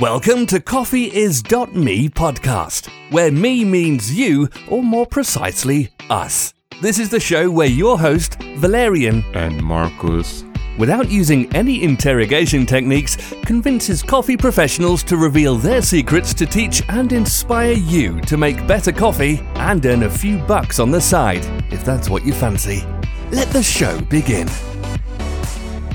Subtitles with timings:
[0.00, 6.54] Welcome to coffeeis.me podcast, where me means you, or more precisely, us.
[6.80, 10.44] This is the show where your host, Valerian, and Marcus,
[10.78, 17.12] without using any interrogation techniques, convinces coffee professionals to reveal their secrets to teach and
[17.12, 21.84] inspire you to make better coffee and earn a few bucks on the side, if
[21.84, 22.84] that's what you fancy.
[23.32, 24.46] Let the show begin.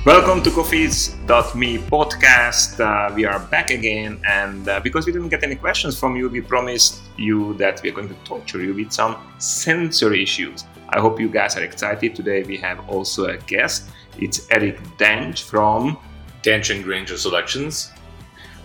[0.05, 2.77] Welcome to Coffees.me podcast.
[2.77, 6.27] Uh, we are back again, and uh, because we didn't get any questions from you,
[6.27, 10.65] we promised you that we are going to torture you with some sensory issues.
[10.89, 12.15] I hope you guys are excited.
[12.15, 13.91] Today we have also a guest.
[14.19, 15.97] It's Eric Danch from
[16.41, 17.89] Danch and Granger Selections.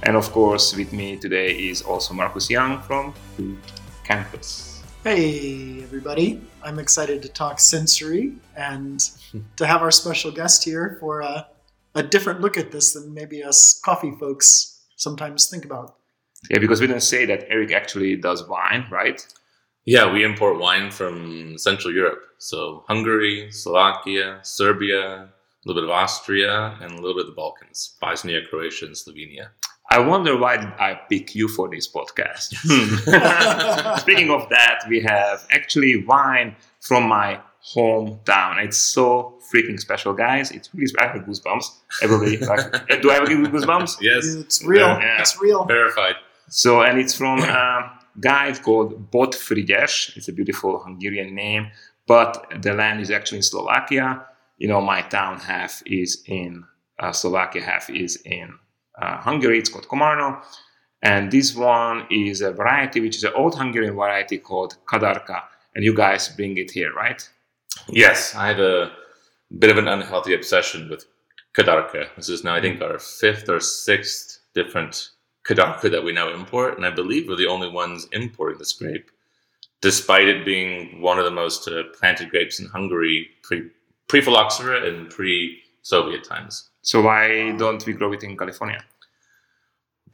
[0.03, 3.59] And of course, with me today is also Marcus Young from Food
[4.03, 4.68] Campus.
[5.09, 6.39] Hey, everybody.
[6.63, 9.01] I'm excited to talk sensory and
[9.57, 11.49] to have our special guest here for a,
[11.95, 15.97] a different look at this than maybe us coffee folks sometimes think about.
[16.51, 19.27] Yeah, because we didn't say that Eric actually does wine, right?
[19.87, 22.21] Yeah, we import wine from Central Europe.
[22.37, 25.31] So Hungary, Slovakia, Serbia, a
[25.65, 29.47] little bit of Austria, and a little bit of the Balkans, Bosnia, Croatia, and Slovenia.
[29.91, 32.55] I wonder why did I pick you for this podcast.
[34.01, 37.41] Speaking of that, we have actually wine from my
[37.75, 38.63] hometown.
[38.63, 40.51] It's so freaking special, guys.
[40.51, 41.11] It's really special.
[41.11, 41.65] I have goosebumps.
[42.03, 43.99] Everybody, like, do I have goosebumps?
[44.01, 44.87] Yes, it's real.
[44.87, 45.21] Yeah.
[45.21, 45.65] It's real.
[45.65, 46.17] Verified.
[46.49, 50.17] So, and it's from a guy called Bott Frigyes.
[50.17, 51.71] It's a beautiful Hungarian name,
[52.07, 54.25] but the land is actually in Slovakia.
[54.59, 56.65] You know, my town half is in
[56.99, 58.55] uh, Slovakia, half is in
[59.01, 59.59] Hungary.
[59.59, 60.43] It's called Komárno.
[61.03, 65.43] And this one is a variety, which is an old Hungarian variety called Kadarka.
[65.75, 67.29] And you guys bring it here, right?
[67.89, 68.91] Yes, I have a
[69.59, 71.07] bit of an unhealthy obsession with
[71.57, 72.09] Kadarka.
[72.17, 75.11] This is now, I think, our fifth or sixth different
[75.47, 76.77] Kadarka that we now import.
[76.77, 79.11] And I believe we're the only ones importing this grape,
[79.81, 85.09] despite it being one of the most uh, planted grapes in Hungary pre phylloxera and
[85.11, 86.71] pre Soviet times.
[86.89, 88.83] So why don't we grow it in California?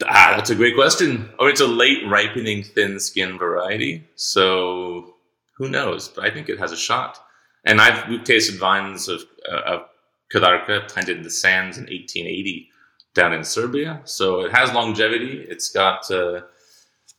[0.03, 1.29] Ah, that's a great question.
[1.39, 4.03] Oh, it's a late ripening thin skin variety.
[4.15, 5.15] So
[5.55, 6.09] who knows?
[6.09, 7.17] But I think it has a shot.
[7.63, 9.79] And I've we've tasted vines of, uh, of
[10.33, 12.69] Kadarka planted in the sands in 1880
[13.13, 14.01] down in Serbia.
[14.03, 15.45] So it has longevity.
[15.47, 16.41] It's got, uh,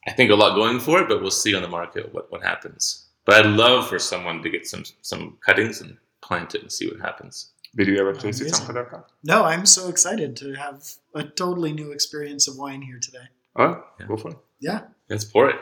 [0.07, 2.43] I think, a lot going for it, but we'll see on the market what, what
[2.43, 3.07] happens.
[3.25, 6.87] But I'd love for someone to get some some cuttings and plant it and see
[6.89, 7.53] what happens.
[7.77, 8.87] Did you ever taste it, some
[9.23, 10.83] No, I'm so excited to have
[11.15, 13.29] a totally new experience of wine here today.
[13.55, 14.07] Oh, yeah.
[14.07, 14.39] go for it.
[14.61, 14.81] Yeah.
[15.11, 15.57] Let's pour it.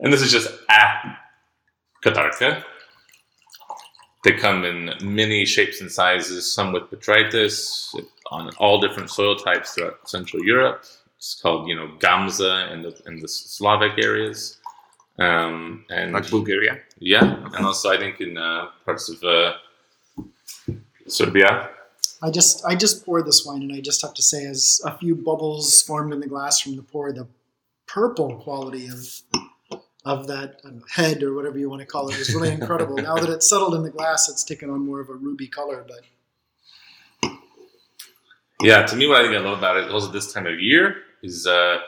[0.00, 1.16] And this is just a
[2.02, 2.64] Kadarka.
[4.24, 7.94] They come in many shapes and sizes, some with botrytis,
[8.30, 10.84] on all different soil types throughout Central Europe.
[11.18, 14.58] It's called, you know, Gamza in the in the Slavic areas,
[15.18, 16.80] um, and like Bulgaria.
[16.98, 19.52] Yeah, and also I think in uh, parts of uh,
[21.12, 21.70] Serbia.
[22.22, 24.96] I just I just poured this wine, and I just have to say, as a
[24.96, 27.26] few bubbles formed in the glass from the pour, the
[27.86, 32.50] purple quality of of that head or whatever you want to call it was really
[32.50, 32.96] incredible.
[32.96, 35.84] now that it's settled in the glass, it's taken on more of a ruby color.
[35.86, 37.32] But
[38.60, 40.96] yeah, to me, what I think I love about it, also this time of year,
[41.22, 41.78] is uh,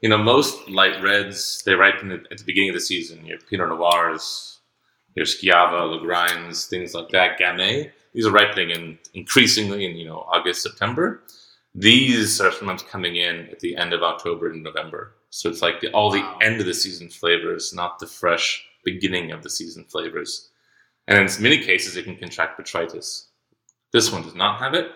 [0.00, 3.26] you know most light reds they ripen at the beginning of the season.
[3.26, 4.60] Your Pinot Noirs,
[5.14, 10.26] your Schiava, Lagreins, things like that, Gamay these are ripening in increasingly in you know
[10.32, 11.22] August, September.
[11.74, 15.14] These are sometimes coming in at the end of October and November.
[15.30, 19.32] So it's like the, all the end of the season flavors, not the fresh beginning
[19.32, 20.50] of the season flavors.
[21.08, 23.28] And in many cases, it can contract botrytis.
[23.92, 24.90] This one does not have it,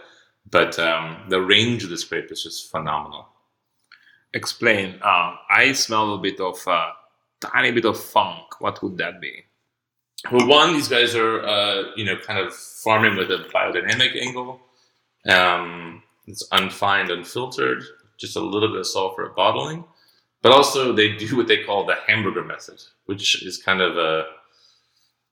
[0.51, 3.27] but um, the range of this grape is just phenomenal.
[4.35, 5.01] Explain.
[5.03, 6.91] Uh, I smell a bit of uh,
[7.41, 8.61] tiny bit of funk.
[8.61, 9.46] What would that be?
[10.33, 14.61] Well, one, these guys are, uh, you know, kind of farming with a biodynamic angle.
[15.29, 17.83] Um, it's unfined, unfiltered,
[18.19, 19.85] just a little bit of sulfur bottling.
[20.43, 24.25] But also, they do what they call the hamburger method, which is kind of a,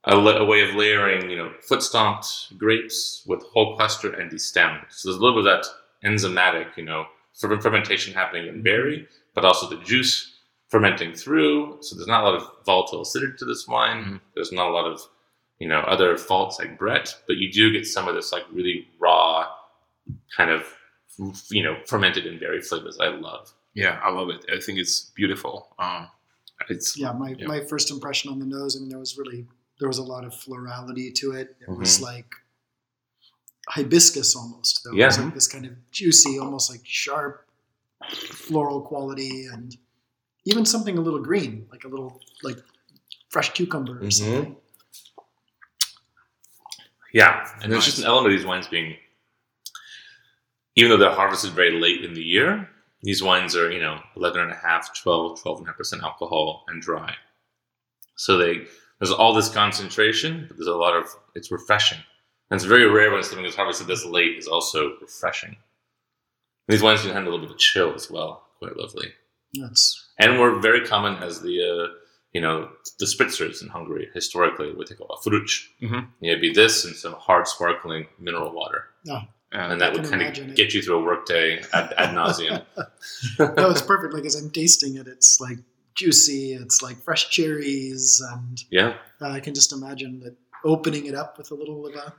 [0.05, 4.85] a, a way of layering, you know, foot stomped grapes with whole cluster and destemmed.
[4.91, 9.45] So there's a little bit of that enzymatic, you know, fermentation happening in berry, but
[9.45, 10.34] also the juice
[10.75, 11.79] fermenting through.
[11.83, 13.99] So there's not a lot of volatile acidity to this wine.
[13.99, 14.17] Mm-hmm.
[14.35, 15.01] There's not a lot of,
[15.61, 18.89] you know, other faults like Brett, but you do get some of this like really
[18.99, 19.47] raw
[20.37, 20.65] kind of,
[21.49, 23.55] you know, fermented and berry flavors I love.
[23.75, 24.47] Yeah, I love it.
[24.53, 25.69] I think it's beautiful.
[25.79, 26.09] Um,
[26.69, 27.13] it's yeah.
[27.13, 27.47] My yeah.
[27.47, 28.77] my first impression on the nose.
[28.77, 29.47] I mean, there was really
[29.79, 31.57] there was a lot of florality to it.
[31.61, 31.79] It mm-hmm.
[31.79, 32.27] was like
[33.69, 34.83] hibiscus almost.
[34.83, 34.93] Though.
[34.93, 35.05] Yeah.
[35.05, 37.47] It was like this kind of juicy, almost like sharp
[38.11, 39.77] floral quality and
[40.45, 42.59] even something a little green, like a little like
[43.31, 44.13] fresh cucumber or Mhm.
[44.13, 44.57] something.
[47.13, 48.97] Yeah, and there's just an element of these wines being,
[50.75, 52.69] even though they're harvested very late in the year,
[53.03, 56.03] these wines are, you know, 11 and a half, 12, 12 and a half percent
[56.03, 57.15] alcohol and dry.
[58.17, 58.67] So they,
[58.99, 61.99] there's all this concentration, but there's a lot of, it's refreshing.
[62.51, 65.57] And it's very rare when something is harvested this late is also refreshing.
[66.67, 68.49] These wines can handle a little bit of chill as well.
[68.59, 69.13] Quite lovely.
[69.55, 71.95] That's And were very common as the, uh,
[72.33, 72.69] you know,
[72.99, 75.67] the spritzers in Hungary historically, what they call a fröccs.
[75.83, 76.09] Mhm.
[76.23, 80.45] It'd be this and some hard sparkling mineral water, And and that would kind imagine
[80.47, 80.57] of it.
[80.57, 82.65] get you through a workday ad, ad nauseum.
[83.57, 84.15] no, it's perfect.
[84.15, 85.59] Like as I'm tasting it, it's like
[85.95, 86.55] juicy.
[86.55, 90.35] It's like fresh cherries, and yeah, uh, I can just imagine that
[90.65, 92.15] opening it up with a little of a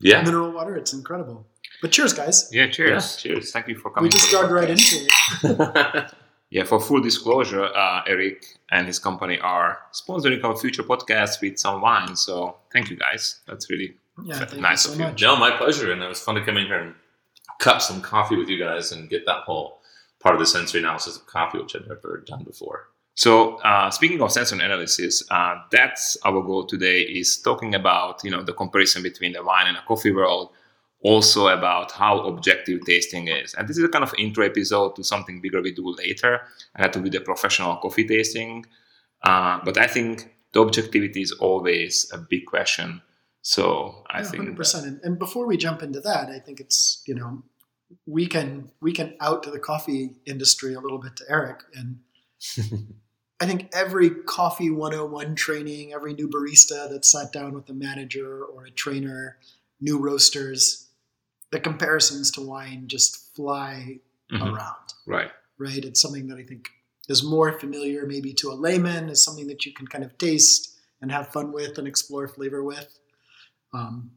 [0.00, 0.22] yeah.
[0.22, 0.76] mineral water.
[0.76, 1.46] It's incredible.
[1.80, 2.48] But cheers, guys.
[2.52, 2.90] yeah, cheers.
[3.24, 3.34] Yeah.
[3.34, 3.50] Cheers.
[3.52, 4.04] Thank you for coming.
[4.04, 4.96] We just to dug right into
[5.42, 6.14] it.
[6.52, 11.58] Yeah, for full disclosure, uh, Eric and his company are sponsoring our future podcast with
[11.58, 12.14] some wine.
[12.14, 13.40] So thank you guys.
[13.46, 13.88] That's really
[14.22, 15.06] Yeah, thank Nice you so of you.
[15.06, 15.22] much.
[15.22, 16.94] no, my pleasure, and it was fun to come in here and
[17.58, 19.80] cup some coffee with you guys and get that whole
[20.20, 22.88] part of the sensory analysis of coffee, which I've never done before.
[23.14, 28.30] So uh, speaking of sensory analysis, uh, that's our goal today is talking about you
[28.30, 30.50] know the comparison between the wine and a coffee world,
[31.02, 33.54] also about how objective tasting is.
[33.54, 36.40] And this is a kind of intro episode to something bigger we do later,
[36.74, 38.64] and that will be the professional coffee tasting.
[39.24, 43.02] Uh, but I think the objectivity is always a big question.
[43.42, 44.86] So I Yeah, think hundred that- percent.
[44.86, 47.42] And, and before we jump into that, I think it's you know
[48.06, 51.98] we can we can out to the coffee industry a little bit to Eric and.
[53.40, 58.44] I think every coffee 101 training, every new barista that sat down with a manager
[58.44, 59.36] or a trainer,
[59.80, 60.86] new roasters,
[61.52, 64.00] the comparisons to wine just fly
[64.32, 64.54] Mhm.
[64.54, 65.30] around, right.
[65.58, 65.84] right?
[65.84, 66.70] It's something that I think
[67.08, 70.78] is more familiar maybe to a layman, is something that you can kind of taste
[71.00, 72.98] and have fun with and explore flavor with.
[73.74, 74.12] Um,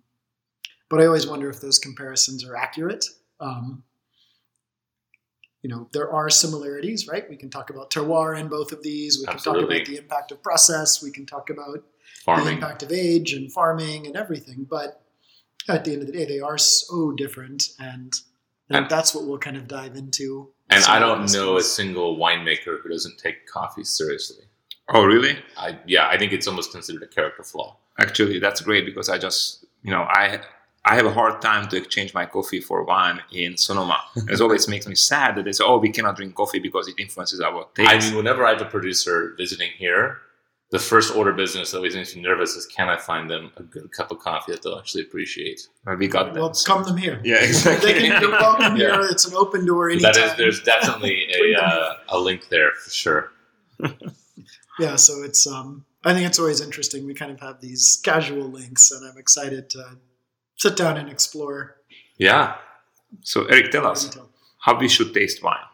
[0.89, 3.05] but I always wonder if those comparisons are accurate.
[3.39, 3.83] Um,
[5.61, 7.27] you know, there are similarities, right?
[7.29, 9.19] We can talk about terroir in both of these.
[9.19, 11.01] We can talk about the impact of process.
[11.01, 11.83] We can talk about
[12.25, 14.65] the impact of age and farming and everything.
[14.69, 15.01] But
[15.67, 18.13] at the end of the day, they are so different, and,
[18.69, 20.49] and And- that's what we'll kind of dive into.
[20.69, 24.45] And I don't these know a single winemaker who doesn't take coffee seriously.
[24.89, 25.37] Oh, really?
[25.57, 27.77] I yeah, I think it's almost considered a character flaw.
[27.99, 30.41] Actually, that's great because I just, you know, I
[30.85, 33.99] I have a hard time to exchange my coffee for wine in Sonoma.
[34.15, 36.95] it always makes me sad that they say, "Oh, we cannot drink coffee because it
[36.99, 40.19] influences our taste." I mean, whenever I have a producer visiting here,
[40.77, 43.63] the first order business that always makes me nervous is can I find them a
[43.63, 45.59] good cup of coffee that they'll actually appreciate?
[45.85, 46.63] Well, we got Well, that.
[46.65, 47.21] come them here.
[47.23, 47.93] Yeah, exactly.
[47.93, 48.91] They can, you're welcome Yeah.
[48.97, 49.07] here.
[49.13, 50.13] It's an open door anytime.
[50.13, 53.31] That is, there's definitely a uh, a link there for sure.
[54.79, 58.47] yeah so it's um i think it's always interesting we kind of have these casual
[58.59, 59.81] links and i'm excited to
[60.55, 61.75] sit down and explore
[62.17, 62.55] Yeah,
[63.21, 64.01] so, Eric, tell us
[64.65, 65.67] how we should taste wine.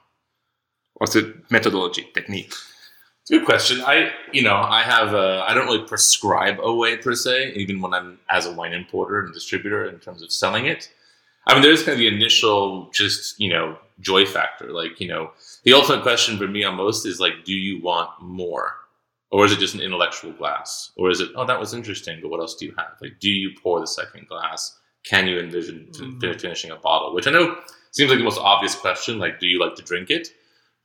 [0.96, 2.54] What's the methodology, technique?
[3.22, 3.82] It's a good question.
[3.82, 7.94] I, you know, I have, I don't really prescribe a way per se, even when
[7.94, 10.92] I'm as a wine importer and distributor in terms of selling it.
[11.48, 14.72] I mean, there's kind of the initial, just you know, joy factor.
[14.72, 15.32] Like, you know,
[15.64, 18.76] the ultimate question for me on most is like, do you want more,
[19.32, 22.30] or is it just an intellectual glass, or is it, oh, that was interesting, but
[22.30, 22.94] what else do you have?
[23.02, 24.78] Like, do you pour the second glass?
[25.04, 26.42] Can you envision fin- Mm.
[26.42, 27.14] finishing a bottle?
[27.14, 27.58] Which I know
[27.92, 29.18] seems like the most obvious question.
[29.20, 30.30] Like, do you like to drink it?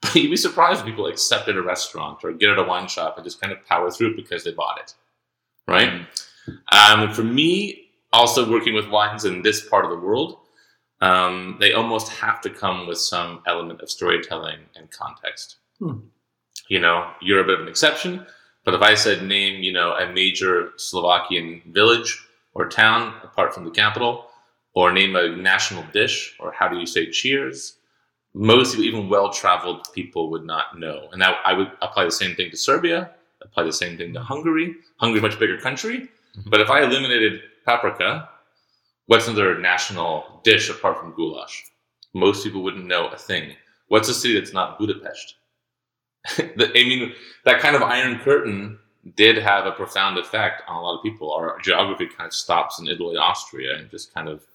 [0.01, 2.87] But you'd be surprised when people accept at a restaurant or get at a wine
[2.87, 4.93] shop and just kind of power through it because they bought it.
[5.67, 6.07] Right?
[6.71, 10.37] Um, for me, also working with wines in this part of the world,
[11.01, 15.57] um, they almost have to come with some element of storytelling and context.
[15.79, 15.99] Hmm.
[16.69, 18.25] You know, you're a bit of an exception,
[18.65, 23.63] but if I said name, you know, a major Slovakian village or town apart from
[23.63, 24.25] the capital,
[24.73, 27.76] or name a national dish, or how do you say cheers,
[28.33, 31.09] most people, even well-traveled people would not know.
[31.11, 34.21] And that I would apply the same thing to Serbia, apply the same thing to
[34.21, 34.75] Hungary.
[34.97, 36.49] Hungary's a much bigger country, mm-hmm.
[36.49, 38.29] but if I eliminated paprika,
[39.07, 41.63] what's another national dish apart from goulash?
[42.13, 43.55] Most people wouldn't know a thing.
[43.87, 45.35] What's a city that's not Budapest?
[46.37, 47.13] The- I mean,
[47.45, 48.79] that kind of iron curtain
[49.15, 51.31] did have a profound effect on a lot of people.
[51.31, 54.45] Our geography kind of stops in Italy, Austria, and just kind of,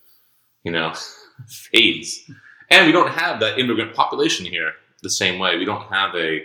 [0.64, 0.92] you know,
[1.48, 2.30] fades.
[2.72, 5.58] And we don't have that immigrant population here the same way.
[5.58, 6.44] We don't have a,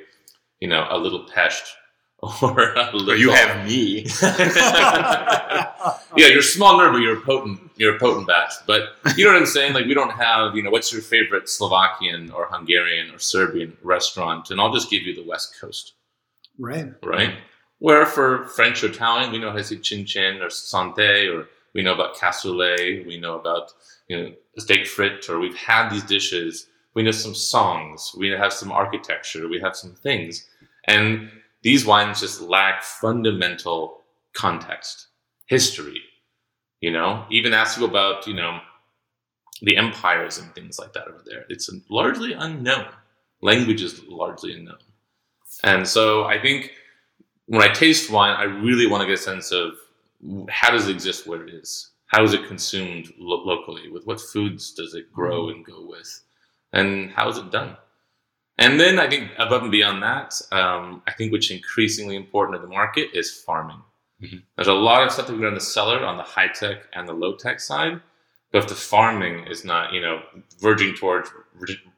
[0.59, 1.63] you know, a little Pest
[2.19, 4.05] or uh, But you have me.
[4.21, 7.61] yeah, you're smaller, but you're a potent.
[7.77, 8.53] You're a potent batch.
[8.65, 9.73] But you know what I'm saying?
[9.73, 14.49] Like we don't have, you know, what's your favorite Slovakian or Hungarian or Serbian restaurant?
[14.49, 15.93] And I'll just give you the West Coast,
[16.57, 16.91] right.
[17.03, 17.35] right?
[17.79, 21.47] Where for French or Italian, we know how to say chin chin or sante, or
[21.75, 23.71] we know about cassoulet, we know about
[24.07, 26.67] you know steak frit, or we've had these dishes.
[26.93, 30.47] We know some songs, we have some architecture, we have some things,
[30.85, 31.29] and
[31.61, 34.01] these wines just lack fundamental
[34.33, 35.07] context,
[35.45, 36.01] history.
[36.81, 38.59] You know, even ask you about you know
[39.61, 41.45] the empires and things like that over there.
[41.49, 42.87] It's largely unknown.
[43.41, 44.79] Language is largely unknown,
[45.63, 46.71] and so I think
[47.47, 49.73] when I taste wine, I really want to get a sense of
[50.49, 51.91] how does it exist where it is.
[52.07, 53.89] How is it consumed lo- locally?
[53.89, 56.21] With what foods does it grow and go with?
[56.73, 57.77] And how is it done?
[58.57, 62.61] And then I think above and beyond that, um, I think what's increasingly important in
[62.61, 63.81] the market is farming.
[64.21, 64.41] Mhm.
[64.55, 66.87] There's a lot of stuff that we do in the cellar on the high tech
[66.93, 68.01] and the low tech side,
[68.51, 70.23] but if the farming is not, you know,
[70.59, 71.31] verging towards,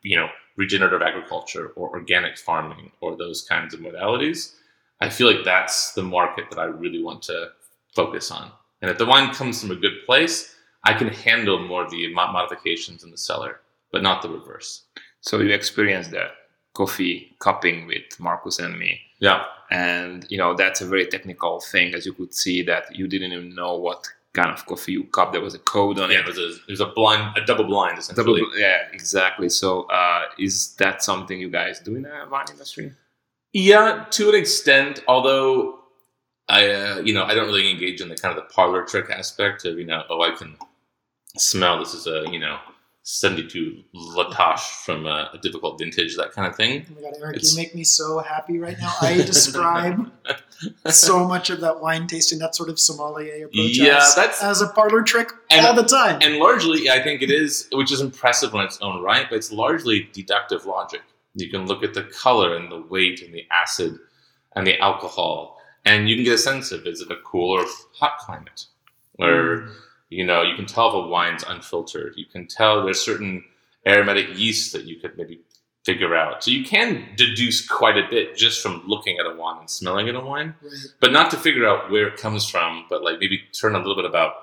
[0.01, 4.53] you know, regenerative agriculture or organic farming or those kinds of modalities,
[4.99, 7.53] I feel like that's the market that I really want to
[7.95, 8.51] focus on.
[8.81, 12.13] And if the wine comes from a good place, I can handle more of the
[12.13, 13.59] modifications in the cellar,
[13.91, 14.83] but not the reverse.
[15.21, 16.31] so you experienced that
[16.73, 19.01] coffee cupping with Marcus and me.
[19.19, 19.43] Yeah.
[19.69, 23.33] and you know that's a very technical thing as you could see that you didn't
[23.33, 26.25] even know what kind of coffee you cup there was a code on Yeah, it
[26.25, 28.61] there's a, there's a blind, a double blind Double, essentially.
[28.65, 29.69] yeah exactly so
[29.99, 32.93] uh, is that something you guys do in the wine industry
[33.51, 35.03] Yeah, to an extent.
[35.07, 35.78] Although
[36.49, 39.09] I, uh, you know, I don't really engage in the kind of the parlor trick
[39.09, 40.57] aspect of, you know, oh, I can
[41.37, 42.57] smell this is a, you know,
[43.03, 46.85] 72 La Tâche from a, a difficult vintage, that kind of thing.
[46.91, 48.93] Oh my God, Eric, It's- you make me so happy right now.
[49.01, 50.11] I describe
[50.87, 54.61] so much of that wine tasting, that sort of sommelier approach, Yeah, as, that's- as
[54.61, 56.19] a parlor trick And- all the time.
[56.21, 59.51] And largely, I think it is, which is impressive on its own right, but it's
[59.51, 61.01] largely deductive logic.
[61.35, 63.97] You can look at the color and the weight and the acid
[64.55, 67.65] and the alcohol, and you can get a sense of is it a cool or
[67.93, 68.65] hot climate?
[69.13, 69.69] Where,
[70.09, 72.13] you know, you can tell if a wine's unfiltered.
[72.15, 73.43] You can tell there's certain
[73.85, 75.41] aromatic yeast that you could maybe
[75.85, 76.43] figure out.
[76.43, 80.07] So you can deduce quite a bit just from looking at a wine and smelling
[80.09, 80.73] at a wine Right.
[80.99, 83.95] but not to figure out where it comes from, but like maybe turn a little
[83.95, 84.33] bit about,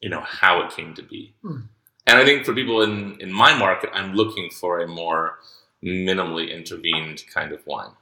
[0.00, 1.34] you know, how it came to be.
[1.42, 1.62] Hmm.
[2.06, 5.38] And I think for people in in my market, I'm looking for a more
[5.84, 7.92] minimally intervened kind of wine.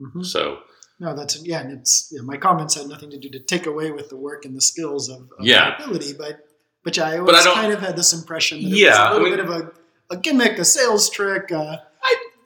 [0.00, 0.24] Mhm.
[0.24, 0.62] So
[1.02, 3.90] No, that's yeah, and it's yeah, my comments had nothing to do to take away
[3.90, 5.74] with the work and the skills of, of Yeah.
[5.74, 6.46] ability, but
[6.84, 8.98] but yeah, I But I always kind of had this impression that it Yeah, was
[8.98, 11.76] a little I mean- bit of a, a gimmick, a sales trick, uh,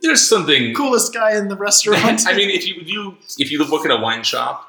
[0.02, 0.75] there's something.
[0.75, 2.26] coolest guy in the restaurant.
[2.26, 4.66] I mean, if you you if you look at a wine shop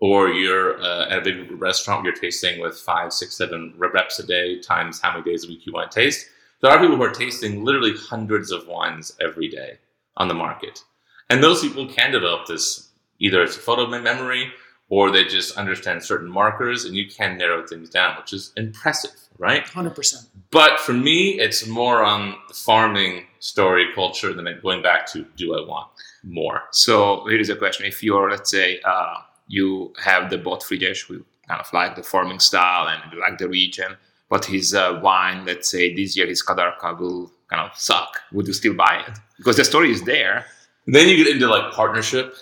[0.00, 4.18] or you're uh, at a big restaurant where you're tasting with five, six, seven reps
[4.18, 6.26] a day times how many days a week you want to taste,
[6.62, 9.78] there are people who are tasting literally hundreds of wines every day
[10.16, 10.84] on the market,
[11.28, 12.85] and those people can develop this
[13.18, 14.52] either it's a photo mem- memory
[14.88, 19.10] or they just understand certain markers, and you can narrow things down, which is impressive,
[19.38, 19.66] right?
[19.66, 20.26] hundred percent.
[20.50, 25.26] But for me, it's more on the farming story culture than it going back to
[25.36, 25.88] do I want
[26.22, 26.62] more.
[26.70, 29.16] So here is a question: If you're, let's say, uh,
[29.48, 33.38] you have the Bott Frigyes, who kind of like the farming style and you like
[33.38, 33.96] the region,
[34.28, 38.20] but his uh, wine, let's say this year his Kadarka will kind of suck.
[38.32, 39.18] Would you still buy it?
[39.36, 40.46] Because the story is there.
[40.86, 42.36] Then you get into like partnership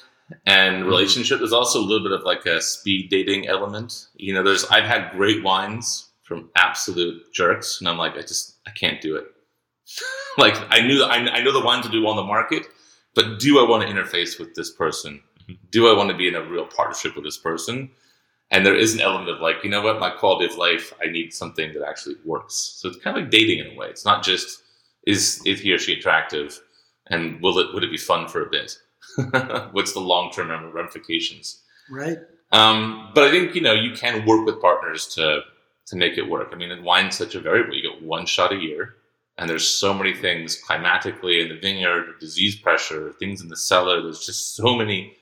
[0.47, 0.87] and mm-hmm.
[0.87, 1.39] relationship.
[1.39, 4.09] There's also a little bit of like a speed dating element.
[4.15, 8.59] You know, there's I've had great wines from absolute jerks, and I'm like, I just
[8.67, 9.27] I can't do it.
[10.39, 12.67] like I knew I, I know the wines to do on the market,
[13.15, 15.21] but do I want to interface with this person?
[15.43, 15.55] Mm-hmm.
[15.71, 17.91] Do I want to be in a real partnership with this person?
[18.51, 21.11] And there is an element of like, you know what, my quality of life, I
[21.11, 22.77] need something that actually works.
[22.77, 23.89] So it's kind of like dating in a way.
[23.89, 24.63] It's not just
[25.07, 26.61] is is he or she attractive,
[27.09, 28.79] and will it would it be fun for a bit?
[29.73, 31.63] What's the long term ramifications?
[31.91, 32.19] Right.
[32.53, 35.41] Um, but I think you know you can work with partners to
[35.87, 36.51] to make it work.
[36.53, 37.75] I mean, in wine's such a variable.
[37.75, 38.95] You get one shot a year,
[39.37, 44.03] and there's so many things climatically in the vineyard, disease pressure, things in the cellar.
[44.03, 45.17] There's just so many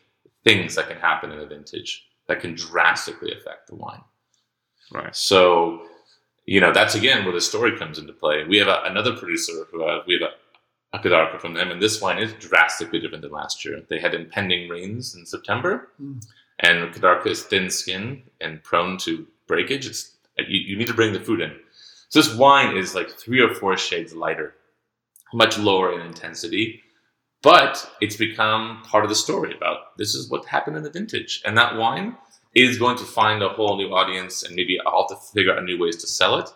[0.45, 4.03] things that can happen in a vintage that can drastically affect the wine.
[4.93, 5.15] Right.
[5.15, 5.87] So,
[6.45, 8.45] you know, that's again where the story comes into play.
[8.45, 10.33] We have a, another producer who uh, we have a,
[10.93, 13.83] a Kadarka from them, and this wine is drastically different than last year.
[13.89, 16.23] They had impending rains in September, Mm.
[16.61, 19.87] and Kadarka is thin skinned and prone to breakage.
[19.87, 21.53] It's you, you need to bring the food in.
[22.09, 24.55] So this wine is like three or four shades lighter,
[25.33, 26.83] much lower in intensity,
[27.43, 31.41] but it's become part of the story about this is what happened in the vintage,
[31.45, 32.17] and that wine
[32.55, 35.65] is going to find a whole new audience, and maybe I'll have to figure out
[35.65, 36.51] new ways to sell it.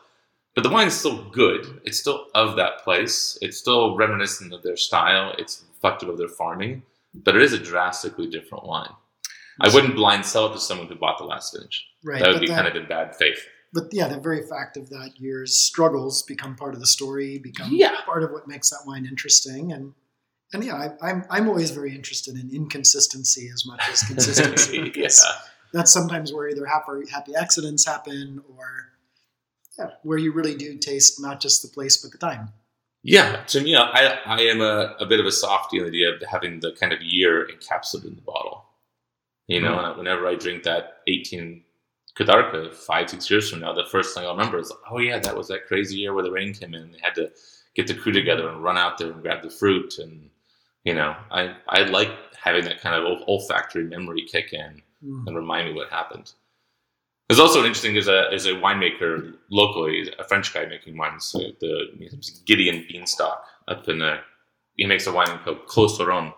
[0.56, 1.80] But the wine is still good.
[1.84, 3.38] It's still of that place.
[3.42, 5.34] It's still reminiscent of their style.
[5.38, 6.82] It's reflective of their farming,
[7.14, 8.90] but it is a drastically different wine.
[9.60, 11.86] I wouldn't blind sell it to someone who bought the last vintage.
[12.02, 12.20] Right.
[12.22, 13.46] That would be that- kind of in bad faith.
[13.72, 17.68] but yeah, the very fact of that year's struggles become part of the story, become
[17.72, 18.00] Yeah.
[18.06, 19.72] part of what makes that wine interesting.
[19.72, 19.92] And
[20.52, 24.92] and yeah, I, I'm I'm always very interested in inconsistency as much as consistency.
[24.96, 25.08] yeah.
[25.72, 28.92] That's sometimes where either happy happy accidents happen, or
[29.78, 32.52] yeah, where you really do taste not just the place but the time.
[33.02, 36.14] Yeah, to me, I, I am a, a bit of a softy on the idea
[36.14, 38.64] of having the kind of year encapsulated in the bottle.
[39.46, 41.62] You know, and whenever I drink that 18
[42.18, 45.36] Kadarka five, six years from now, the first thing I'll remember is, oh, yeah, that
[45.36, 47.30] was that crazy year where the rain came in and they had to
[47.76, 49.98] get the crew together and run out there and grab the fruit.
[49.98, 50.30] And,
[50.82, 52.10] you know, I, I like
[52.42, 55.26] having that kind of olfactory memory kick in Mm.
[55.26, 56.32] and remind me what happened.
[57.28, 57.92] There's also an interesting.
[57.92, 61.32] There's a there's a winemaker locally, a French guy making wines.
[61.32, 61.86] The
[62.44, 64.18] Gideon Beinstock up in the
[64.76, 66.26] he makes a wine called Clos Saron.
[66.26, 66.32] And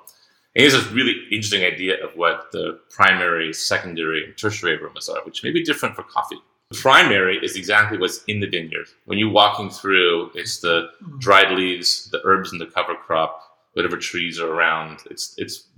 [0.55, 5.23] he has this really interesting idea of what the primary, secondary, and tertiary aromas are,
[5.25, 6.39] which may be different for coffee.
[6.71, 8.89] The primary is exactly what's in the vineyard.
[9.05, 13.43] When you're walking through, it's the dried leaves, the herbs in the cover crop,
[13.75, 15.01] whatever trees are around.
[15.11, 15.69] It's it's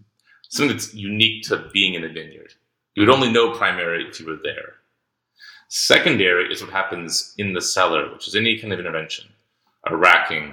[0.49, 2.55] something that's unique to being in a vineyard.
[2.95, 4.80] You would only know primary if you were there.
[5.73, 9.27] Secondary is what happens in the cellar, which is any kind of intervention,
[9.87, 10.53] a racking,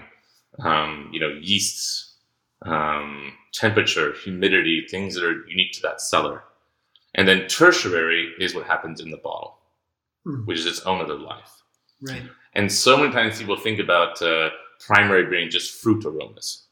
[0.59, 2.13] um, you know, yeasts,
[2.61, 6.43] um, temperature, humidity, things that are unique to that cellar.
[7.15, 9.57] And then tertiary is what happens in the bottle,
[10.23, 10.45] Hmm.
[10.45, 11.63] which is its own other life.
[11.99, 12.21] Right.
[12.53, 14.51] And so many times people think about uh,
[14.85, 16.67] primary being just fruit aromas.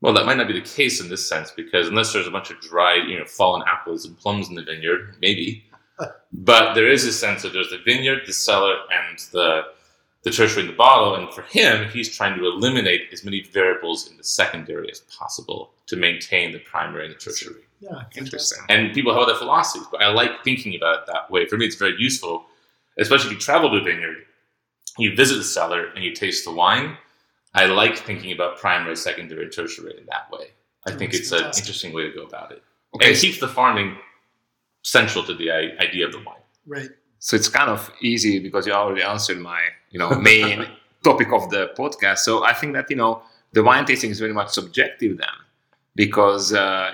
[0.00, 2.52] Well, that might not be the case in this sense because unless there's a bunch
[2.52, 5.64] of dried, you know, fallen apples and plums in the vineyard, maybe.
[6.32, 9.62] But there is a sense that there's the vineyard, the cellar, and the
[10.24, 11.14] the tertiary in the bottle.
[11.14, 15.72] And for him, he's trying to eliminate as many variables in the secondary as possible
[15.86, 17.60] to maintain the primary and the tertiary.
[17.80, 18.02] Yeah.
[18.16, 18.64] Interesting.
[18.70, 21.46] And people have other philosophies, but I like thinking about it that way.
[21.46, 22.46] For me, it's very useful,
[22.98, 24.16] especially if you travel to a vineyard,
[24.96, 26.96] you visit the cellar, and you taste the wine.
[27.54, 30.46] I like thinking about primary, secondary, tertiary in that way.
[30.86, 32.62] I think makes it's an interesting way to go about it.
[32.94, 33.96] Okay, And it keeps the farming
[34.84, 36.36] central to the idea of the wine.
[36.66, 36.90] Right.
[37.18, 40.66] so it's kind of easy because you already answered my you know main
[41.02, 44.32] topic of the podcast so i think that you know the wine tasting is very
[44.32, 45.36] much subjective then
[45.94, 46.90] because uh,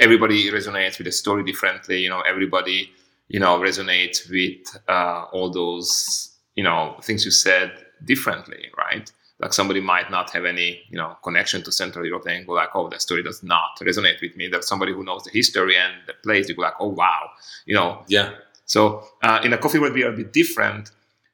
[0.00, 2.90] everybody resonates with the story differently you know everybody
[3.28, 7.70] you know resonates with uh, all those you know things you said
[8.04, 12.46] differently right like somebody might not have any you know connection to central europe and
[12.46, 15.30] go like oh that story does not resonate with me there's somebody who knows the
[15.30, 17.28] history and the place you go like oh wow
[17.66, 18.30] you know Yeah.
[18.64, 20.90] so uh, in a coffee world, we are a bit different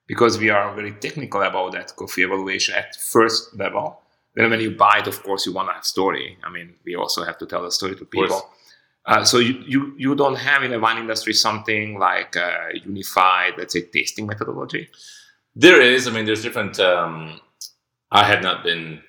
[0.07, 4.01] because we are very technical about that coffee evaluation at first level.
[4.35, 6.37] Then when you buy it, of course, you want to have a story.
[6.43, 8.41] I mean, we also have to tell the story to people.
[9.07, 13.53] Uh, so you, you you don't have in the wine industry something like a unified,
[13.59, 14.89] let's say, tasting methodology.
[15.55, 16.07] There is.
[16.09, 16.79] I mean, there's different.
[16.81, 17.41] Um,
[18.13, 19.01] I had not been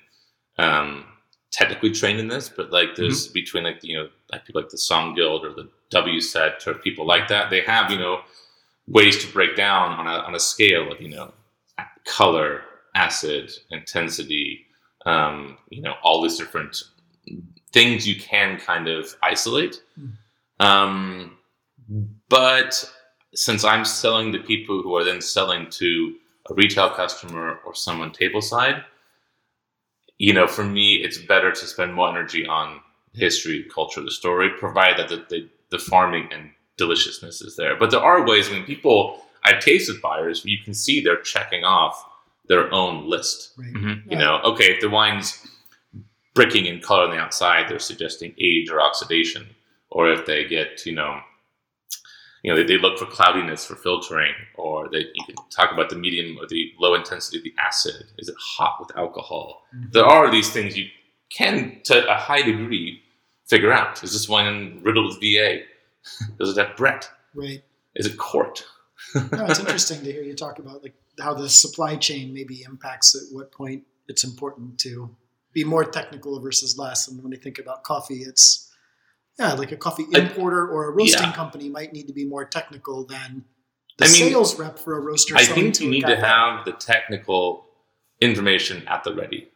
[0.58, 1.04] um,
[1.52, 4.78] technically trained in this, but like there's between like you know like people like the
[4.78, 7.50] Song Guild or the WSET or people like that.
[7.50, 8.22] They have you know
[8.88, 11.32] ways to break down on a on a scale of you know
[12.06, 12.62] color,
[12.94, 14.66] acid, intensity,
[15.04, 16.82] um, you know all these different
[17.72, 19.82] things you can kind of isolate.
[20.60, 21.36] Um,
[22.30, 22.90] but
[23.34, 26.14] since I'm selling to people who are then selling to
[26.48, 28.84] a retail customer or someone table side,
[30.18, 32.80] you know, for me, it's better to spend more energy on
[33.14, 37.76] history, culture, the story, provided that the, the, the farming and deliciousness is there.
[37.76, 42.04] But there are ways when people, I've tasted buyers, you can see they're checking off
[42.46, 43.52] their own list.
[43.56, 43.72] Right.
[43.72, 44.10] Mhm.
[44.10, 45.46] You know, okay, if the wine's
[46.34, 49.46] bricking in color on the outside, they're suggesting age or oxidation.
[49.90, 51.20] Or if they get, you know,
[52.44, 55.88] you know, they, they look for cloudiness for filtering, or they you can talk about
[55.88, 58.04] the medium or the low intensity of the acid.
[58.18, 59.62] Is it hot with alcohol?
[59.74, 59.90] Mm-hmm.
[59.92, 60.88] There are these things you
[61.30, 63.00] can, to a high degree,
[63.46, 64.04] figure out.
[64.04, 65.60] Is this wine riddled with VA?
[66.38, 67.10] Does it have Brett?
[67.34, 67.62] Right.
[67.94, 68.62] Is it court?
[69.14, 73.14] No, it's interesting to hear you talk about like how the supply chain maybe impacts
[73.14, 75.08] at what point it's important to
[75.54, 77.08] be more technical versus less.
[77.08, 78.70] And when you think about coffee, it's
[79.38, 81.32] yeah, like a coffee I- importer or a roasting Yeah.
[81.32, 83.44] company might need to be more technical than
[83.98, 85.36] the I mean, sales rep for a roaster.
[85.36, 87.66] I think you need to have the technical
[88.20, 89.48] information at the ready,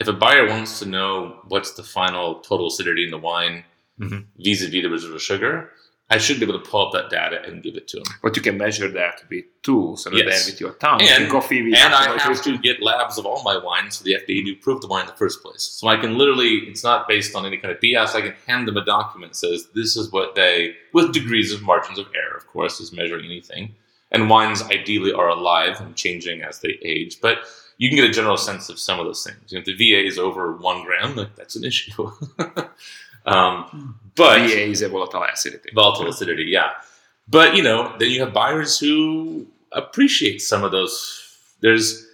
[0.00, 3.64] if a buyer wants to know what's the final total acidity in the wine
[4.00, 4.26] Mhm.
[4.38, 5.70] vis-a-vis the residual sugar,
[6.14, 8.04] I should be able to pull up that data and give it to them.
[8.22, 10.44] But you can measure that with tools and Yes.
[10.44, 11.00] than with your tongue.
[11.02, 14.44] And- coffee, and I have to get labs of all my wines for the FDA
[14.44, 15.62] to approve the wine in the first place.
[15.62, 18.14] So I can literally, it's not based on any kind of BS.
[18.14, 21.62] I can hand them a document that says this is what they, with degrees of
[21.62, 23.74] margins of error, of course, is measuring anything.
[24.10, 27.38] And wines ideally are alive and changing as they age, but
[27.78, 29.50] you can get a general sense of some of those things.
[29.50, 32.10] You know, if the VA is over one gram, that's an issue.
[33.26, 35.70] um, but VA is a volatile acidity.
[35.74, 36.72] volatile acidity, yeah.
[37.28, 41.38] But you know, then you have buyers who appreciate some of those.
[41.60, 42.06] There's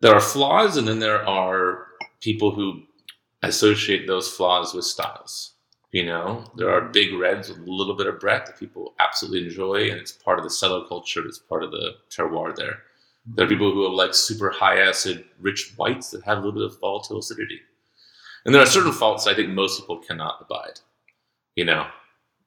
[0.00, 1.86] there are flaws, and then there are
[2.20, 2.82] people who
[3.42, 5.52] associate those flaws with styles.
[5.92, 9.46] You know, there are big reds with a little bit of Brett that people absolutely
[9.46, 11.26] enjoy, and it's part of the cellar culture.
[11.26, 12.78] It's part of the terroir there.
[13.26, 16.62] There are people who like super high acid, rich whites that have a little bit
[16.62, 17.60] of volatile acidity.
[18.44, 20.80] And there are certain faults I think most people cannot abide.
[21.54, 21.86] You know,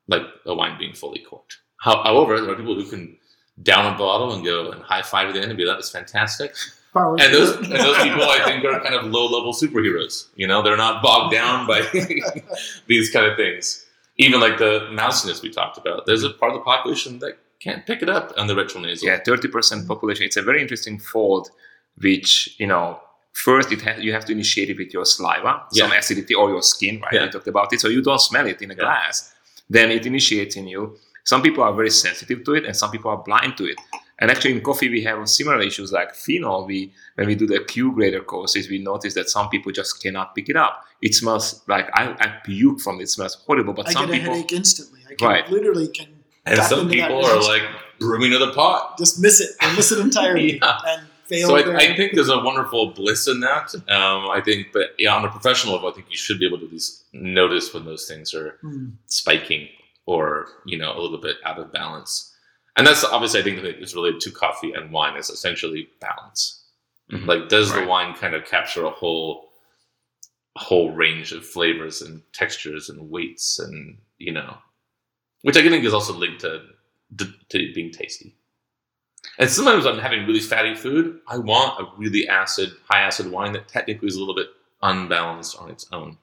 [0.07, 1.59] like a wine being fully corked.
[1.77, 3.17] However, there are people who can
[3.63, 5.89] down a bottle and go and high five at the end and be that was
[5.89, 6.53] fantastic.
[6.93, 10.27] Power And those and those people I think are kind of low level superheroes.
[10.35, 11.81] You know, they're not bogged down by
[12.87, 13.85] these kind of things.
[14.17, 16.05] Even like the mousiness we talked about.
[16.05, 19.03] There's a part of the population that can't pick it up on the retronasal.
[19.03, 20.25] Yeah, thirty percent population.
[20.25, 21.49] It's a very interesting fold,
[21.97, 22.99] which you know.
[23.43, 26.63] First, it ha- you have to initiate it with your saliva, some acidity, or your
[26.63, 27.13] skin, right?
[27.13, 27.25] Yeah.
[27.25, 28.79] We talked about it, so you don't smell it in a Yeah.
[28.85, 29.33] glass.
[29.69, 30.97] Then it initiates in you.
[31.25, 33.77] Some people are very sensitive to it, and some people are blind to it.
[34.19, 36.65] And actually, in coffee, we have similar issues like phenol.
[36.65, 40.33] We when we do the Q grader courses, we notice that some people just cannot
[40.35, 40.73] pick it up.
[41.01, 43.03] It smells like I, I puke from it.
[43.03, 43.73] It smells horrible.
[43.73, 45.01] But I some get a people, headache instantly.
[45.09, 45.45] I can Right.
[45.51, 46.07] literally can
[46.45, 47.63] And some into that people are like
[47.99, 48.97] brooming to the pot.
[48.97, 49.49] just miss it.
[49.61, 50.77] I miss it entirely Yeah.
[50.91, 51.47] and fail.
[51.47, 51.55] So.
[51.57, 53.73] I, I think there's a wonderful bliss in that.
[53.89, 56.59] Um, I think, but yeah, on a professional level, I think you should be able
[56.59, 58.89] to at least notice when those things are Hmm.
[59.07, 59.67] spiking
[60.05, 62.31] or you know a little bit out of balance.
[62.77, 66.63] And that's obviously I think that it's related to coffee and wine is essentially balance.
[67.11, 67.25] Mhm.
[67.27, 69.51] Like, does the wine kind of capture a whole
[70.57, 74.57] whole range of flavors and textures and weights and you know,
[75.41, 76.61] which I think is also linked to
[77.17, 78.35] to to being tasty.
[79.37, 81.19] And sometimes I'm having really fatty food.
[81.27, 84.47] I want a really acid, high acid wine that technically is a little bit
[84.81, 86.17] unbalanced on its own.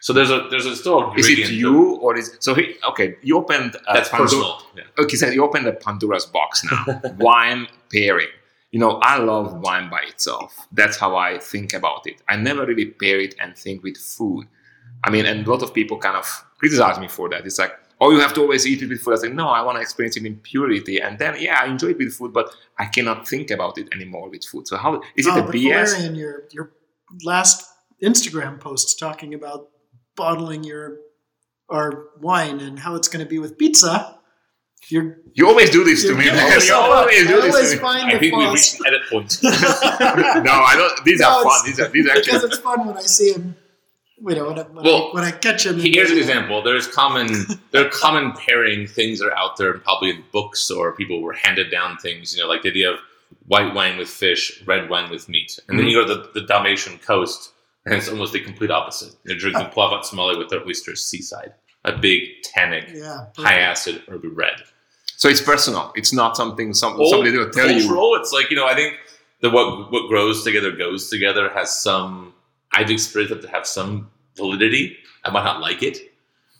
[0.00, 2.54] So there's a there's a still a is it you or is so?
[2.54, 3.76] He, okay, you opened.
[3.86, 4.62] Uh, that's Pandora- personal.
[4.76, 4.82] Yeah.
[4.98, 7.00] okay, so you opened the Pandora's box now.
[7.18, 8.28] wine pairing.
[8.70, 10.66] You know, I love wine by itself.
[10.72, 12.20] That's how I think about it.
[12.28, 14.46] I never really pair it and think with food.
[15.04, 17.46] I mean, and a lot of people kind of criticize me for that.
[17.46, 17.72] It's like,
[18.04, 19.14] oh, you have to always eat it with food.
[19.14, 21.00] I say, no, I want to experience it in purity.
[21.00, 24.28] And then, yeah, I enjoy it with food, but I cannot think about it anymore
[24.30, 24.68] with food.
[24.68, 25.92] So how is it oh, a BS?
[25.96, 26.72] Valerian, your your
[27.24, 27.64] last
[28.02, 29.68] Instagram post talking about
[30.16, 30.98] bottling your
[31.70, 34.18] our wine and how it's going to be with pizza.
[34.90, 36.24] You're You always do this to me.
[36.24, 36.38] giving.
[36.68, 37.80] You always do I this always to me.
[37.82, 38.54] find I think we flaws.
[38.54, 39.38] reached edit point.
[39.42, 41.04] no, I don't.
[41.06, 41.60] These No, are fun.
[41.66, 42.48] These are these are because actually.
[42.50, 43.56] it's fun when I see him.
[44.16, 45.78] You know, when I, when, Well, I, when I catch him.
[45.78, 46.62] Here's an example.
[46.62, 47.28] There's common
[47.72, 51.32] there are common pairing things that are out there, probably in books or people were
[51.32, 52.34] handed down things.
[52.34, 53.00] You know, like the idea of
[53.46, 55.90] white wine with fish, red wine with meat, and then mm-hmm.
[55.90, 57.52] you go to the, the Dalmatian coast,
[57.84, 59.14] and it's almost the complete opposite.
[59.24, 63.26] They're drinking Plavac Mali with their oysters seaside, a big tannic, Yeah.
[63.36, 64.62] high acid herby red.
[65.16, 65.92] So it's personal.
[65.94, 68.16] It's not something some, somebody will tell you.
[68.20, 68.94] It's like you know, I think
[69.40, 72.33] that what what grows together goes together has some.
[72.72, 74.96] I've experienced it to have some validity.
[75.24, 76.12] I might not like it,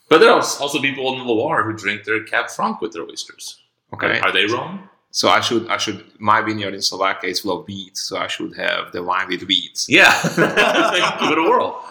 [0.09, 3.03] but there are also people in the Loire who drink their Cab Franc with their
[3.03, 3.61] oysters.
[3.93, 4.21] Okay.
[4.21, 4.89] Are they wrong?
[5.11, 8.27] So I should I should my vineyard in Slovakia is full of weeds, so I
[8.27, 9.87] should have the wine with weeds.
[9.89, 10.13] Yeah,
[11.21, 11.85] give it a whirl.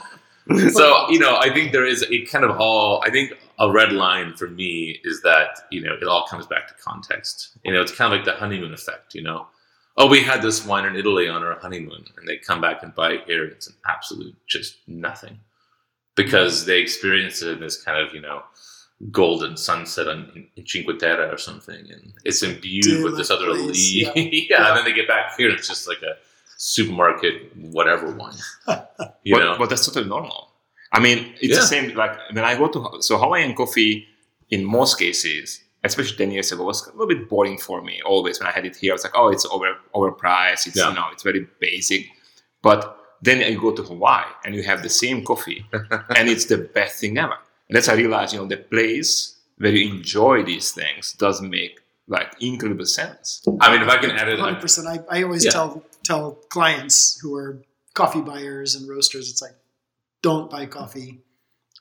[0.73, 3.01] So you know, I think there is a kind of all.
[3.05, 6.67] I think a red line for me is that you know it all comes back
[6.67, 7.57] to context.
[7.63, 9.15] You know, it's kind of like the honeymoon effect.
[9.15, 9.47] You know,
[9.97, 12.93] oh, we had this wine in Italy on our honeymoon, and they come back and
[12.95, 15.39] buy it here, and it's an absolute just nothing
[16.15, 18.43] because they experience it in this kind of you know
[19.11, 23.49] golden sunset on in, in Cinque Terre or something, and it's imbued with this other
[23.49, 24.23] Idyllic yeah, yeah.
[24.49, 24.67] yeah.
[24.69, 26.15] and then they get back here, and it's just like a
[26.57, 28.35] supermarket whatever wine.
[29.25, 30.49] You but, know, but that's totally normal.
[30.91, 31.59] I mean, it's Yeah.
[31.61, 31.95] the same.
[31.95, 34.05] Like when I go to so Hawaiian coffee,
[34.49, 38.01] in most cases, especially ten years ago, was a little bit boring for me.
[38.05, 40.67] Always when I had it here, I was like, oh, it's over overpriced.
[40.67, 40.89] It's Yeah.
[40.89, 42.07] you know, it's very basic.
[42.61, 45.65] But then you go to Hawaii and you have the same coffee,
[46.17, 47.37] and it's the best thing ever.
[47.69, 51.41] And that's how I realized, you know, the place where you enjoy these things does
[51.41, 53.41] make like incredible sense.
[53.61, 54.87] I mean, if I can add it, Hundred like, percent.
[54.87, 55.51] I, I always Yeah.
[55.51, 57.61] tell tell clients who are
[57.93, 59.55] coffee buyers and roasters, it's like,
[60.21, 61.21] don't buy coffee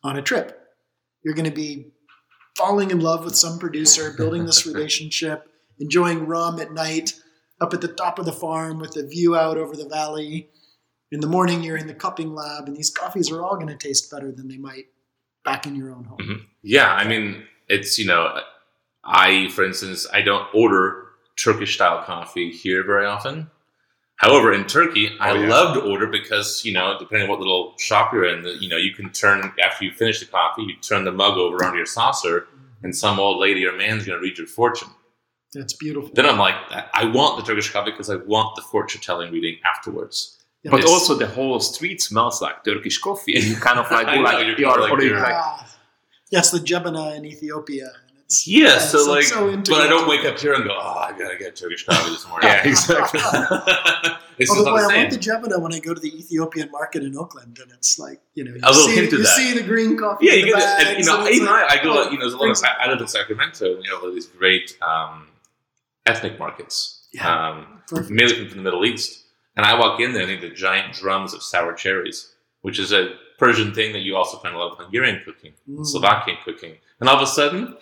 [0.05, 0.59] on a trip.
[1.25, 1.93] You're going to be
[2.57, 7.15] falling in love with some producer, building this relationship, enjoying rum at night,
[7.61, 10.49] up at the top of the farm with a view out over the valley.
[11.11, 13.77] In the morning, you're in the cupping lab, and these coffees are all going to
[13.77, 14.87] taste better than they might
[15.45, 16.19] back in your own home.
[16.19, 16.47] Mhm.
[16.63, 18.41] Yeah, I mean, it's you know,
[19.05, 23.51] I for instance, I don't order Turkish style coffee here very often.
[24.23, 25.49] However, in Turkey, I Oh, yeah.
[25.49, 28.77] love to order because you know, depending on what little shop you're in, you know,
[28.77, 31.87] you can turn after you finish the coffee, you turn the mug over onto your
[31.87, 32.47] saucer,
[32.85, 34.89] and some old lady or man's going to read your fortune.
[35.53, 36.11] That's beautiful.
[36.15, 36.55] Then I'm like,
[36.95, 40.39] I want the Turkish coffee because I want the fortune telling reading afterwards.
[40.63, 40.91] Yeah, But Yes.
[40.91, 44.23] also the whole street smells like Turkish coffee, and you kind of like I go
[44.23, 45.67] know, like you're you're, like- or you you're- like Ah,
[46.31, 47.91] yes, the Jebana in Ethiopia.
[48.33, 50.71] And it's, Yeah, so it's like, so but I don't wake up here and go,
[50.73, 52.49] oh, I gotta get Turkish coffee this morning.
[52.49, 53.21] yeah, exactly.
[54.39, 54.99] it's just Although not boy, the I same.
[54.99, 58.21] want the Jebana when I go to the Ethiopian market in Oakland, and it's like
[58.35, 59.37] you know you A little see, hint of you that.
[59.37, 60.27] see the green coffee.
[60.27, 60.87] Yeah, in you the get it.
[60.89, 62.51] And, you know, and even like, I, I go, oh, you know, there's a lot
[62.51, 65.29] of, I I live in Sacramento, and you have all these great um,
[66.07, 67.29] ethnic markets, Yeah.
[67.51, 69.19] um, mainly from the Middle East.
[69.57, 72.79] And I walk in there and I think the giant drums of sour cherries, which
[72.79, 75.85] is a Persian thing that you also find a lot of Hungarian cooking, Mm.
[75.85, 76.77] Slovakian cooking.
[77.01, 77.77] And all of a sudden,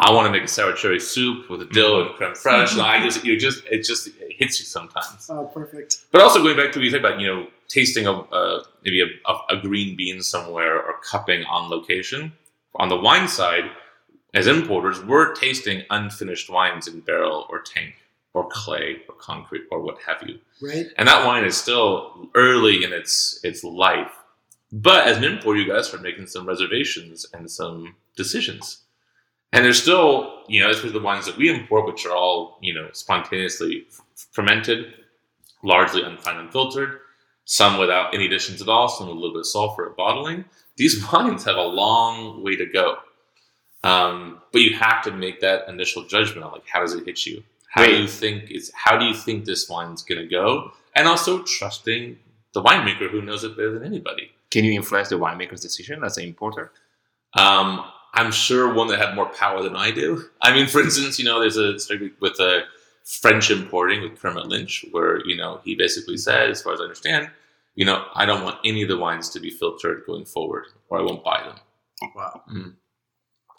[0.00, 2.72] I want to make a sour cherry soup with a dill and creme fraiche.
[2.72, 5.28] and I just, you just, it just it hits you sometimes.
[5.28, 6.04] Oh, perfect.
[6.12, 9.00] But also going back to what you said about you know tasting a uh, maybe
[9.02, 12.32] a, a, a green bean somewhere or cupping on location.
[12.76, 13.64] On the wine side,
[14.34, 17.94] as importers, we're tasting unfinished wines in barrel or tank
[18.34, 20.86] or clay or concrete or what have you, Right.
[20.96, 24.12] and that wine is still early in its its life.
[24.70, 28.82] But as an importer, you guys are making some reservations and some decisions.
[29.52, 32.74] And there's still, you know, especially the wines that we import, which are all, you
[32.74, 34.94] know, spontaneously f- fermented,
[35.62, 37.00] largely unfined unfiltered,
[37.44, 40.44] some without any additions at all, some with a little bit of sulfur at bottling.
[40.76, 42.98] These wines have a long way to go.
[43.84, 47.24] Um, but you have to make that initial judgment on like how does it hit
[47.26, 47.42] you?
[47.70, 50.72] How do you think it's how do you think this wine's gonna go?
[50.94, 52.18] And also trusting
[52.54, 54.30] the winemaker who knows it better than anybody.
[54.50, 56.72] Can you influence the winemaker's decision as an importer?
[57.34, 57.84] Um,
[58.14, 60.24] I'm sure one that had more power than I do.
[60.40, 62.62] I mean, for instance, you know, there's a story with a
[63.04, 66.84] French importing with Kermit Lynch, where you know he basically said, as far as I
[66.84, 67.30] understand,
[67.74, 70.98] you know, I don't want any of the wines to be filtered going forward, or
[70.98, 71.56] I won't buy them.
[72.14, 72.42] Wow.
[72.50, 72.74] Mm.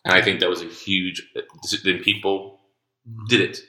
[0.06, 1.32] And I think that was a huge.
[1.84, 2.60] Then people
[3.28, 3.60] did it.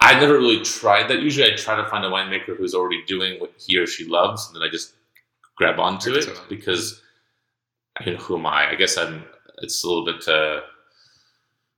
[0.00, 1.20] I never really tried that.
[1.20, 4.46] Usually, I try to find a winemaker who's already doing what he or she loves,
[4.46, 4.94] and then I just
[5.56, 7.00] grab onto it because
[7.98, 8.70] I mean, who am I?
[8.70, 9.24] I guess I'm.
[9.58, 10.26] It's a little bit.
[10.28, 10.60] Uh,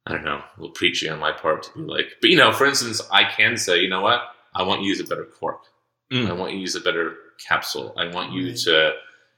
[0.07, 2.53] I don't know, a little preachy on my part to be like, but you know,
[2.53, 4.21] for instance, I can say, you know what?
[4.55, 5.63] I want you to use a better cork.
[6.13, 6.29] Mm.
[6.29, 7.17] I want you to use a better
[7.49, 7.95] capsule.
[7.97, 8.57] I want you Right.
[8.59, 8.93] to.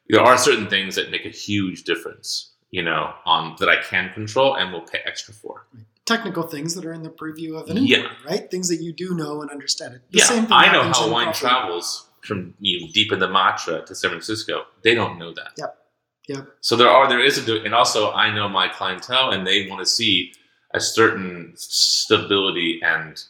[0.08, 4.12] There are certain things that make a huge difference, you know, on that I can
[4.12, 5.66] control and will pay extra for.
[6.04, 7.98] Technical things that are in the purview of an Yeah.
[7.98, 8.50] importer, right?
[8.50, 9.94] Things that you do know and understand.
[9.94, 10.02] It.
[10.10, 11.38] The yeah, same thing I know how wine coffee.
[11.46, 14.64] travels from you know, deep in the Matra to San Francisco.
[14.82, 15.52] They don't know that.
[15.58, 15.85] Yep.
[16.28, 16.48] Yep.
[16.60, 19.80] So there are there is a and also I know my clientele and they want
[19.80, 20.32] to see
[20.74, 23.22] a certain stability and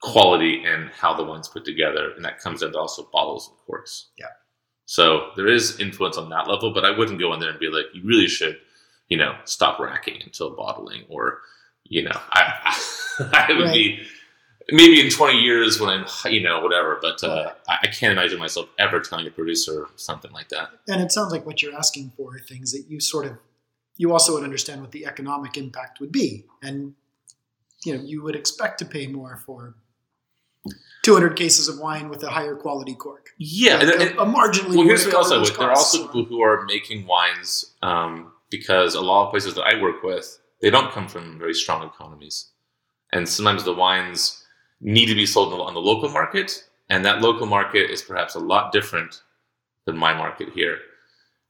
[0.00, 4.08] quality in how the wine's put together, and that comes into also bottles and corks.
[4.18, 4.26] Yeah.
[4.86, 7.68] So there is influence on that level, but I wouldn't go in there and be
[7.68, 8.58] like, you really should,
[9.08, 11.38] you know, stop racking until bottling, or
[11.84, 12.78] you know, I
[13.32, 14.00] I would be
[14.70, 18.38] maybe in 20 years when I'm, you know, whatever, but uh, I I can't imagine
[18.38, 20.70] myself ever telling a producer something like that.
[20.88, 23.36] And it sounds like what you're asking for are things that you sort of,
[23.96, 26.94] you also would understand what the economic impact would be, and
[27.84, 29.74] you know, you would expect to pay more for
[31.02, 33.28] 200 cases of wine with a higher quality cork.
[33.38, 33.74] Yeah.
[33.76, 34.76] Like and- a, and- a marginally.
[34.76, 35.48] well, here's what else I would.
[35.54, 39.64] There are also people who are making wines um, because a lot of places that
[39.64, 42.48] I work with, they don't come from very strong economies.
[43.12, 44.43] And sometimes the wines
[44.84, 48.38] need to be sold on the- local market, and that local market is perhaps a
[48.38, 49.22] lot different
[49.86, 50.78] than my market here.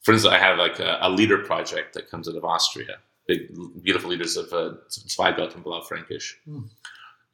[0.02, 3.48] For instance, I have like a, a leader project that comes out of Austria, big,
[3.82, 6.34] beautiful leaders of uh, Zweigelt and Blaufränkisch.
[6.44, 6.62] Hmm.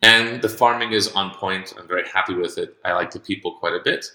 [0.03, 1.75] And the farming is on point.
[1.79, 2.77] I'm very happy with it.
[2.85, 4.07] I like the people quite a bit.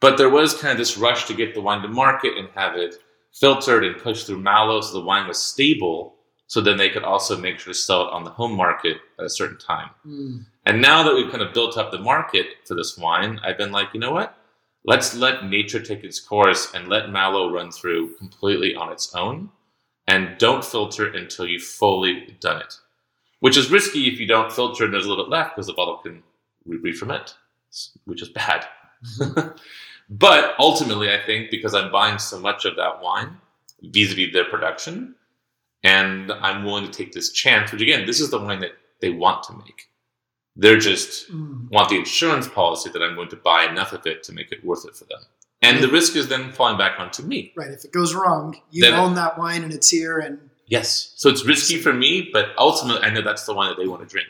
[0.00, 2.76] But there was kind of this rush to get the wine to market and have
[2.76, 2.96] it
[3.32, 6.16] filtered and pushed through malo so the wine was stable.
[6.52, 9.24] So then they could also make sure to sell it on the home market at
[9.24, 9.88] a certain time.
[10.06, 13.56] Mm, And now that we've kind of built up the market for this wine, I've
[13.56, 14.36] been like, you know what?
[14.84, 19.48] Let's let nature take its course and let malo run through completely on its own.
[20.06, 22.74] And don't filter until you've fully done it.
[23.40, 25.72] Which is risky if you don't filter and there's a little bit left because the
[25.72, 26.22] bottle can
[26.66, 27.34] re ferment,
[28.04, 28.66] which is bad.
[30.10, 33.38] But ultimately, I think because I'm buying so much of that wine
[33.80, 35.14] vis-a-vis their production,
[35.84, 37.72] and I'm willing to take this chance.
[37.72, 39.88] Which again, this is the wine that they want to make.
[40.54, 41.70] They're just Mm.
[41.70, 44.64] want the insurance policy that I'm going to buy enough of it to make it
[44.64, 45.20] worth it for them.
[45.62, 47.52] And the risk is then falling back onto me.
[47.56, 47.70] Right.
[47.70, 50.18] If it goes wrong, you Then- own that wine and it's here.
[50.18, 51.12] And Yes.
[51.16, 54.02] So it's risky for me, but ultimately I know that's the wine that they want
[54.02, 54.28] to drink.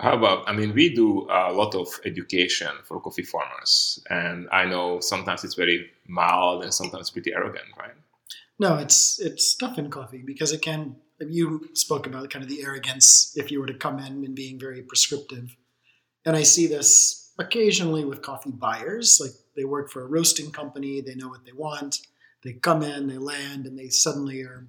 [0.00, 0.48] How about?
[0.48, 5.44] I mean, we do a lot of education for coffee farmers, and I know sometimes
[5.44, 7.94] it's very mild and sometimes pretty arrogant, right?
[8.58, 10.96] No, it's it's tough in coffee because it can.
[11.20, 14.58] You spoke about kind of the arrogance if you were to come in and being
[14.58, 15.56] very prescriptive,
[16.24, 19.18] and I see this occasionally with coffee buyers.
[19.20, 22.00] Like they work for a roasting company, they know what they want.
[22.42, 24.66] They come in, they land, and they suddenly are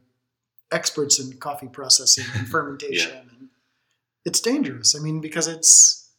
[0.71, 3.30] experts in coffee processing and fermentation.
[3.38, 3.50] And
[4.24, 4.95] it's dangerous.
[4.95, 6.10] I mean, because it's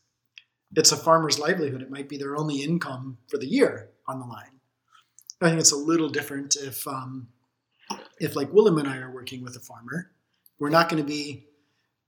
[0.75, 1.83] it's a farmer's livelihood.
[1.83, 4.61] It might be their only income for the year on the line.
[5.41, 7.29] I think it's a little different if um,
[8.21, 10.11] if like Willem and I are working with a farmer.
[10.59, 11.45] We're not going to be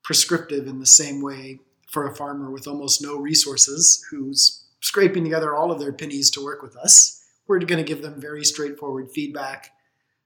[0.03, 1.61] prescriptive in the same way
[1.91, 6.43] for a farmer with almost no resources who's scraping together all of their pennies to
[6.45, 7.23] work with us.
[7.47, 9.71] We're going to give them very straightforward feedback,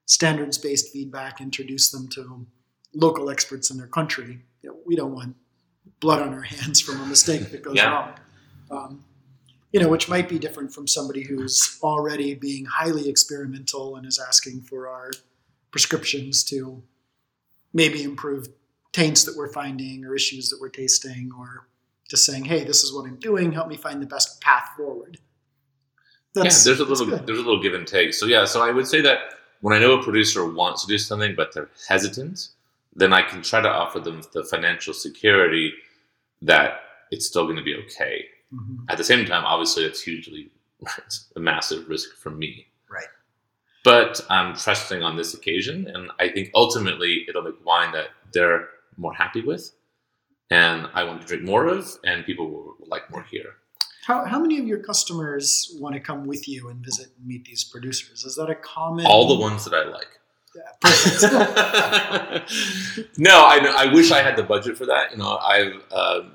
[0.05, 2.45] standards based feedback, introduce them to
[2.93, 4.39] local experts in their country.
[4.61, 5.35] You know, we don't want
[5.99, 7.91] blood on our hands from a mistake that goes Yeah.
[7.91, 8.13] wrong.
[8.71, 9.05] Um,
[9.71, 14.19] you know, which might be different from somebody who's already being highly experimental and is
[14.19, 15.11] asking for our
[15.73, 16.81] prescriptions to
[17.73, 18.47] maybe improve
[18.91, 21.67] taints that we're finding or issues that we're tasting or
[22.07, 25.17] just saying, hey, this is what I'm doing, help me find the best path forward.
[26.35, 27.25] yeah, there's a little good.
[27.25, 28.13] there's a little give and take.
[28.13, 29.17] So yeah, so I would say that
[29.61, 32.49] when I know a producer wants to do something but they're hesitant,
[32.95, 35.73] then I can try to offer them the financial security
[36.43, 38.25] that it's still going to be okay.
[38.53, 38.85] Mhm.
[38.89, 40.51] At the same time, obviously, it's hugely
[41.35, 42.67] a massive risk for me.
[43.85, 44.05] Right.
[44.05, 48.69] But I'm trusting on this occasion, and I think ultimately it'll make wine that they're
[48.97, 49.71] more happy with,
[50.49, 53.55] and I want to drink more of, and people will, will like more here.
[54.05, 57.45] How, how many of your customers want to come with you and visit and meet
[57.45, 58.25] these producers?
[58.25, 59.05] Is that a common?
[59.05, 60.19] All the ones that I like.
[60.55, 60.61] Yeah,
[63.17, 63.73] no, I know.
[63.75, 65.09] I wish I had the budget for that.
[65.11, 66.33] You know, I've um,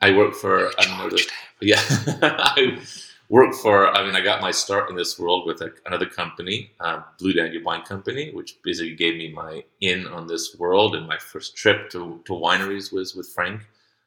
[0.00, 1.16] I work for another.
[1.60, 1.80] Yeah,
[2.22, 2.78] I
[3.28, 3.88] work for.
[3.88, 7.32] I mean, I got my start in this world with a, another company, uh, Blue
[7.32, 10.94] Danube Wine Company, which basically gave me my in on this world.
[10.94, 13.62] And my first trip to, to wineries was with Frank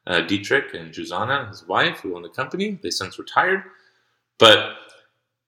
[0.06, 2.78] uh, Dietrich and Zsuzsanna, his wife, who own the company.
[2.82, 3.62] They since retired,
[4.38, 4.74] but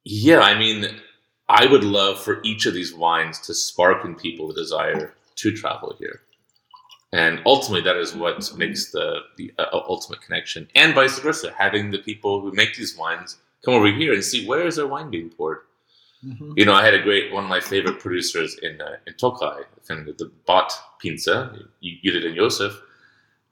[0.04, 1.00] yeah, I mean,
[1.48, 5.56] I would love for each of these wines to spark in people the desire to
[5.56, 6.20] travel here.
[7.12, 11.54] And ultimately, that is what makes the, the uh, ultimate connection, and vice versa.
[11.56, 14.86] Having the people who make these wines come over here and see where is their
[14.86, 15.58] wine being poured.
[16.24, 16.54] Mhm.
[16.56, 19.62] You know, I had a great one of my favorite producers in uh, in Tokai,
[19.88, 22.80] kind of the Bott Pince, Judith and.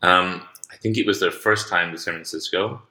[0.02, 2.82] Um, I think it was their first time to San Francisco,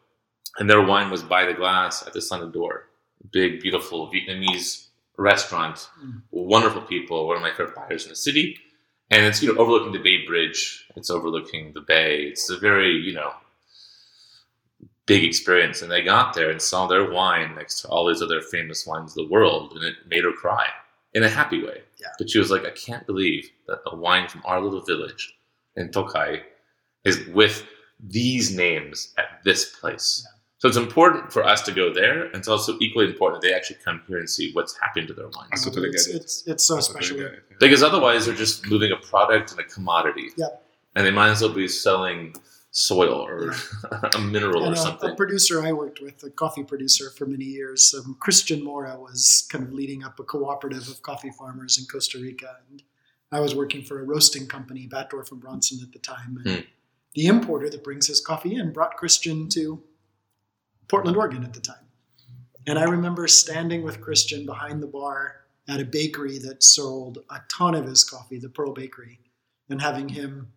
[0.60, 2.88] and their wine was by the glass at the Slanted Door,
[3.32, 6.22] big, beautiful Vietnamese restaurant, Mm.
[6.32, 8.60] wonderful people, one of my favorite buyers in the city,
[9.10, 12.24] and it's you know overlooking the Bay Bridge, it's overlooking the bay.
[12.32, 13.34] It's a very you know
[15.06, 18.42] big experience, and they got there and saw their wine next to all these other
[18.42, 20.68] famous wines of the world, and it made her cry
[21.14, 21.82] in a happy way.
[22.00, 22.08] Yeah.
[22.18, 25.34] But she was like, I can't believe that a wine from our little village
[25.76, 26.42] in Tokai
[27.04, 27.66] is with
[28.00, 30.26] these names at this place.
[30.60, 33.54] So it's important for us to go there, and it's also equally important that they
[33.54, 35.66] actually come here and see what's happened to their I wines.
[35.66, 36.16] totally it's, it.
[36.18, 37.26] it's it's so I totally special.
[37.26, 37.44] it.
[37.60, 40.30] Because otherwise, they're just moving a product and a commodity.
[40.38, 40.64] Yep.
[40.96, 42.36] And they might as well be selling
[42.72, 43.54] soil or
[44.16, 45.10] a mineral And or a, something.
[45.12, 49.48] a producer I worked with, a coffee producer for many years, um, Christian Mora, was
[49.52, 52.58] kind of leading up a cooperative of coffee farmers in Costa Rica.
[52.70, 52.82] And
[53.32, 56.42] I was working for a roasting company, Batdorf and Bronson at the time.
[56.46, 56.62] And Hmm.
[57.14, 59.84] the importer that brings his coffee in brought Christian to
[60.88, 61.86] Portland, Oregon at the time.
[62.68, 65.36] And I remember standing with Christian behind the bar
[65.68, 69.20] at a bakery that sold a ton of his coffee, the Pearl Bakery,
[69.70, 70.52] and having him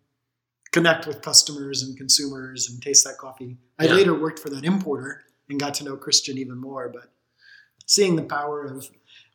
[0.75, 3.57] connect with customers and consumers and taste that coffee.
[3.79, 3.93] I Yeah.
[3.93, 7.13] later worked for that importer and got to know Christian even more, but
[7.85, 8.89] seeing the power of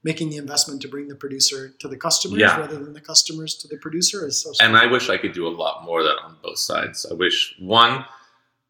[0.05, 2.59] making the investment to bring the producer to the customers Yeah.
[2.61, 5.47] rather than the customers to the producer is so And I wish I could do
[5.47, 7.07] a lot more of that on both sides.
[7.11, 8.05] I wish one,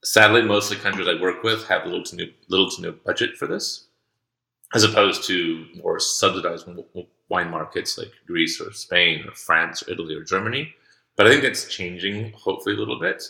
[0.04, 2.92] sadly, most of the countries I work with have little to no, little to no
[2.92, 3.86] budget for this,
[4.74, 6.66] as opposed to more subsidized
[7.28, 10.74] wine markets like Greece or Spain or France or Italy or Germany.
[11.16, 13.22] But I think that's changing, hopefully, a little bit.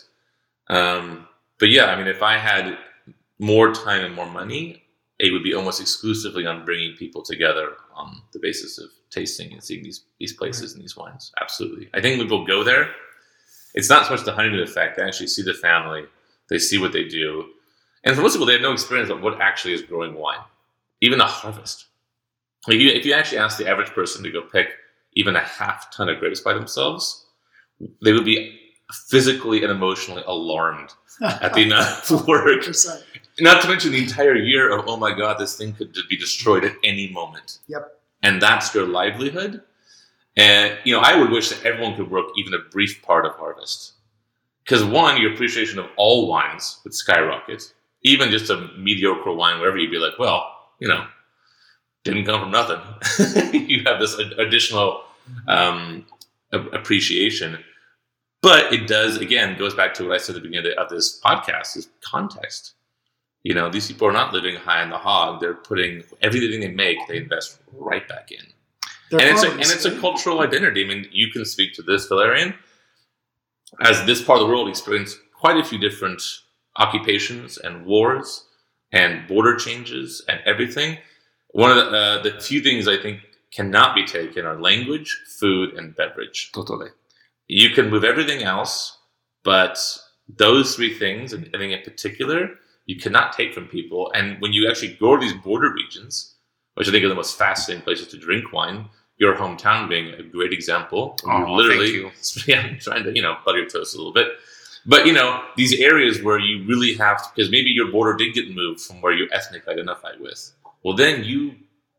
[0.69, 1.27] Um,
[1.59, 2.77] but yeah, I mean, if I had
[3.39, 4.83] more time and more money,
[5.19, 9.63] it would be almost exclusively on bringing people together on the basis of tasting and
[9.63, 11.31] seeing these these places and these wines.
[11.39, 12.89] Absolutely, I think people go there,
[13.75, 14.97] it's not so much the honeymoon effect.
[14.97, 16.05] They actually see the family,
[16.49, 17.45] they see what they do,
[18.03, 20.39] and for most people, they have no experience of what actually is growing wine,
[21.01, 21.85] even the harvest.
[22.67, 24.69] Like you, if you actually ask the average person to go pick
[25.13, 27.20] even a half ton of grapes by themselves,
[28.01, 28.59] they would be
[29.09, 30.89] physically and emotionally alarmed
[31.21, 32.63] at the amount of work.
[33.39, 36.63] Not to mention the entire year of, oh my God, this thing could be destroyed
[36.63, 37.59] at any moment.
[37.67, 37.99] Yep.
[38.23, 39.61] And that's their livelihood.
[40.37, 43.33] And, you know, I would wish that everyone could work even a brief part of
[43.35, 43.93] harvest.
[44.63, 47.73] Because, one, your appreciation of all wines would skyrocket.
[48.03, 50.47] Even just a mediocre wine, wherever you'd be like, well,
[50.79, 51.05] you know,
[52.03, 53.59] didn't come from nothing.
[53.69, 55.03] you have this additional
[55.47, 56.05] um,
[56.51, 57.63] appreciation.
[58.41, 61.19] But it does, again, goes back to what I said at the beginning of this
[61.23, 62.73] podcast is context.
[63.43, 65.39] You know, these people are not living high on the hog.
[65.39, 68.45] They're putting everything they make, they invest right back in.
[69.09, 70.83] They're and it's a, and it's a cultural identity.
[70.83, 72.55] I mean, you can speak to this, Valerian,
[73.81, 76.21] as this part of the world experienced quite a few different
[76.77, 78.45] occupations and wars
[78.91, 80.97] and border changes and everything.
[81.49, 83.19] One of the, uh, the few things I think
[83.51, 86.51] cannot be taken are language, food, and beverage.
[86.53, 86.89] Totally.
[87.51, 88.97] You can move everything else,
[89.43, 89.77] but
[90.37, 92.51] those three things, and I think in particular,
[92.85, 94.09] you cannot take from people.
[94.15, 96.35] And when you actually go to these border regions,
[96.75, 98.87] which I think are the most fascinating places to drink wine,
[99.17, 101.17] your hometown being a great example.
[101.25, 102.43] Oh, literally, thank you.
[102.47, 104.29] yeah, I'm trying to, you know, butter your toast a little bit.
[104.85, 108.33] But, you know, these areas where you really have to, because maybe your border did
[108.33, 110.53] get moved from where you ethnically identified with.
[110.83, 111.55] Well, then you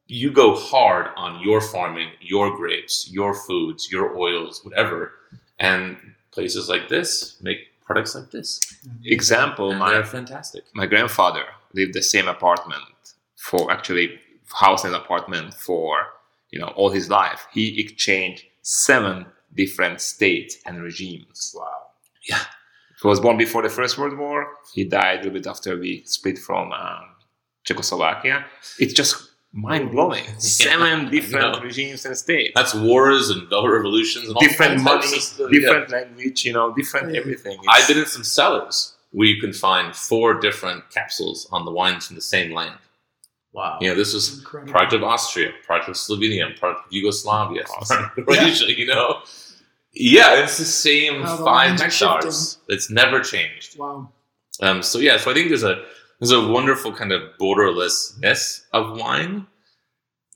[0.07, 5.12] you go hard on your farming, your grapes, your foods, your oils, whatever.
[5.71, 5.97] And
[6.35, 8.61] places like this make products like this.
[9.05, 10.65] Example, And my they're fantastic.
[10.75, 11.45] my grandfather
[11.75, 12.85] lived the same apartment
[13.37, 14.19] for actually
[14.65, 15.91] house and apartment for
[16.53, 17.47] you know all his life.
[17.57, 21.55] He exchanged seven different states and regimes.
[21.55, 21.81] Wow.
[22.29, 22.45] Yeah.
[23.03, 24.47] He was born before the First World War.
[24.75, 27.05] He died a little bit after we split from um,
[27.65, 28.45] Czechoslovakia.
[28.79, 30.24] It's just mind blowing.
[30.38, 31.61] Seven different No.
[31.62, 32.53] regimes and states.
[32.55, 35.50] That's wars and double revolutions and different kinds money, of stuff.
[35.53, 35.61] Yeah.
[35.61, 37.20] different language, you know, different Yeah.
[37.20, 37.59] everything.
[37.68, 42.07] I've been in some cellars where you can find four different capsules on the wines
[42.07, 42.76] from the same land.
[43.53, 43.76] Wow.
[43.82, 44.72] You know, this was Incredible.
[44.72, 47.96] product of Austria, product of Slovenia, product of Yugoslavia, Awesome.
[47.98, 49.20] product of Croatia, you know?
[49.92, 52.20] Yeah, it's the same How the five lines are.
[52.68, 53.78] It's never changed.
[53.78, 54.09] Wow.
[54.62, 55.84] Um, so yeah, so I think there's a
[56.23, 59.45] there's a wonderful kind of borderlessness of wine,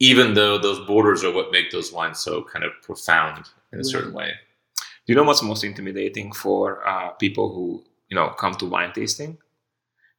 [0.00, 3.84] even though those borders are what make those wines so kind of profound in a
[3.84, 4.32] certain way.
[4.76, 8.92] Do you know what's most intimidating for uh, people who you know come to wine
[8.94, 9.38] tasting?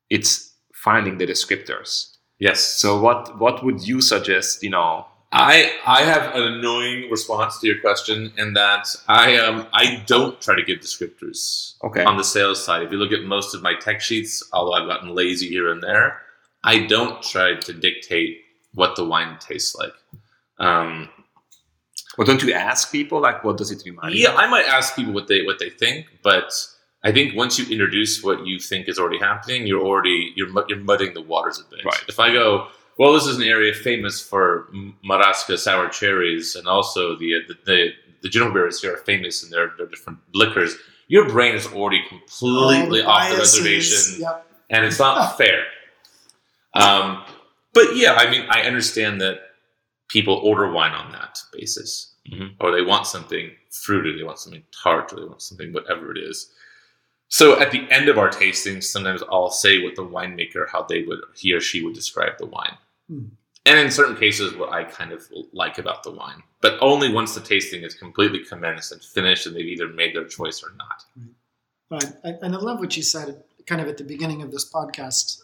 [0.10, 2.16] It's finding the descriptors.
[2.40, 2.62] Yes.
[2.62, 4.64] So what what would you suggest?
[4.64, 9.68] You know, I I have an annoying response to your question in that I um
[9.74, 12.84] I don't try to give descriptors okay, on the sales side.
[12.84, 15.84] If you look at most of my tech sheets, although I've gotten lazy here and
[15.84, 16.22] there,
[16.64, 18.40] I don't try to dictate
[18.74, 19.94] what the wine tastes like.
[20.60, 21.10] Um,
[22.18, 24.24] well, don't you ask people like, what does it remind you?
[24.24, 24.36] yeah?
[24.36, 26.54] I might ask people what they what they think, but
[27.04, 30.80] I think once you introduce what you think is already happening, you're already you're you're
[30.80, 31.86] muddying the waters a bit.
[31.86, 32.04] Right.
[32.08, 36.68] If I go, well, this is an area famous for M- Maraska sour cherries, and
[36.68, 37.88] also the the the,
[38.24, 40.76] the juniper berries here are famous in their, their different liquors.
[41.08, 44.46] Your brain is already completely All off the reservation Yep.
[44.72, 45.64] and it's not fair.
[46.74, 47.24] Um,
[47.74, 49.40] but yeah, I mean, I understand that
[50.10, 52.56] people order wine on that basis, Mhm.
[52.60, 56.18] or they want something fruity, they want something tart, or they want something whatever it
[56.18, 56.52] is.
[57.30, 61.04] So at the end of our tastings, sometimes I'll say what the winemaker, how they
[61.04, 62.78] would, he or she would describe the wine.
[63.10, 63.26] Hmm.
[63.66, 67.36] And in certain cases, what I kind of like about the wine, but only once
[67.36, 71.04] the tasting is completely commenced and finished, and they've either made their choice or not.
[71.90, 74.72] But I, and I love what you said kind of at the beginning of this
[74.72, 75.42] podcast,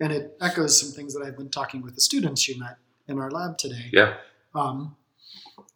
[0.00, 2.78] and it echoes some things that I've been talking with the students you met
[3.08, 3.90] in our lab today.
[3.92, 4.14] Yeah.
[4.54, 4.96] Um,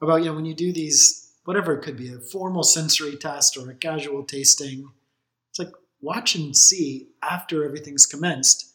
[0.01, 3.57] about you know when you do these whatever it could be a formal sensory test
[3.57, 4.91] or a casual tasting,
[5.51, 8.70] it's like watch and see after everything's commenced.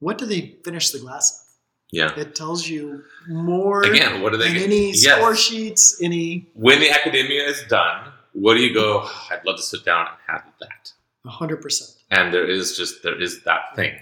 [0.00, 1.46] What do they finish the glass up?
[1.92, 2.14] Yeah.
[2.20, 4.62] It tells you more Again, what do they than get?
[4.66, 5.16] any Yes.
[5.18, 9.02] score sheets, any when the academia is done, what do you go?
[9.04, 10.92] "Oh, I'd love to sit down and have that.
[11.26, 11.90] hundred percent.
[12.10, 13.94] And there is just there is that thing.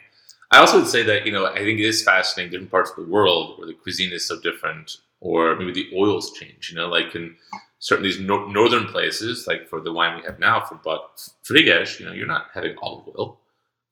[0.50, 2.96] I also would say that you know I think it is fascinating different parts of
[2.96, 6.68] the world where the cuisine is so different, or maybe the oils change.
[6.70, 7.36] You know, like in
[7.80, 11.98] certain these nor- northern places, like for the wine we have now for Bott Frigyes,
[11.98, 13.40] you know, you're not having olive oil.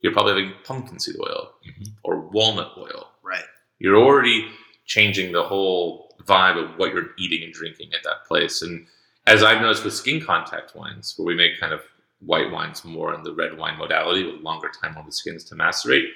[0.00, 1.88] You're probably having pumpkin seed oil Mhm.
[2.04, 3.12] or walnut oil.
[3.22, 3.44] Right.
[3.78, 4.50] You're already
[4.84, 8.62] changing the whole vibe of what you're eating and drinking at that place.
[8.62, 8.86] And
[9.26, 11.82] as I've noticed with skin contact wines, where we make kind of
[12.20, 15.54] white wines more in the red wine modality with longer time on the skins to
[15.54, 16.08] macerate,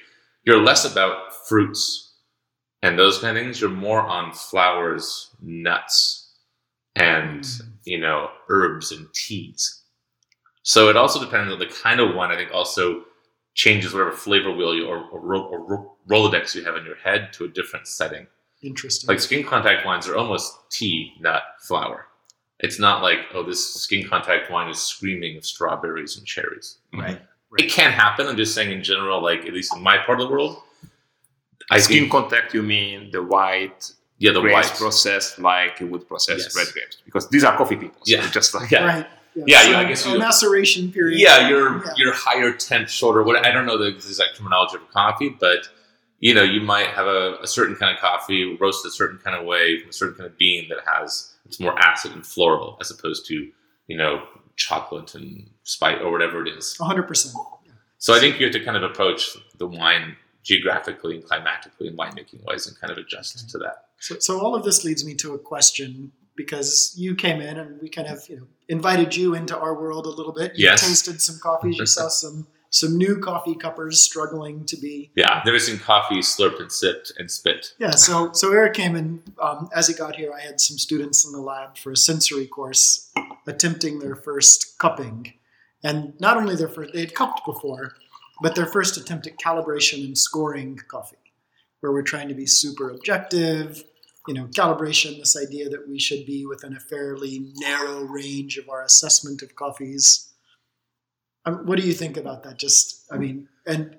[0.44, 2.14] you're less about fruits
[2.82, 3.60] and those kind of things.
[3.60, 6.32] You're more on flowers, nuts,
[6.96, 7.46] and
[7.84, 9.82] you know herbs and teas.
[10.62, 12.30] So it also depends on the kind of wine.
[12.30, 13.04] I think also
[13.54, 17.32] changes whatever flavor wheel you, or, or, ro- or Rolodex you have in your head
[17.34, 18.26] to a different setting.
[18.62, 19.08] Interesting.
[19.08, 22.06] Like skin contact wines are almost tea, not flower.
[22.60, 26.78] It's not like oh, this skin contact wine is screaming of strawberries and cherries.
[26.92, 27.00] Mm-hmm.
[27.02, 27.20] right.
[27.58, 28.26] It can happen.
[28.28, 30.62] I'm just saying in general, like at least in my part of the world,
[31.70, 34.76] I Skin think contact, you mean the white yeah, the grapes white.
[34.78, 36.56] processed like you would process Yes.
[36.56, 37.98] red grapes because these are coffee people.
[38.04, 38.30] So Yeah.
[38.30, 38.84] just like Yeah.
[38.84, 39.06] Right.
[39.46, 41.18] Yeah, so yeah, I guess you- maceration period.
[41.20, 41.92] Yeah, your Yeah.
[41.96, 43.22] your higher temp, shorter.
[43.22, 45.68] What I don't know the exact terminology of coffee, but
[46.18, 49.34] you know, you might have a, a certain kind of coffee roasted a certain kind
[49.36, 52.76] of way from a certain kind of bean that has it's more acid and floral
[52.80, 53.50] as opposed to
[53.86, 54.22] you know
[54.56, 56.76] chocolate and spice or whatever it is.
[56.78, 57.32] 100%.
[57.98, 61.98] So I think you have to kind of approach the wine geographically and climatically and
[61.98, 63.84] winemaking wise and kind of adjust to that.
[63.98, 66.12] So, so all of this leads me to a question
[66.44, 70.06] because you came in and we kind of you know invited you into our world
[70.06, 70.56] a little bit.
[70.56, 70.80] You Yes.
[70.86, 71.78] tasted some coffees.
[71.78, 75.10] You saw some some new coffee cuppers struggling to be.
[75.16, 77.74] Yeah, I've never seen coffee slurped and sipped and spit.
[77.78, 77.90] Yeah.
[77.90, 80.32] So so Eric came in um, as he got here.
[80.32, 83.12] I had some students in the lab for a sensory course
[83.46, 85.34] attempting their first cupping,
[85.82, 87.92] and not only their first they had cupped before,
[88.40, 91.16] but their first attempt at calibration and scoring coffee,
[91.80, 93.82] where we're trying to be super objective.
[94.28, 95.18] You know, calibration.
[95.18, 99.54] This idea that we should be within a fairly narrow range of our assessment of
[99.56, 100.32] coffees.
[101.46, 102.58] Um, what do you think about that?
[102.58, 103.96] Just, I mean, and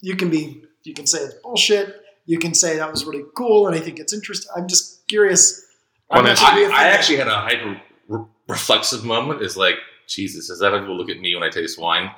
[0.00, 2.02] you can be, you can say it's bullshit.
[2.26, 4.50] You can say that was really cool, and I think it's interesting.
[4.56, 5.64] I'm just curious.
[6.10, 9.42] Well, of I, I actually had a hyper re- reflexive moment.
[9.42, 9.76] Is like,
[10.08, 12.10] Jesus, is that how people look at me when I taste wine?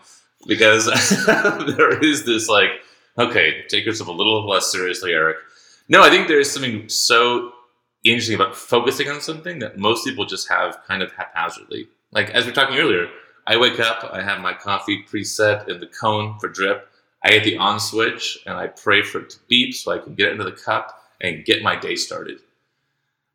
[0.46, 0.86] Because
[1.26, 2.70] there is this like,
[3.18, 5.38] okay, take yourself a little less seriously, Eric.
[5.88, 7.52] No, I think there is something so
[8.04, 11.88] interesting about focusing on something that most people just have kind of haphazardly.
[12.12, 13.08] Like as we were talking earlier,
[13.46, 16.88] I wake up, I have my coffee preset in the cone for drip.
[17.24, 20.14] I hit the on switch and I pray for it to beep so I can
[20.14, 22.40] get it into the cup and get my day started.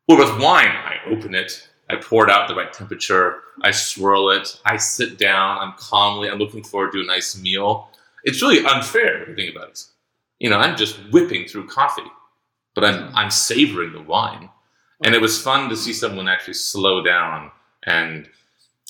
[0.08, 4.30] Well, with wine, I open it, I pour it out the right temperature, I swirl
[4.30, 7.88] it, I sit down, I'm calmly, I'm looking forward to a nice meal.
[8.24, 9.84] It's really unfair if you think about it.
[10.38, 12.02] You know, I'm just whipping through coffee,
[12.74, 14.48] but I'm I'm savoring the wine.
[15.04, 17.50] And it was fun to see someone actually slow down
[17.84, 18.28] and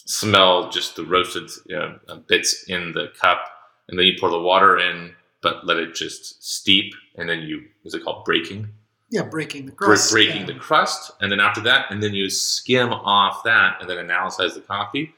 [0.05, 3.47] smell just the roasted you know, uh, bits in the cup,
[3.89, 7.63] and then you pour the water in, but let it just steep, and then you
[7.85, 8.69] is it called breaking?
[9.13, 10.11] yeah, breaking the Bre- crust.
[10.11, 10.47] breaking yeah.
[10.47, 14.55] the crust, and then after that, and then you skim off that, and then analyze
[14.55, 15.15] the coffee.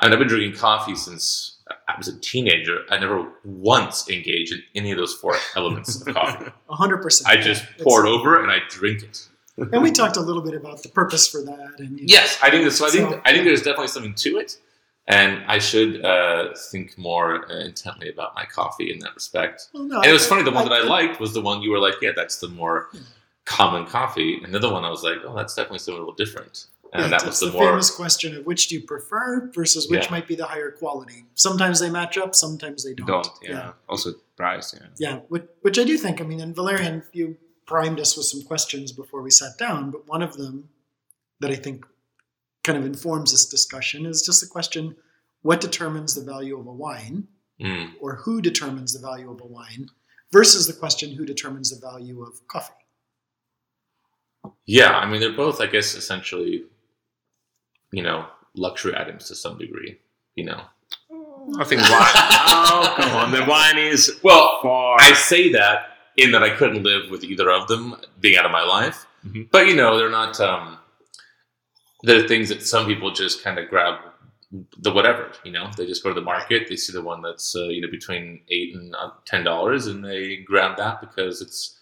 [0.00, 1.55] And I've been drinking coffee since
[1.88, 2.80] I was a teenager.
[2.90, 6.50] I never once engaged in any of those four elements of coffee.
[6.68, 7.28] hundred percent.
[7.28, 9.28] I just pour it over and I drink it.
[9.72, 12.38] And we talked a little bit about the purpose for that, and you know, Yes,
[12.42, 12.86] I think so.
[12.86, 14.58] I think So- I think there's definitely something to it,
[15.08, 19.68] and I should uh, think more uh, intently about my coffee in that respect.
[19.72, 20.42] well, no, And it was I- funny.
[20.42, 22.48] The one that I I- liked was the one you were like, "Yeah, that's the
[22.48, 22.90] more
[23.46, 26.14] common coffee," and the other one I was like, "Oh, that's definitely something a little
[26.14, 26.66] different."
[26.98, 29.88] And Yeah, that was the the more famous question of which do you prefer versus
[29.88, 30.10] which Yeah.
[30.10, 31.26] might be the higher quality.
[31.34, 33.06] Sometimes they match up, sometimes they don't.
[33.06, 33.28] don't.
[33.42, 33.72] Yeah.
[33.88, 34.74] Also price.
[34.74, 34.86] Yeah.
[34.98, 36.20] Yeah, which, which I do think.
[36.20, 37.36] I mean, and Valerian, you
[37.66, 40.68] primed us with some questions before we sat down, but one of them
[41.40, 41.84] that I think
[42.64, 44.96] kind of informs this discussion is just the question
[45.42, 47.28] what determines the value of a wine,
[47.60, 49.88] Mm, or who determines the value of a wine,
[50.30, 52.74] versus the question who determines the value of coffee?
[54.66, 54.96] yeah.
[54.98, 56.64] I mean, they're both, I guess, essentially,
[57.92, 59.98] you know, luxury items to some degree.
[60.34, 60.60] You know,
[61.58, 61.90] I think wine.
[61.92, 63.32] oh, come on.
[63.32, 64.96] The wine is well, for.
[65.00, 68.50] I say that in that I couldn't live with either of them being out of
[68.52, 69.06] my life.
[69.26, 69.50] Mhm.
[69.50, 70.38] But you know, they're not.
[70.40, 70.78] Um,
[72.02, 74.00] they're things that some people just kind of grab
[74.78, 75.32] the whatever.
[75.44, 77.80] You know, they just go to the market, they see the one that's uh, you
[77.80, 81.78] know between eight and uh, ten dollars, and they grab that because it's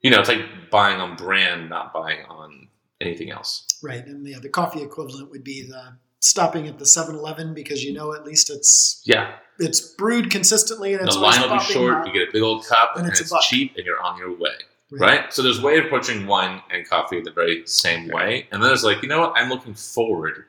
[0.00, 2.68] you know it's like buying on brand, not buying on
[3.00, 3.66] anything else.
[3.82, 7.84] Right, and yeah, uh, the coffee equivalent would be the stopping at the 7-Eleven because
[7.84, 11.62] you know at least it's Yeah, it's brewed consistently and it's the line will be
[11.64, 11.94] short.
[11.94, 12.06] hot.
[12.06, 14.36] You get a big old cup, And and, it's it's, cheap, and you're on your
[14.36, 14.50] way.
[14.90, 15.32] right?
[15.32, 18.48] So there's a way of approaching wine and coffee the very same way.
[18.50, 19.32] And then there's like, you know what?
[19.36, 20.44] I'm looking forward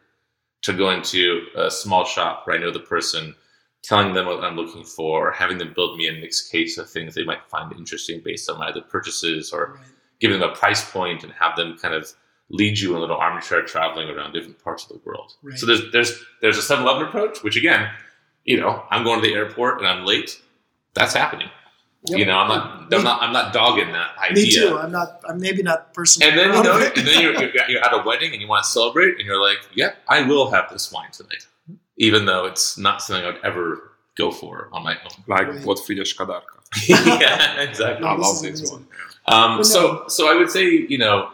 [0.64, 3.36] to going to a small shop where I know the person
[3.84, 6.90] telling them what I'm looking for, or having them build me a mixed case of
[6.90, 9.86] things they might find interesting based on my other purchases, or Right.
[10.20, 12.12] giving them a price point and have them kind of
[12.50, 15.34] lead you in a little armchair traveling around different parts of the world.
[15.44, 15.58] Right.
[15.58, 17.90] So there's there's there's a 7-Eleven approach, which again,
[18.46, 20.42] you know, I'm going to the airport and I'm late.
[20.94, 21.50] That's happening.
[22.08, 22.18] Yep.
[22.20, 24.46] You know, I'm not Me- I'm not I'm not dogging that idea.
[24.46, 24.78] Me too.
[24.78, 25.22] I'm not.
[25.28, 26.30] I'm maybe not personally.
[26.32, 28.64] And then you know, and then you're, you're you're at a wedding and you want
[28.64, 31.46] to celebrate, and you're like, "Yeah, I will have this wine tonight,"
[31.98, 35.24] even though it's not something I'd ever go for on my own.
[35.28, 35.66] Like Right.
[35.66, 36.56] what Frigyes Kadarka.
[36.88, 38.06] yeah, exactly.
[38.08, 38.88] I love this one.
[39.28, 41.32] Um, But so, so I would say, you know,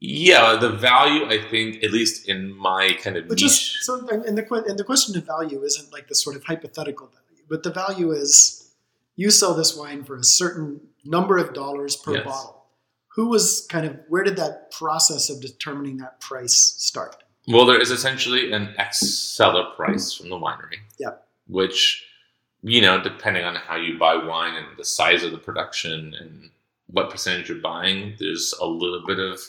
[0.00, 4.06] yeah, the value I think, at least in my kind of But niche, just so,
[4.08, 7.62] and the and the question of value isn't like the sort of hypothetical value, but
[7.62, 8.72] the value is
[9.16, 12.24] you sell this wine for a certain number of dollars per Yes.
[12.24, 12.66] bottle.
[13.14, 17.22] Who was kind of where did that process of determining that price start?
[17.48, 20.78] well, there is essentially an X seller price from the winery.
[20.98, 21.26] Yep.
[21.46, 22.04] Which,
[22.62, 26.50] you know, depending on how you buy wine and the size of the production and
[26.88, 29.40] what percentage you're buying, there's a little bit of,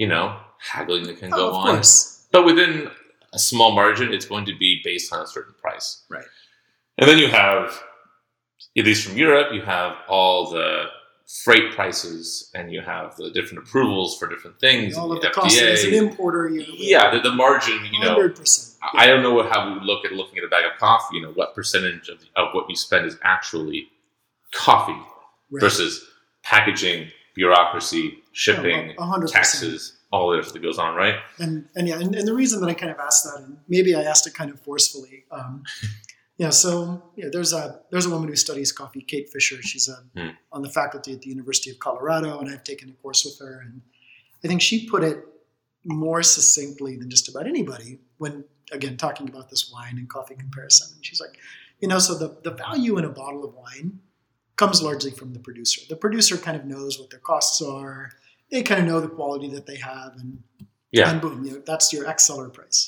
[0.00, 0.26] you know,
[0.58, 1.66] haggling that can Oh, go of on.
[1.74, 2.90] course, But within
[3.34, 5.88] a small margin, it's going to be based on a certain price.
[6.08, 6.24] Right.
[6.98, 7.64] And then you have,
[8.78, 10.84] at least from Europe, you have all the
[11.44, 14.96] freight prices and you have the different approvals for different things.
[14.96, 16.48] all of the the costs as an importer.
[16.48, 18.76] You Yeah, the, the margin, you know, hundred percent.
[18.94, 21.22] I don't know what, how we look at looking at a bag of coffee, you
[21.22, 23.88] know, what percentage of, of what you spend is actually
[24.54, 24.98] coffee
[25.52, 26.02] versus
[26.42, 29.44] packaging, bureaucracy, shipping, hundred percent.
[29.44, 31.16] taxes, all the that goes on, right?
[31.38, 33.94] and and yeah, and, and the reason that I kind of asked that, and maybe
[33.94, 35.62] I asked it kind of forcefully, um,
[36.38, 36.50] yeah.
[36.50, 39.60] So yeah, there's a there's a woman who studies coffee, Kate Fisher.
[39.62, 40.30] She's a, Hmm.
[40.52, 43.60] on the faculty at the University of Colorado, and I've taken a course with her,
[43.64, 43.82] and
[44.44, 45.18] I think she put it
[45.84, 50.88] more succinctly than just about anybody when again talking about this wine and coffee comparison.
[50.94, 51.38] And she's like,
[51.80, 54.00] you know, so the the value in a bottle of wine
[54.60, 55.80] comes largely from the producer.
[55.88, 58.10] The producer kind of knows what their costs are.
[58.50, 60.42] They kind of know the quality that they have, and
[60.92, 61.10] Yeah.
[61.10, 62.80] and boom, you know, that's your X seller price.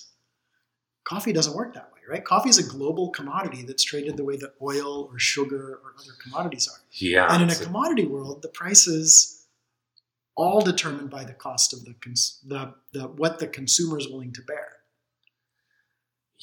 [1.04, 2.24] Coffee doesn't work that way, right?
[2.24, 6.12] Coffee is a global commodity that's traded the way that oil or sugar or other
[6.22, 6.80] commodities are.
[6.92, 7.32] Yeah.
[7.32, 9.46] and in a commodity world, the price is
[10.36, 14.32] all determined by the cost of the, cons- the, the what the consumer is willing
[14.32, 14.71] to bear.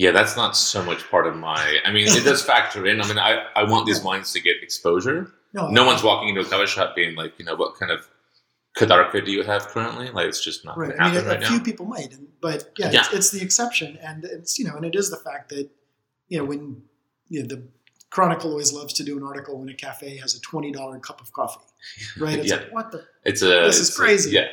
[0.04, 1.62] Yeah, that's not so much part of my.
[1.86, 3.02] I mean, it does factor in.
[3.02, 5.30] I mean, I, I want these wines to get exposure.
[5.54, 8.08] No one's walking into a cover shop being like, you know, what kind of
[8.78, 10.10] Kadarka do you have currently?
[10.10, 10.88] Like, it's just not right.
[10.92, 11.64] going to I mean, happen a, right a few now.
[11.64, 13.00] people might, and, but yeah, Yeah.
[13.08, 15.68] It's, it's the exception, and it's you know, and it is the fact that
[16.30, 16.82] you know when
[17.28, 17.64] you know the
[18.10, 21.20] Chronicle always loves to do an article when a cafe has a twenty dollar cup
[21.20, 21.66] of coffee,
[22.20, 22.40] right?
[22.40, 22.56] It's Yeah.
[22.58, 23.48] like what the It's a.
[23.48, 24.32] This is it's a- crazy.
[24.32, 24.48] yeah,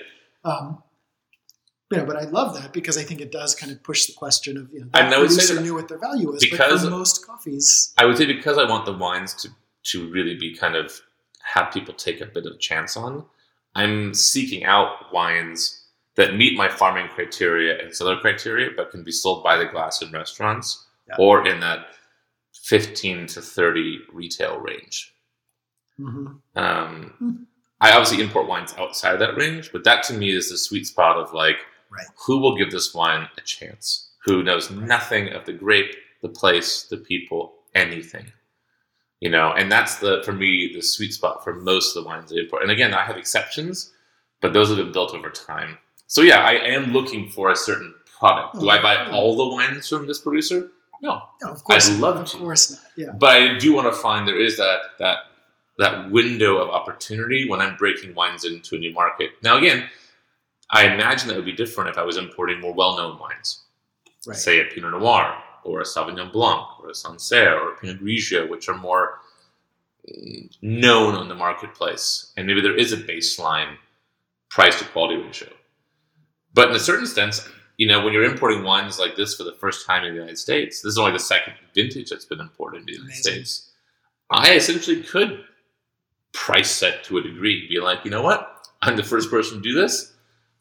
[0.45, 0.83] Um,
[1.91, 4.13] you know, but I love that because I think it does kind of push the
[4.13, 6.91] question of you know that I say producer knew what their value is, because- but
[6.91, 9.49] for most coffees, I would say because I want the wines to
[9.85, 11.01] to really be kind of
[11.43, 13.25] have people take a bit of a chance on.
[13.77, 15.83] I'm seeking out wines
[16.17, 20.03] that meet my farming criteria and cellar criteria, but can be sold by the glass
[20.03, 21.15] in restaurants Yeah.
[21.21, 21.87] or in that
[22.65, 25.15] 15 to 30 retail range.
[26.01, 26.41] Mhm.
[26.57, 27.31] Um, Hmm.
[27.81, 30.87] I obviously import wines outside of that range, but that to me is the sweet
[30.87, 31.59] spot of like,
[31.91, 32.07] Right.
[32.27, 34.11] who will give this wine a chance?
[34.25, 38.27] Who knows nothing of the grape, the place, the people, anything?
[39.21, 42.33] You know, and that's the for me the sweet spot for most of the wines
[42.33, 42.63] I import.
[42.63, 43.93] And again, I have exceptions,
[44.41, 45.79] but those have been built over time.
[46.07, 48.61] So yeah, I am looking for a certain product.
[48.61, 50.71] Do I oh, buy all the wines from this producer?
[51.03, 52.39] No, no, of course, I'd love of to.
[52.39, 52.81] course not.
[52.97, 55.19] Yeah, but I do want to find there is that that
[55.79, 59.31] that window of opportunity when I'm breaking wines into a new market.
[59.43, 59.89] Now, again,
[60.71, 63.63] I imagine that would be different if I was importing more well-known wines,
[64.27, 64.37] right.
[64.37, 68.49] say a Pinot Noir or a Sauvignon Blanc or a Sancerre or a Pinot Grigio,
[68.49, 69.21] which are more
[70.09, 73.77] mm, known on the marketplace, and maybe there is a baseline
[74.51, 75.49] price to quality ratio.
[76.55, 77.47] But in a certain sense,
[77.77, 80.39] you know, when you're importing wines like this for the first time in the United
[80.39, 83.33] States, this is only the second vintage that's been imported in the United Amazing.
[83.33, 83.71] States.
[84.31, 85.45] I essentially could
[86.33, 88.69] price set to a degree, be like, you know what?
[88.83, 90.13] I'm the first person to do this.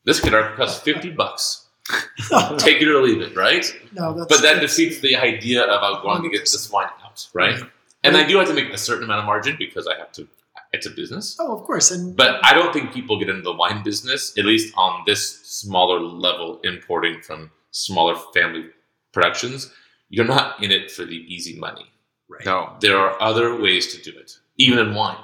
[0.06, 1.68] This could cost 50 bucks.
[2.58, 3.66] Take it or leave it, right?
[3.93, 6.88] no, that's, But that that's- defeats the idea of I want to get this wine
[7.03, 7.60] out, right?
[8.03, 10.28] And I do have to make a certain amount of margin because I have to,
[10.74, 11.38] it's a business.
[11.39, 14.45] Oh, of course, and But I don't think people get into the wine business, at
[14.45, 18.66] least on this smaller level, importing from smaller family
[19.12, 19.72] productions.
[20.10, 21.86] You're not in it for the easy money.
[22.30, 22.76] right, No.
[22.80, 25.18] There are other ways to do it, even in wine.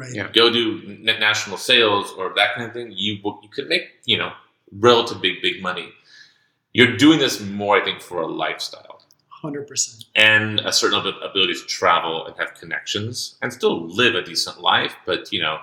[0.00, 0.28] Right, Yeah.
[0.40, 2.88] Go do n- national sales or that kind of thing.
[3.04, 3.12] You
[3.44, 4.30] you could make you know
[4.86, 5.88] relative big big money.
[6.76, 8.94] You're doing this more, I think, for a lifestyle.
[9.42, 10.04] hundred percent.
[10.32, 14.56] and a certain ab- ability to travel and have connections and still live a decent
[14.72, 14.94] life.
[15.08, 15.56] But you know,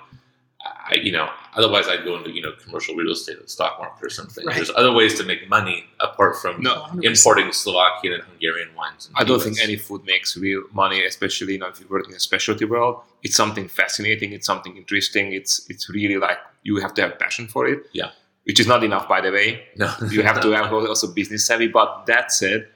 [0.65, 3.79] I, you know, otherwise I'd go into you know commercial real estate, or the stock
[3.79, 4.45] market, or something.
[4.45, 4.55] Right.
[4.55, 9.07] There's other ways to make money apart from No, importing Slovakian and Hungarian wines.
[9.07, 12.07] in I don't think any food makes real money, especially you know if you work
[12.07, 13.01] in a specialty world.
[13.23, 14.31] It's something fascinating.
[14.33, 15.33] It's something interesting.
[15.33, 17.79] It's it's really like you have to have passion for it.
[17.93, 18.11] Yeah.
[18.45, 19.63] Which is not enough, by the way.
[19.77, 21.67] No, You have to have also business savvy.
[21.67, 22.67] But that said,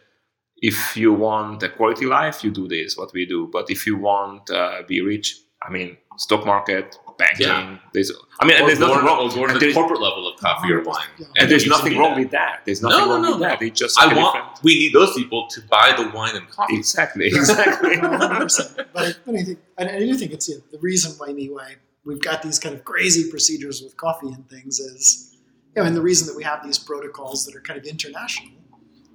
[0.58, 2.98] if you want a quality life, you do this.
[2.98, 3.48] What we do.
[3.52, 7.48] But if you want uh, be rich, I mean, stock market, banking.
[7.48, 7.78] Yeah.
[7.94, 8.12] There's.
[8.40, 9.30] I mean, and there's nothing wrong.
[9.30, 11.08] go and the corporate level of coffee or wine.
[11.18, 11.26] Yeah.
[11.38, 12.20] And there's nothing wrong that.
[12.20, 12.62] with that.
[12.66, 13.62] There's nothing no, wrong no, with that.
[13.62, 13.68] no.
[13.68, 14.36] It's just I want.
[14.36, 16.76] different- We need those people to buy the wine and coffee.
[16.78, 17.28] Exactly.
[17.38, 17.96] Exactly.
[17.98, 18.86] 100%.
[18.94, 21.50] But I, but I think, and I do think it's yeah, the reason why me
[21.50, 25.38] why we've got these kind of crazy procedures with coffee and things is,
[25.76, 28.50] you know, and the reason that we have these protocols that are kind of international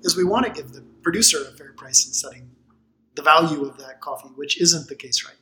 [0.03, 2.51] is we want to give the producer a fair price in setting
[3.15, 5.37] the value of that coffee, which isn't the case right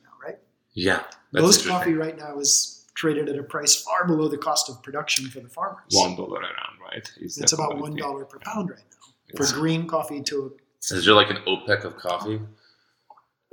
[0.73, 4.69] Yeah, that's Most coffee right now is traded at a price far below the cost
[4.69, 5.83] of production for the farmers.
[5.91, 7.09] one dollar around, right?
[7.19, 9.07] Is It's about one per pound right now
[9.37, 10.57] for It's- green coffee to
[10.89, 12.41] Is there like an OPEC of coffee?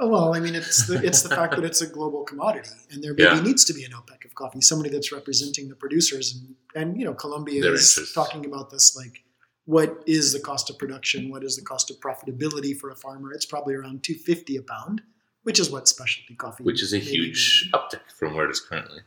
[0.00, 3.02] Oh, well, I mean, it's the, it's the fact that it's a global commodity, and
[3.02, 3.40] there maybe Yeah.
[3.40, 7.04] needs to be an OPEC of coffee, somebody that's representing the producers, and and you
[7.04, 8.14] know, Colombia Their is interests.
[8.14, 9.24] talking about this like,
[9.64, 11.30] what is the cost of production?
[11.30, 13.32] What is the cost of profitability for a farmer?
[13.32, 15.02] It's probably around two fifty a pound,
[15.48, 19.00] which is what specialty coffee, Which is a huge uptick from where it is currently.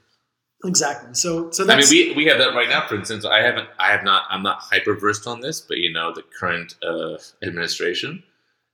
[0.65, 1.13] exactly.
[1.13, 2.87] So so I mean, we, we have that right now.
[2.87, 5.93] For instance, I haven't, I have not, I'm not hyper versed on this, but you
[5.93, 8.23] know, the current uh, administration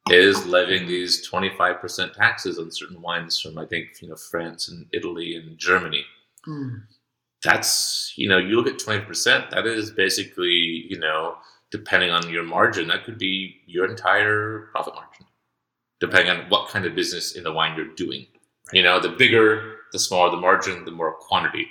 [0.10, 4.86] is levying these 25% taxes on certain wines from, I think, you know, France and
[4.94, 6.06] Italy and Germany.
[6.46, 6.70] Hmm.
[7.44, 11.36] That's, you know, you look at 20%, that is basically, you know,
[11.72, 15.26] depending on your margin, that could be your entire profit margin,
[16.00, 18.28] depending on what kind of business in the wine you're doing.
[18.74, 21.68] You know, the bigger, the smaller the margin, the more quantity.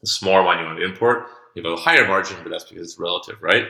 [0.00, 2.88] The smaller wine you want to import, you have a higher margin, but that's because
[2.88, 3.66] it's relative, right?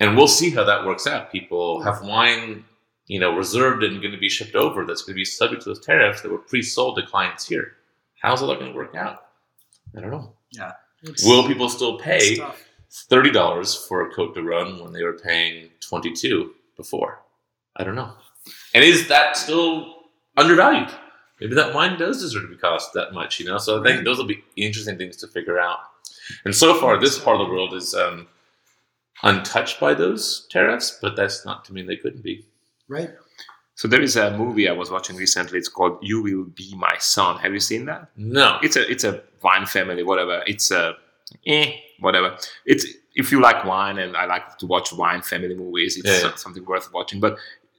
[0.00, 1.32] And we'll see how that works out.
[1.32, 2.64] People have wine,
[3.06, 5.70] you know, reserved and going to be shipped over that's going to be subject to
[5.70, 7.72] those tariffs that were pre-sold to clients here.
[8.20, 9.26] How's all that going to work out?
[9.96, 10.32] I don't know.
[11.02, 12.36] It's- Will people still pay
[12.90, 17.20] thirty dollars for a Côtes du Rhône when they were paying twenty two before?
[17.76, 18.12] I don't know.
[18.78, 19.70] And is that still
[20.36, 20.88] undervalued?
[21.40, 23.58] Maybe that wine does deserve to be cost that much, you know.
[23.58, 25.78] So I think those will be interesting things to figure out.
[26.44, 28.28] And so far, this part of the world is um,
[29.24, 32.44] untouched by those tariffs, but that's not to mean they couldn't be.
[32.86, 33.10] right?
[33.74, 35.58] So there is a movie I was watching recently.
[35.58, 38.10] It's called "You Will Be My Son." Have you seen that?
[38.16, 40.42] No, It's a it's a wine family, whatever.
[40.46, 40.94] It's a
[41.46, 42.36] eh, whatever.
[42.64, 45.96] It's if you like wine, and I like to watch wine family movies.
[45.96, 46.34] It's Yeah, yeah.
[46.36, 47.20] something worth watching.
[47.20, 47.38] But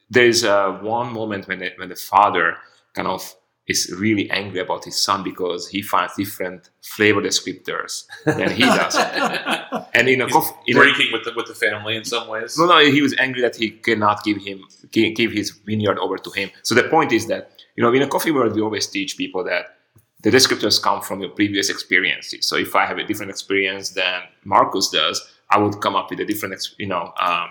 [0.09, 2.57] there's uh, one moment when the, when the father
[2.93, 3.35] kind of
[3.67, 8.95] is really angry about his son because he finds different flavor descriptors than he does.
[9.93, 12.27] and in a He's coffee, in a, breaking with the with the family in some
[12.27, 12.57] ways.
[12.57, 16.31] no, no, he was angry that he cannot give him give his vineyard over to
[16.31, 16.49] him.
[16.63, 19.43] So the point is that you know, in a coffee world, we always teach people
[19.45, 19.77] that
[20.21, 22.45] the descriptors come from your previous experiences.
[22.45, 26.19] So if I have a different experience than Marcus does, I would come up with
[26.19, 27.49] a different, you know, um,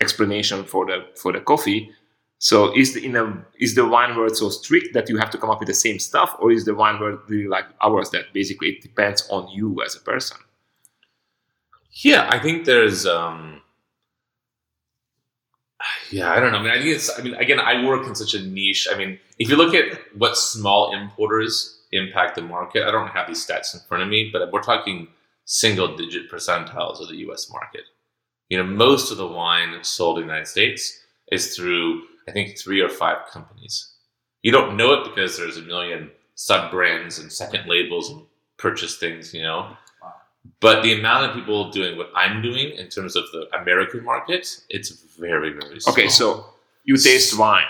[0.00, 1.90] explanation for the for the coffee.
[2.38, 5.38] So is the in a is the wine world so strict that you have to
[5.38, 8.32] come up with the same stuff, or is the wine world really like ours that
[8.32, 10.36] basically it depends on you as a person?
[11.92, 13.62] Yeah, I think there's um
[16.10, 16.58] yeah, I don't know.
[16.58, 18.88] I mean, I think it's I mean, again, I work in such a niche.
[18.90, 23.26] I mean, if you look at what small importers impact the market, I don't have
[23.26, 25.08] these stats in front of me, but we're talking
[25.44, 27.82] single digit percentiles of the US market.
[28.48, 31.00] You know, most of the wine sold in the United States
[31.32, 33.92] is through I think three or five companies.
[34.42, 38.22] You don't know it because there's a million sub brands and second labels and
[38.56, 39.76] purchase things, you know.
[40.60, 44.60] But the amount of people doing what I'm doing in terms of the American market,
[44.68, 45.94] it's very, very small.
[45.94, 46.46] Okay, so
[46.84, 47.64] you taste wine,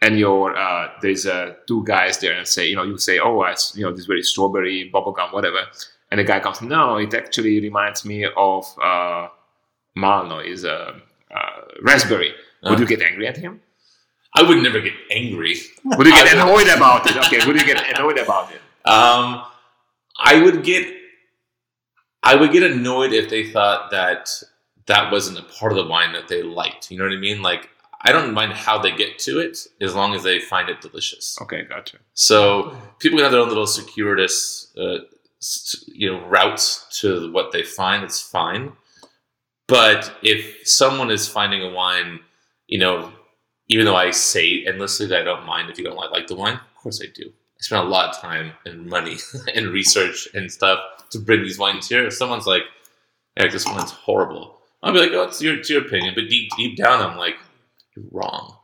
[0.00, 3.42] and your uh, there's uh, two guys there, and say, you know, you say, oh,
[3.42, 5.60] it's you know, this very strawberry bubblegum, whatever,
[6.10, 9.28] and the guy comes, no, it actually reminds me of uh,
[9.96, 11.00] Malno, is a
[11.34, 12.32] uh, raspberry.
[12.62, 12.80] Would Uh.
[12.80, 13.60] you get angry at him?
[14.36, 15.54] I would never get angry.
[15.84, 17.16] Would you get annoyed about it?
[17.16, 18.60] Okay, would you get annoyed about it?
[18.84, 19.44] Um,
[20.18, 20.92] I would get,
[22.24, 24.28] I would get annoyed if they thought that
[24.86, 26.90] that wasn't a part of the wine that they liked.
[26.90, 27.42] You know what I mean?
[27.42, 27.70] Like,
[28.02, 31.38] I don't mind how they get to it as long as they find it delicious.
[31.40, 31.98] Okay, gotcha.
[32.14, 34.98] So people can have their own little circuitous, uh,
[35.86, 38.02] you know, routes to what they find.
[38.02, 38.72] It's fine.
[39.66, 42.20] But if someone is finding a wine,
[42.66, 43.12] you know,
[43.68, 46.34] even though I say endlessly that I don't mind if you don't like, like the
[46.36, 47.24] wine, of course I do.
[47.28, 49.16] I spent a lot of time and money
[49.54, 52.06] and research and stuff to bring these wines here.
[52.06, 52.62] If someone's like,
[53.38, 56.12] Eric, this wine's horrible, I'll be like, oh, it's your, it's your opinion.
[56.14, 57.36] But deep, deep down, I'm like,
[57.96, 58.56] you're wrong.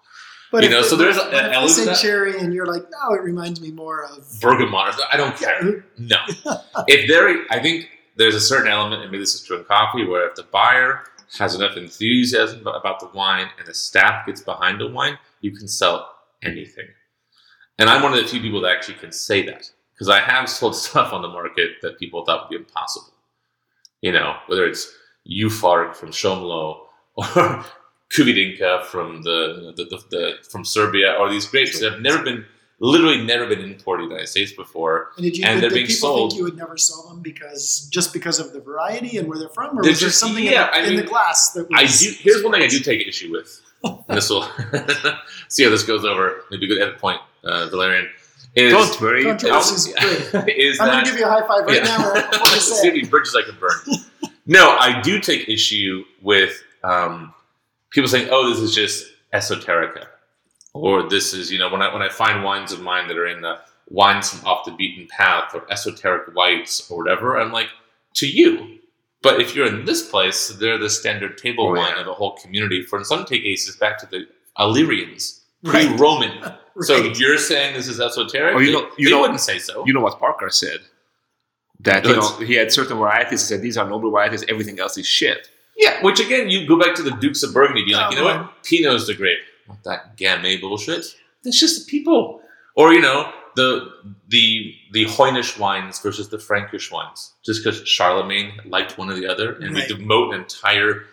[0.52, 3.22] But You if know, it- so there's an element cherry, and you're like, no, it
[3.22, 4.26] reminds me more of.
[4.40, 4.94] Bergamot.
[5.10, 5.84] I don't care.
[5.96, 6.18] No.
[6.88, 7.88] if there, I think
[8.20, 11.04] there's a certain element, and maybe this is true in coffee, where if the buyer
[11.38, 15.66] has enough enthusiasm about- the wine and the staff gets behind the wine, you can
[15.66, 16.88] sell anything.
[17.78, 20.50] And I'm one of the few people that actually can say that because I have
[20.50, 23.14] sold stuff on the market that people thought would be impossible.
[24.02, 24.92] You know, whether it's
[25.26, 26.80] Juhfark from Somló
[27.14, 27.24] or
[28.12, 32.44] Kövidinka from the, the, the, the from Serbia, or these grapes that have never been
[32.80, 35.12] literally never been imported to the United States before.
[35.16, 35.44] And did you?
[35.44, 36.30] And did, they're did being people sold.
[36.32, 39.48] think you would never sell them because just because of the variety and where they're
[39.50, 41.68] from, or They're was there just- something yeah, in, the, I in the glass that
[41.72, 42.10] I do.
[42.18, 43.60] Here's one thing I do take issue with.
[44.08, 44.42] This will
[45.48, 46.42] see how this goes over.
[46.50, 48.08] Maybe a good edit point, uh, Valerian.
[48.56, 49.22] Is Don't worry.
[49.24, 49.92] Controversy.
[49.96, 51.84] I'll- is I'm going to give you a high five right Yeah.
[51.84, 52.12] now.
[52.12, 54.32] Right before See how many bridges I can burn.
[54.46, 57.32] no, I do take issue with um,
[57.90, 60.06] people saying, "Oh, this is just esoterica,"
[60.74, 63.26] or "This is you know when I when I find wines of mine that are
[63.26, 63.58] in the
[63.88, 67.68] wines from off the beaten path or esoteric whites or whatever." I'm like,
[68.16, 68.78] to you.
[69.22, 72.00] But if you're in this place, they're the standard table Oh, wine yeah.
[72.00, 72.82] of the whole community.
[72.82, 74.26] For in some cases, back to the
[74.58, 75.88] Illyrians, Right.
[75.88, 76.52] pre-Roman.
[76.82, 77.18] So Right.
[77.18, 78.54] you're saying this is esoteric?
[78.54, 79.84] Oh, you know- you they know- wouldn't say so.
[79.86, 80.78] You know what Parker said?
[81.80, 83.40] That you know he had certain varieties.
[83.42, 84.44] He said these are noble varieties.
[84.48, 85.48] Everything else is shit.
[85.76, 88.16] Yeah, which again, you go back to the Dukes of Burgundy, be like, Oh, you
[88.16, 88.42] know man.
[88.44, 88.62] what?
[88.64, 89.38] Pinot's the grape.
[89.70, 91.06] Not that gamay bullshit.
[91.44, 92.42] That's just the people.
[92.76, 93.90] Or you know, the
[94.28, 97.32] the the Heunisch wines versus the Frankish wines.
[97.44, 99.88] Just because Charlemagne liked one or the other, and Right.
[99.88, 101.04] we demote an entire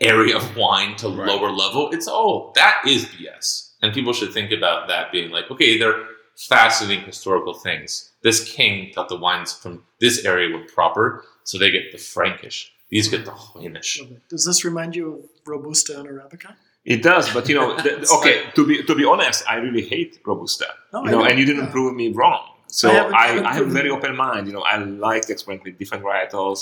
[0.00, 1.28] area of wine to Right.
[1.28, 1.90] lower level.
[1.92, 6.06] It's all that is BS, and people should think about that being like, okay, they're
[6.36, 8.10] fascinating historical things.
[8.22, 12.72] This king thought the wines from this area were proper, so they get the Frankish.
[12.90, 14.28] These get the it.
[14.28, 16.54] Does this remind you of Robusta and Arabica?
[16.94, 18.36] It does, but you know, the, It's okay.
[18.56, 20.68] To be to be honest, I really hate robusta.
[20.92, 21.24] No, you know, know.
[21.28, 21.76] and you didn't Yeah.
[21.76, 22.42] prove me wrong.
[22.68, 24.42] So I haven't- I I, haven't I, have a very open mind.
[24.48, 24.74] You know, I
[25.10, 26.58] like to experiment with different varietals.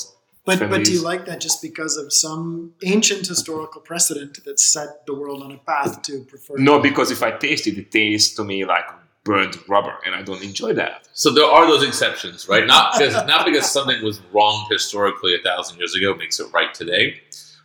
[0.46, 4.90] But but do you like that just because of some ancient historical precedent that set
[5.06, 6.54] the world on a path to prefer?
[6.58, 8.84] No, because if I taste it, it tastes to me like
[9.24, 11.08] burnt rubber, and I don't enjoy that.
[11.14, 12.66] So there are those exceptions, right?
[12.66, 16.72] Not because not because something was wrong historically a thousand years ago makes it right
[16.74, 17.04] today.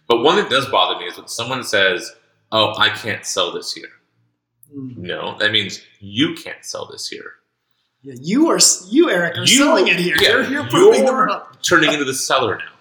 [0.09, 1.99] But one that does bother me is when someone says,
[2.51, 3.89] "Oh, I can't sell this here."
[4.75, 4.97] Mm.
[4.97, 7.33] No, that means you can't sell this here.
[8.03, 10.15] Yeah, you are you Eric are You- selling it here.
[10.19, 11.41] yeah, you're you're you're- wrong.
[11.61, 12.71] Turning into the seller now.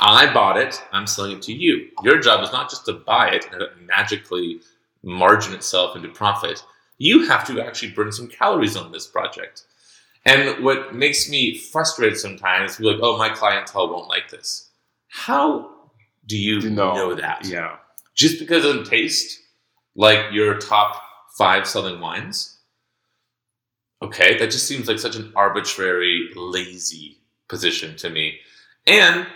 [0.00, 0.80] I bought it.
[0.92, 1.88] I'm selling it to you.
[2.02, 4.60] Your job is not just to buy it and have it magically
[5.02, 6.62] margin itself into profit.
[6.98, 9.62] You have to actually burn some calories on this project.
[10.24, 14.68] And what makes me frustrated sometimes is like, oh, my clientele won't like this.
[15.08, 15.70] How
[16.26, 17.44] do you You know, know, that?
[17.46, 17.76] Yeah.
[18.18, 19.40] Just because it doesn't taste
[19.94, 21.00] like your top
[21.38, 22.58] five selling wines?
[24.02, 28.38] Okay, that just seems like such an arbitrary, lazy position to me.
[28.86, 29.26] And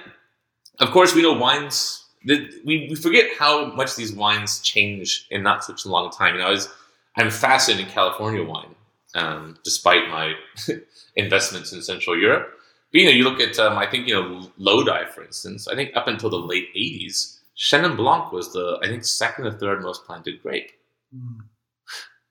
[0.81, 2.05] of course, we know wines.
[2.25, 6.35] We, we forget how much these wines change in not such a long time.
[6.35, 6.69] You know, I was,
[7.17, 8.75] I'm fascinated in California wine,
[9.15, 10.35] um, despite my
[11.17, 12.49] investments in Central Europe.
[12.93, 15.67] But, you know, you look at, um, I think, you know, Lodi, for instance.
[15.67, 19.53] I think up until the late '80s, Chenin Blanc was the, I think, second or
[19.53, 20.71] third most planted grape.
[21.15, 21.41] Mm.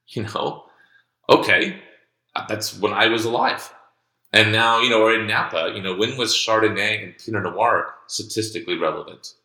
[0.08, 0.66] You know,
[1.30, 1.82] okay,
[2.36, 3.74] uh, that's when I was alive.
[4.34, 5.72] And now, you know, we're in Napa.
[5.74, 9.36] You know, when was Chardonnay and Pinot Noir statistically relevant?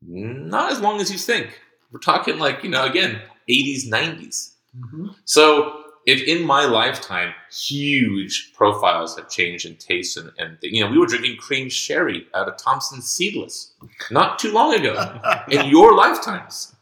[0.00, 1.60] Not as long as you think.
[1.90, 4.54] We're talking like, you know, again, 80s, 90s.
[4.78, 5.14] Mhm.
[5.24, 10.90] So if in my lifetime huge profiles have changed in taste and, and you know,
[10.90, 13.72] we were drinking cream sherry out of Thompson Seedless
[14.10, 16.74] not too long ago in your lifetimes.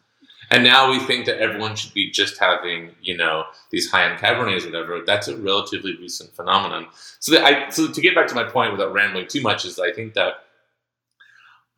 [0.53, 4.65] And now we think that everyone should be just having, you know, these high-end Cabernets
[4.65, 5.03] or whatever.
[5.07, 6.89] That's a relatively recent phenomenon.
[7.21, 9.79] So that I, so to get back to my point without rambling too much is
[9.79, 10.35] I think that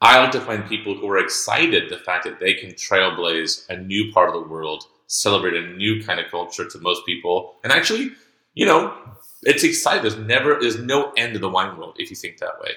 [0.00, 3.76] I like to find people who are excited the fact that they can trailblaze a
[3.76, 7.72] new part of the world, celebrate a new kind of culture to most people, and
[7.72, 8.12] actually,
[8.54, 8.94] you know,
[9.42, 10.02] it's exciting.
[10.02, 12.70] There's never, there's no end to the wine world if you think that way.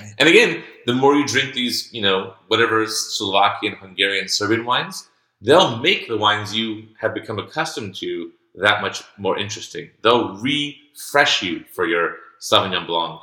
[0.00, 0.14] Right.
[0.18, 5.08] And again, the more you drink these, you know, whatever Slovakian, Hungarian, Serbian wines,
[5.42, 9.90] they'll make the wines you have become accustomed to that much more interesting.
[10.02, 13.20] They'll refresh you for your Sauvignon Blanc,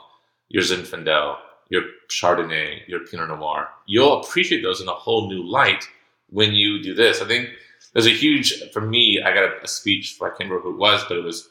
[0.49, 1.37] your Zinfandel,
[1.69, 3.69] your Chardonnay, your Pinot Noir.
[3.87, 5.87] You'll appreciate those in a whole new light
[6.29, 7.21] when you do this.
[7.21, 7.49] I think
[7.93, 9.21] there's a huge for me.
[9.21, 10.17] I got a, a speech.
[10.21, 11.49] I can't remember who it was, but it was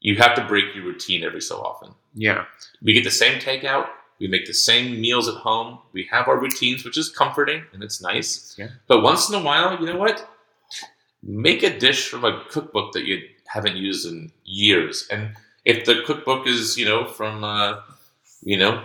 [0.00, 1.94] you have to break your routine every so often.
[2.14, 2.44] Yeah.
[2.82, 3.86] We get the same takeout.
[4.18, 5.78] We make the same meals at home.
[5.92, 8.54] We have our routines, which is comforting and it's nice.
[8.58, 8.68] Yeah.
[8.88, 10.28] But once in a while, you know what?
[11.22, 15.06] Make a dish from a cookbook that you haven't used in years.
[15.10, 17.80] And if the cookbook is, you know, from, uh,
[18.42, 18.84] you know,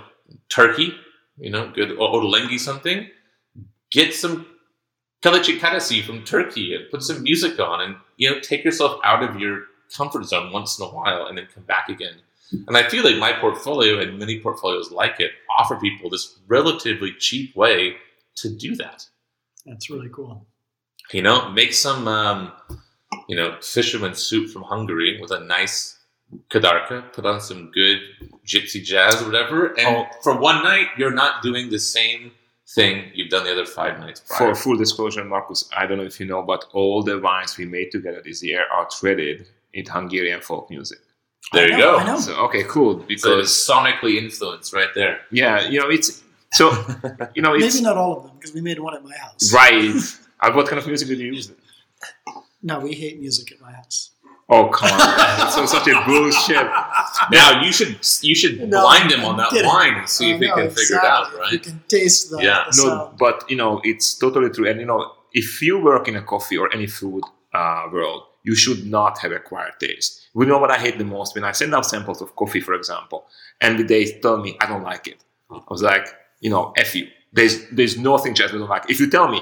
[0.50, 0.96] Turkey,
[1.38, 3.10] you know, good or Ottolenghi something,
[3.92, 4.46] get some
[5.28, 9.22] Kalecik Karası from Turkey and put some music on and, you know, take yourself out
[9.24, 9.64] of your
[9.98, 12.16] comfort zone once in a while and then come back again.
[12.68, 17.12] And I feel like my portfolio and many portfolios like it offer people this relatively
[17.20, 17.98] cheap way
[18.36, 19.06] to do that.
[19.66, 20.48] That's really cool.
[21.12, 22.54] You know, make some, um,
[23.28, 25.98] you know, fisherman soup from Hungary with a nice
[26.50, 28.00] kadarka, put on some good
[28.46, 30.06] gypsy jazz or whatever, and Oh.
[30.24, 32.32] for one night, you're not doing the same
[32.76, 34.54] thing you've done the other five nights prior.
[34.54, 37.66] For full disclosure, Marcus, I don't know if you know, but all the wines we
[37.66, 41.00] made together this year are threaded in Hungarian folk music.
[41.54, 41.98] there I you know, go.
[41.98, 42.20] I know.
[42.20, 43.00] So okay, cool.
[43.00, 45.20] So it's Because sonically influenced right there.
[45.32, 46.72] yeah, you know it's so
[47.36, 49.54] you know it's Maybe not all of them because we made one at my house.
[49.54, 49.96] right.
[50.40, 51.48] Uh, what kind of music did you use?
[51.48, 51.58] Then?
[52.64, 54.10] No, we hate music at my house.
[54.50, 56.66] Oh come on, so such a bullshit.
[57.32, 60.40] Now you should you should No, blind him on that wine and see I if
[60.42, 61.52] he know, can figure it out, exactly.
[61.52, 62.64] You can taste the, Yeah.
[62.72, 63.18] the No, sound.
[63.18, 64.68] but you know it's totally true.
[64.70, 67.24] And you know if you work in a coffee or any food
[67.54, 70.30] uh, world, you should not have acquired taste.
[70.34, 72.74] You know what I hate the most when I send out samples of coffee, for
[72.74, 73.26] example,
[73.60, 75.18] and they tell me I don't like it.
[75.52, 76.08] I was like,
[76.40, 77.08] you know, f you.
[77.34, 78.90] There's there's nothing just I don't like.
[78.90, 79.42] If you tell me,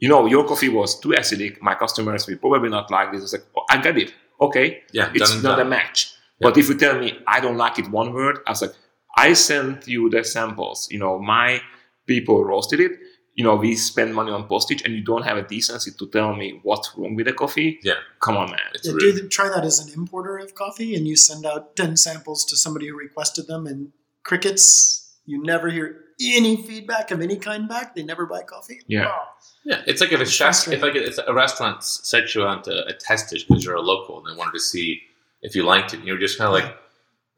[0.00, 3.22] you know, your coffee was too acidic, my customers will probably not like this.
[3.22, 4.12] It's like, oh, I get it.
[4.40, 5.70] Okay, Yeah, it's done not a done.
[5.70, 6.12] match.
[6.40, 8.72] But if you tell me I don't like it, one word, I was like,
[9.16, 10.88] I sent you the samples.
[10.90, 11.60] You know, my
[12.06, 12.92] people roasted it.
[13.34, 16.34] You know, we spend money on postage, and you don't have a decency to tell
[16.34, 17.78] me what's wrong with the coffee.
[17.82, 17.94] Yeah.
[18.20, 18.60] come on, man.
[18.74, 19.00] It's Yeah, rude.
[19.00, 22.44] do the, try that as an importer of coffee, and you send out ten samples
[22.46, 23.92] to somebody who requested them, and
[24.24, 25.16] crickets.
[25.26, 27.94] You never hear any feedback of any kind back.
[27.94, 28.80] They never buy coffee.
[28.86, 29.08] Yeah.
[29.10, 29.24] Oh,
[29.64, 32.62] Yeah, it's like if a chef, if like it's a restaurant s- set you on
[32.62, 35.02] to a test dish because you're a local and they wanted to see
[35.42, 36.76] if you liked it, and you're just kind of like,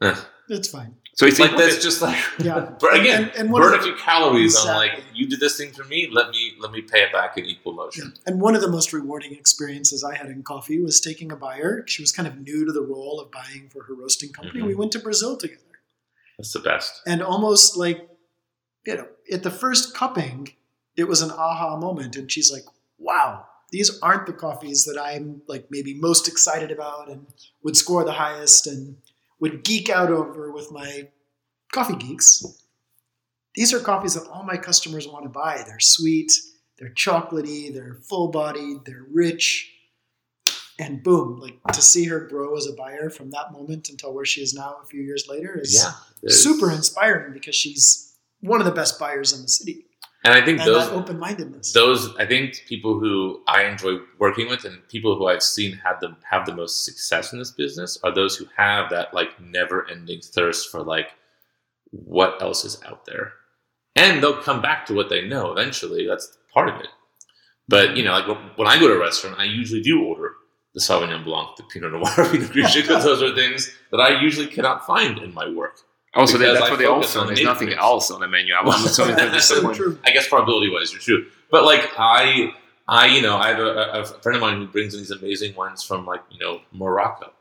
[0.02, 0.20] eh.
[0.48, 0.96] it's fine.
[1.14, 2.70] So it's like like that's just like, Yeah.
[2.80, 5.70] burn, again, And- and one burn a few calories on like you did this thing
[5.72, 6.08] for me.
[6.10, 8.14] Let me let me pay it back in equal motion.
[8.26, 11.84] And one of the most rewarding experiences I had in coffee was taking a buyer.
[11.86, 14.60] She was kind of new to the role of buying for her roasting company.
[14.62, 14.66] Mhm.
[14.68, 15.60] We went to Brazil together.
[16.38, 17.02] That's the best.
[17.06, 18.08] And almost like,
[18.86, 20.54] you know, at the first cupping,
[20.96, 22.16] it was an aha moment.
[22.16, 22.64] And she's like,
[22.98, 27.26] wow, these aren't the coffees that I'm like maybe most excited about and
[27.62, 28.96] would score the highest and
[29.40, 31.08] would geek out over with my
[31.72, 32.44] coffee geeks.
[33.54, 35.62] These are coffees that all my customers want to buy.
[35.66, 36.32] They're sweet,
[36.78, 39.70] they're chocolatey, they're full bodied, they're rich.
[40.78, 44.24] And boom, like to see her grow as a buyer from that moment until where
[44.24, 45.74] she is now a few years later is
[46.22, 48.11] Yeah, super inspiring because she's
[48.43, 49.86] one of the best buyers in the city.
[50.24, 51.72] And I think And those open mindedness.
[51.72, 55.99] those I think people who I enjoy working with and people who I've seen have
[56.01, 59.88] the have the most success in this business are those who have that like never
[59.90, 61.09] ending thirst for like
[61.90, 63.32] what else is out there.
[63.97, 66.07] And they'll come back to what they know eventually.
[66.07, 66.88] That's part of it.
[67.68, 70.34] But you know, like when- when I go to a restaurant, I usually do order
[70.74, 74.47] the Sauvignon Blanc, the Pinot Noir, Pinot Grigio, because those are things that I usually
[74.47, 75.76] cannot find in my work.
[76.14, 77.20] Also because that's I what they focus offer.
[77.20, 78.54] on There's nothing else on the menu.
[78.54, 79.98] I'm so That's so disappointed.
[80.04, 81.26] I guess probability wise, you're true.
[81.50, 82.52] But like I,
[82.88, 85.54] I, you know, I have a, a friend of mine who brings in these amazing
[85.54, 87.32] wines from like you know Morocco,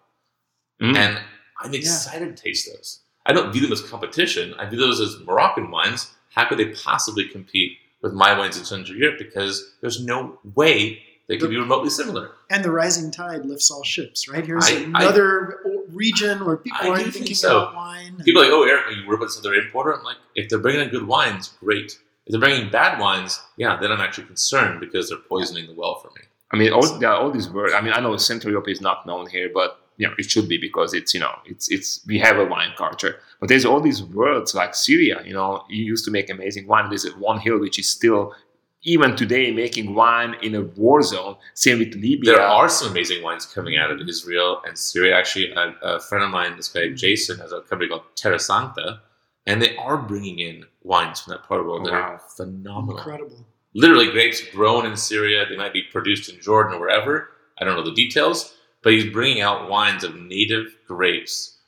[0.82, 0.95] Mm.
[0.97, 1.19] and
[1.59, 3.01] I'm excited to taste those.
[3.26, 4.55] I don't view them as competition.
[4.55, 6.11] I view those as Moroccan wines.
[6.34, 9.19] How could they possibly compete with my wines in Central Europe?
[9.19, 12.32] Because there's no way they could be remotely similar.
[12.49, 14.43] And the rising tide lifts all ships, right?
[14.45, 17.61] Here's I- I- another o- region where people I aren't think thinking so.
[17.61, 18.21] about wine.
[18.23, 19.93] People are like, oh, Eric, you work with another importer.
[19.93, 21.99] I'm like, if they're bringing in good wines, great.
[22.25, 25.95] If they're bringing bad wines, yeah, then I'm actually concerned because they're poisoning the well
[25.95, 26.21] for me.
[26.51, 27.73] I mean, all, there are all these words.
[27.73, 30.47] I mean, I know Central Europe is not known here, but you know, it should
[30.47, 33.19] be because it's you know, it's it's we have a wine culture.
[33.39, 35.21] But there's all these words like Syria.
[35.25, 36.89] You know, you used to make amazing wine.
[36.89, 38.33] There's one hill which is still,
[38.84, 41.36] even today, making wine in a war zone.
[41.53, 42.34] Same with Libya.
[42.34, 45.15] There are some amazing wines coming out of Israel and Syria.
[45.17, 46.95] Actually, a, a friend of mine, this guy mm-hmm.
[46.95, 49.01] Jason, has a company called Terra Santa,
[49.45, 51.99] and they are bringing in wines from that part of the world that Wow.
[51.99, 52.97] are phenomenal.
[52.97, 53.45] Incredible.
[53.73, 55.45] Literally, grapes grown in Syria.
[55.47, 57.29] They might be produced in Jordan or wherever.
[57.59, 61.59] I don't know the details, but he's bringing out wines of native grapes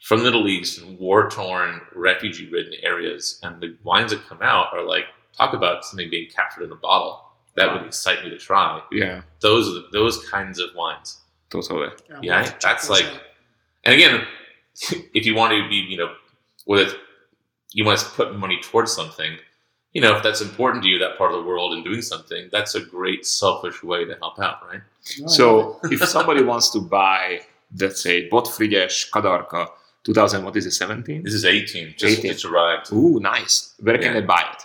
[0.00, 4.82] from the Middle East and war-torn, refugee-ridden areas, and the wines that come out are
[4.82, 5.04] like
[5.36, 7.24] talk about something being captured in a bottle.
[7.56, 8.80] that would excite me to try.
[8.92, 11.18] Yeah, Those are the, those kinds of wines.
[11.50, 11.88] totally.
[12.08, 13.20] we'll Yeah, have that's those like-
[13.84, 14.24] And again,
[15.14, 16.12] if you want to be, you know,
[16.66, 16.94] with
[17.72, 19.32] you want to put money towards something,
[19.92, 22.48] you know, if that's important to you, that part of the world, and doing something,
[22.52, 24.80] that's a great selfish way to help out, right?
[25.18, 27.40] No, So if somebody wants to buy,
[27.80, 29.68] let's say, Bott Frigyes Kadarka
[30.04, 31.24] 2000, what is it, 17?
[31.24, 32.32] This is 18, just, 18.
[32.32, 32.92] just arrived.
[32.92, 33.74] Ooh, nice.
[33.80, 34.20] Where can Yeah.
[34.20, 34.62] they buy it?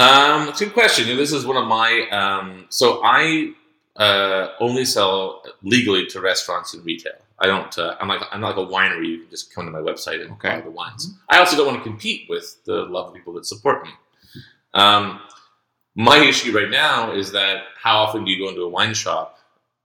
[0.00, 1.14] Um, it's a good question.
[1.16, 2.08] This is one of my.
[2.10, 3.52] Um, so I
[3.96, 7.12] uh, only sell legally to restaurants and retail.
[7.38, 7.76] I don't.
[7.78, 9.08] Uh, I'm like I'm not like a winery.
[9.08, 10.56] You can just come to my website and Okay.
[10.56, 11.14] buy the wines.
[11.28, 13.90] I also don't want to compete with the lovely people that support me.
[14.74, 15.20] Um,
[15.94, 19.38] my issue right now is that how often do you go into a wine shop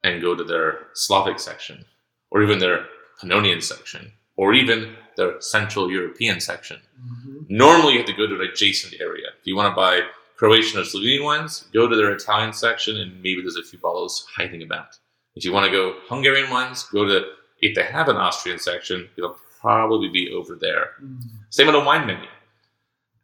[0.04, 1.84] and go to their Slavic section,
[2.32, 2.86] or even their
[3.20, 6.82] Pannonian section, or even their Central European section?
[7.00, 7.50] Mhm.
[7.50, 9.28] Normally, you have to go to an adjacent area.
[9.40, 10.02] If you want to buy
[10.38, 14.28] Croatian or Slovenian wines, go to their Italian section, and maybe there's a few bottles
[14.36, 14.98] hiding about.
[15.36, 17.26] If you want to go Hungarian wines, go to
[17.62, 20.92] if they have an Austrian section, it'll probably be over there.
[21.04, 21.20] Mm.
[21.50, 22.28] Same with a wine menu.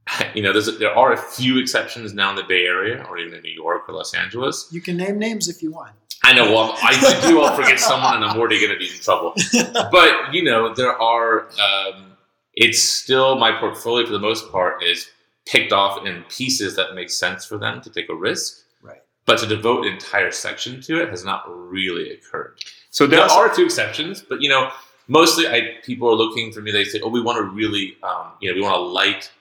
[0.36, 3.18] You know, there's a, there are a few exceptions now in the Bay Area or
[3.18, 4.68] even in New York or Los Angeles.
[4.72, 5.94] You can name names if you want.
[6.32, 6.50] I know.
[6.50, 7.42] Well, I, do.
[7.42, 9.36] I'll forget someone, and I'm already going to be in trouble.
[9.92, 11.50] But you know, there are.
[11.60, 12.14] Um,
[12.54, 15.10] it's still my portfolio for the most part is
[15.46, 18.64] picked off in pieces that make sense for them to take a risk.
[18.82, 19.02] Right.
[19.26, 22.60] But to devote an entire section to it has not really occurred.
[22.92, 24.70] So There are a few exceptions, but you know,
[25.08, 26.72] mostly I people are looking for me.
[26.72, 29.32] They say, "Oh, we want to really, um, you know, we want a light,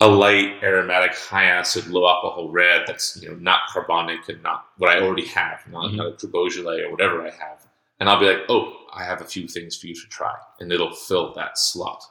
[0.00, 4.66] a light aromatic, high acid, low alcohol red that's you know not carbonic and not
[4.78, 5.96] what I already have, not, Mhm.
[5.96, 7.66] not a Beaujolais or whatever I have."
[7.98, 10.72] And I'll be like, "Oh, I have a few things for you to try," and
[10.72, 12.04] it'll fill that slot.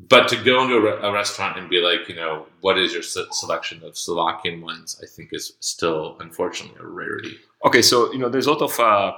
[0.00, 2.92] But to go into a, re- a restaurant and be like, you know, what is
[2.92, 5.00] your se- selection of Slovakian wines?
[5.02, 7.38] I think is still, unfortunately, a rarity.
[7.64, 9.12] Okay, so you know, there's a lot of uh,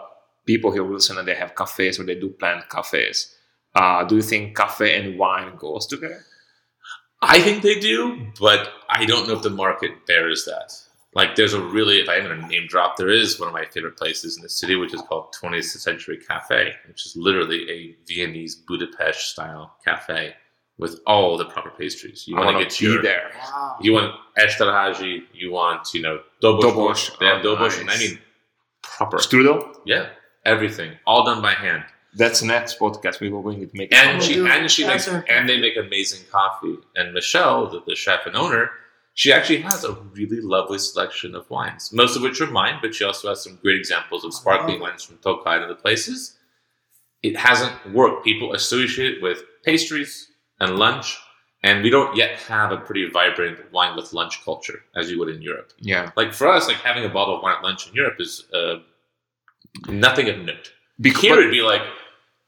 [0.45, 3.35] people here, Wilson, and they have cafes or they do plant cafes.
[3.75, 6.25] Uh, do you think cafe and wine goes together?
[7.23, 10.73] I think they do, but I don't know if the market bears that.
[11.15, 13.65] Like, there's a really, if I'm going to name drop, there is one of my
[13.65, 17.97] favorite places in the city, which is called 20th Century Cafe, which is literally a
[18.07, 20.35] Viennese Budapest style cafe
[20.79, 22.29] with all the proper pastries.
[22.29, 23.31] You want want to to get be your, there.
[23.35, 23.77] Wow.
[23.81, 26.61] you want Esterhazy, you want, you know, Dobosh.
[26.61, 28.19] Dobosh, They have oh, Dobosh, and I mean
[28.83, 29.17] proper.
[29.17, 29.75] Strudel?
[29.87, 30.09] Yeah,
[30.45, 31.85] everything, all done by hand.
[32.17, 33.21] That's next podcast.
[33.21, 33.95] We will going to make it.
[33.95, 35.31] And We'll she and she makes after.
[35.31, 36.77] and they make amazing coffee.
[36.97, 38.71] And Michelle, the, the chef and owner,
[39.15, 42.95] she actually has a really lovely selection of wines, most of which are mine, but
[42.95, 46.37] she also has some great examples of sparkling wines from Tokai and other places.
[47.23, 48.25] It hasn't worked.
[48.25, 50.29] People associate it with pastries
[50.61, 51.19] and lunch,
[51.63, 55.29] and we don't yet have a pretty vibrant wine with lunch culture as you would
[55.35, 55.73] in Europe.
[55.81, 58.45] yeah, Like for us, like having a bottle of wine at lunch in Europe is
[58.55, 58.77] uh,
[59.89, 60.73] nothing of note.
[61.01, 61.83] because Here it'd be like,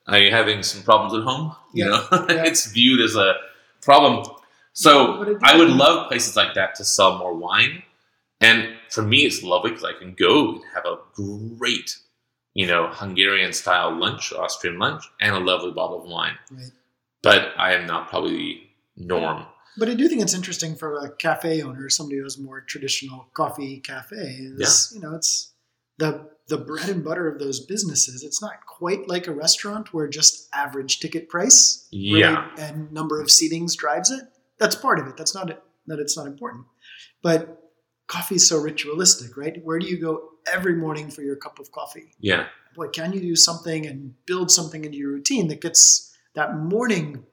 [0.09, 1.55] are you having some problems at home?
[1.75, 2.45] You Yeah, know, yeah.
[2.45, 3.35] it's viewed as a
[3.83, 4.27] problem.
[4.73, 7.83] So I would love places like that to sell more wine.
[8.41, 11.97] And for me, it's lovely because I can go and have a great,
[12.55, 16.39] you know, Hungarian style lunch, Austrian lunch, and a lovely bottle of wine.
[16.51, 16.71] Right.
[17.23, 19.45] But I am not probably the norm.
[19.77, 23.27] But I do think it's interesting for a cafe owner, somebody who has more traditional
[23.35, 24.17] coffee cafe.
[24.17, 25.53] Is, You know, it's
[25.99, 28.23] the the bread and butter of those businesses.
[28.23, 32.49] It's not quite like a restaurant where just average ticket price really- Yeah.
[32.59, 34.23] and number of seatings drives it.
[34.59, 35.17] That's part of it.
[35.17, 35.63] That's not it.
[35.87, 36.65] That it's not important.
[37.23, 37.71] But
[38.07, 39.63] coffee is so ritualistic, right?
[39.65, 42.13] Where do you go every morning for your cup of coffee?
[42.21, 42.47] Yeah.
[42.75, 47.25] boy, can you do something and build something into your routine that gets that morning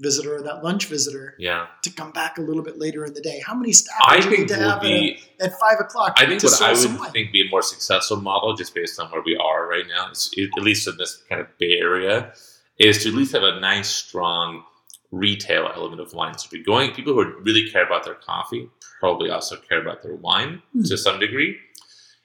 [0.00, 1.66] visitor or that lunch visitor Yeah.
[1.82, 3.40] to come back a little bit later in the day?
[3.46, 5.52] How many staff I do you need think to would have at, be a- at
[5.60, 6.14] five o'clock?
[6.16, 7.10] I think what I would wine?
[7.12, 10.62] think be a more successful model, just based on where we are right now, at
[10.62, 12.32] least in this kind of Bay Area,
[12.78, 14.64] is to at least have a nice, strong
[15.12, 16.36] retail element of wine.
[16.38, 18.70] So if you're going, people who really care about their coffee
[19.00, 20.82] probably also care about their wine Hmm.
[20.84, 21.58] to some degree.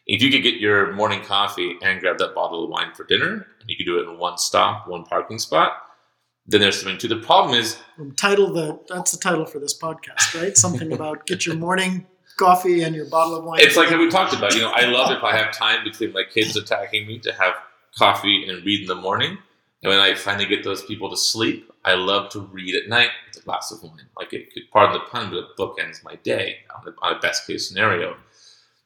[0.07, 3.47] If you could get your morning coffee and grab that bottle of wine for dinner,
[3.59, 5.81] and you could do it in one stop, one parking spot,
[6.47, 7.77] then there's something to the problem is
[8.17, 10.55] title the that's the title for this podcast, right?
[10.57, 12.05] Something about get your morning
[12.37, 13.59] coffee and your bottle of wine.
[13.61, 14.53] It's like we talked about.
[14.53, 17.53] You know, I love if I have time between my kids attacking me to have
[17.97, 19.37] coffee and read in the morning.
[19.83, 23.09] And when I finally get those people to sleep, I love to read at night
[23.27, 24.07] with a glass of wine.
[24.17, 27.19] Like it could, pardon the pun, but it bookends my day on a, on a
[27.19, 28.17] best case scenario.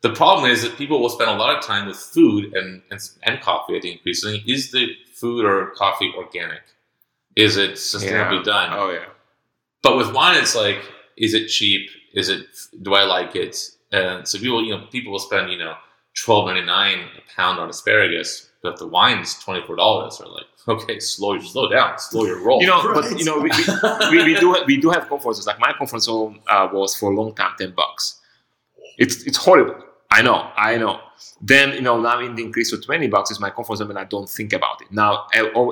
[0.02, 2.99] The problem is that people will spend a lot of time with food and, and,
[3.23, 4.44] and coffee, I think, increasingly.
[4.45, 6.61] Is the food or coffee organic?
[7.45, 8.51] Is it sustainably Yeah.
[8.53, 8.69] done?
[8.73, 9.05] Oh yeah.
[9.85, 10.79] But with wine, it's like,
[11.25, 11.89] is it cheap?
[12.13, 12.45] Is it?
[12.85, 13.55] Do I like it?
[13.91, 15.75] And so people, you know, people will spend, you know,
[16.23, 20.27] twelve ninety nine a pound on asparagus, but if the wine's twenty four dollars, are
[20.27, 22.61] like, okay, slow, slow down, slow your roll.
[22.61, 23.09] You know, Right.
[23.09, 23.49] but you know, we,
[24.11, 25.47] we, we, we do we do have conferences.
[25.47, 28.19] Like my conference zone uh, was for a long time ten bucks.
[28.97, 29.75] It's it's horrible.
[30.11, 30.99] I know, I know.
[31.41, 33.99] Then you know now in the increase to twenty bucks is my conference zone, and
[33.99, 34.91] I don't think about it.
[34.91, 35.27] Now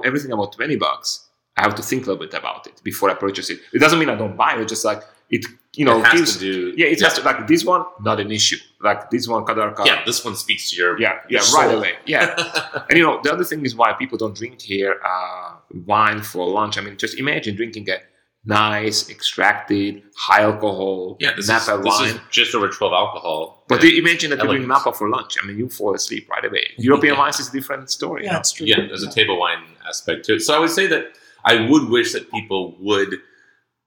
[0.07, 1.27] everything about twenty bucks,
[1.58, 3.60] I have to think a little bit about it before I purchase it.
[3.74, 4.62] It doesn't mean I don't buy it.
[4.62, 6.74] It's just like it, you know, it has gives, to do.
[6.78, 8.58] yeah, it has to like this one, not an issue.
[8.80, 11.00] Like this one, Kadarka, Yeah, this one speaks to your.
[11.00, 12.84] yeah, yeah, your right away, yeah.
[12.90, 15.56] And you know, the other thing is why people don't drink here uh,
[15.86, 16.78] wine for lunch.
[16.78, 17.98] I mean, just imagine drinking a
[18.46, 22.10] nice, extracted, high alcohol Yeah, this, Napa is, this wine.
[22.12, 23.66] is just over 12 alcohol.
[23.68, 24.00] but Yeah.
[24.00, 24.86] imagine that you drink Elegant.
[24.86, 25.36] Napa for lunch.
[25.42, 26.64] I mean, you fall asleep right away.
[26.78, 27.20] European Yeah.
[27.20, 28.24] wines is a different story.
[28.26, 28.66] Yeah, it's true.
[28.66, 30.40] yeah, there's a table wine aspect to it.
[30.42, 31.04] So I would say that
[31.46, 33.16] I would wish that people would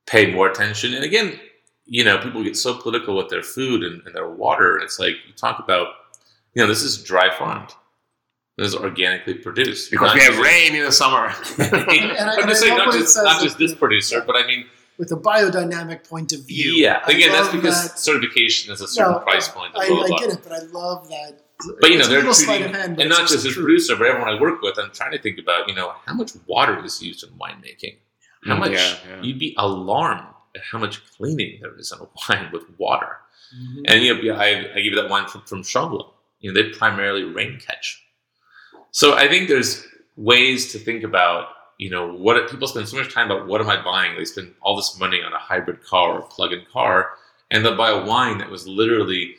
[0.06, 0.94] pay more attention.
[0.94, 1.38] And again,
[1.86, 4.74] you know, people get so political with their food and, and their water.
[4.74, 5.88] And it's like you talk about,
[6.54, 7.74] you know, this is dry farmed.
[8.56, 9.90] This is organically produced.
[9.90, 11.26] Because Not we have just- rain in the summer.
[11.58, 14.66] I- I'm just saying, not just, not just this producer, but I mean,
[14.98, 16.72] With a biodynamic point of view.
[16.72, 17.02] yeah.
[17.06, 19.72] I Again, that's because that- certification is a certain No, price point.
[19.76, 21.40] I, blah, blah, I get it, but I love that.
[21.80, 24.62] But you know, they're treating, hand, and not just as producer, but everyone I work
[24.62, 27.96] with, I'm trying to think about, you know, how much water is used in winemaking.
[28.44, 29.22] How Mm, much yeah, yeah.
[29.22, 30.26] you'd be alarmed
[30.56, 33.16] at how much cleaning there is in a wine with water.
[33.54, 33.82] Mhm.
[33.86, 36.06] And you know, I, I give you that wine from from Chamblon.
[36.40, 38.02] You know, they primarily rain catch.
[38.92, 43.12] So I think there's ways to think about, you know, what people spend so much
[43.12, 44.16] time about what am I buying?
[44.16, 47.10] They spend all this money on a hybrid car or plug-in car,
[47.50, 49.34] and they'll buy a wine that was literally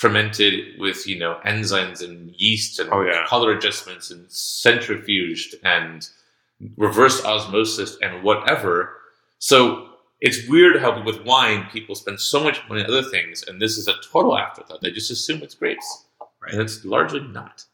[0.00, 3.26] fermented with, you know, enzymes and yeast and Oh, yeah.
[3.26, 6.08] color adjustments and centrifuged and
[6.78, 8.94] reverse osmosis and whatever.
[9.40, 9.90] So
[10.22, 13.76] it's weird how with wine people spend so much money on other things, and this
[13.76, 14.80] is a total afterthought.
[14.80, 16.06] They just assume it's grapes,
[16.48, 17.66] and it's largely not.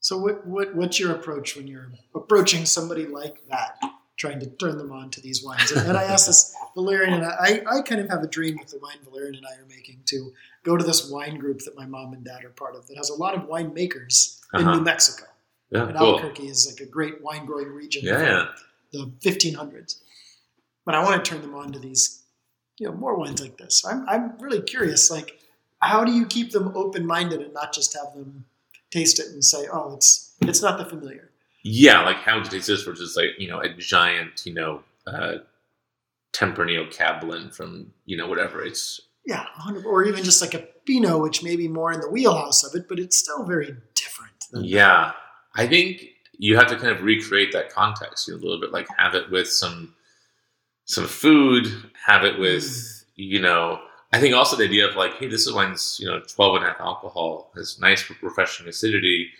[0.00, 3.78] So what, what what's your approach when you're approaching somebody like that,
[4.16, 5.70] trying to turn them on to these wines?
[5.70, 8.68] And, and I asked this Valerian, and I, I kind of have a dream with
[8.70, 10.32] the wine Valerian and I are making to
[10.64, 13.10] go to this wine group that my mom and dad are part of that has
[13.10, 14.76] a lot of winemakers in Uh-huh.
[14.76, 15.24] New Mexico.
[15.70, 16.16] Yeah, And cool.
[16.18, 18.02] Albuquerque is like a great wine growing region.
[18.04, 18.46] Yeah, yeah.
[18.92, 19.96] the 1500s.
[20.84, 22.22] But I want to turn them on to these,
[22.78, 23.84] you know, more wines like this.
[23.84, 25.38] I'm, I'm really curious, like,
[25.80, 28.44] how do you keep them open minded and not just have them
[28.90, 31.30] taste it and say, oh, it's it's not the familiar.
[31.62, 35.38] Yeah, like how to taste this versus like you know a giant you know uh,
[36.32, 38.64] Tempranillo cab blend from you know whatever.
[38.64, 39.46] It's Yeah,
[39.86, 42.88] or even just like a Pinot, which may be more in the wheelhouse of it,
[42.88, 44.32] but it's still very different.
[44.52, 45.12] Yeah.
[45.54, 46.04] I think
[46.38, 49.14] you have to kind of recreate that context you know, a little bit, like have
[49.14, 49.94] it with some
[50.84, 51.66] some food,
[52.06, 53.80] have it with you know.
[54.12, 56.64] I think also the idea of like, hey, this is wine's you know 12 and
[56.64, 59.30] a half alcohol, has nice refreshing acidity.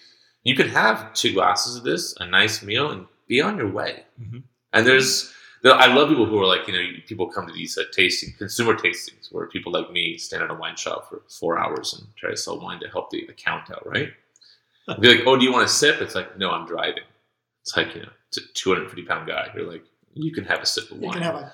[0.44, 4.04] You could have two glasses of this, a nice meal, and be on your way.
[4.20, 4.42] Mhm.
[4.72, 5.34] And there's, there,
[5.64, 8.74] I love people who are like, you know, people come to these uh, tasting, consumer
[8.74, 12.30] tastings, where people like me stand at a wine shop for four hours and try
[12.30, 14.12] to sell wine to help the account out, right?
[15.01, 16.01] Be like, oh, do you want a sip?
[16.01, 17.05] It's like, no, I'm driving.
[17.62, 19.48] It's like, you know, it's a 250 pound guy.
[19.55, 19.84] You're like,
[20.14, 21.05] you can have a sip of wine.
[21.05, 21.52] You can have a,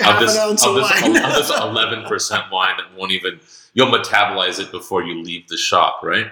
[0.00, 1.16] a half of this, an ounce of of, this, wine.
[1.16, 3.40] of this 11% wine that won't even,
[3.74, 6.30] you'll metabolize it before you leave the shop, right?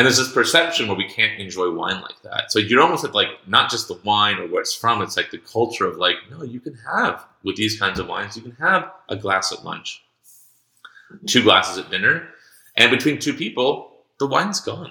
[0.00, 2.50] And there's this perception where we can't enjoy wine like that.
[2.50, 5.36] So you're almost like, not just the wine or where it's from, it's like the
[5.36, 8.90] culture of like, no, you can have, with these kinds of wines, you can have
[9.10, 10.02] a glass at lunch,
[11.26, 12.28] two glasses at dinner,
[12.78, 14.90] and between two people, the wine's gone.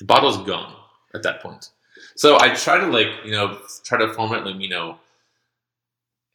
[0.00, 0.74] The bottle's gone
[1.14, 1.70] at that point.
[2.16, 4.98] So I try to like, you know, try to form it like, you know,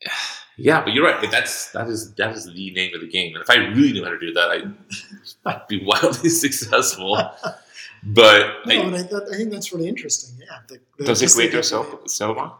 [0.57, 1.29] yeah, but you're right.
[1.29, 3.35] That's that is that is the name of the game.
[3.35, 4.73] And if I really knew how to do that,
[5.45, 7.19] I'd be wildly successful.
[8.05, 10.37] But no, I, but I, that, I think that's really interesting.
[10.39, 10.57] Yeah.
[10.67, 12.51] The, the, Does the- Equator sell, sell one?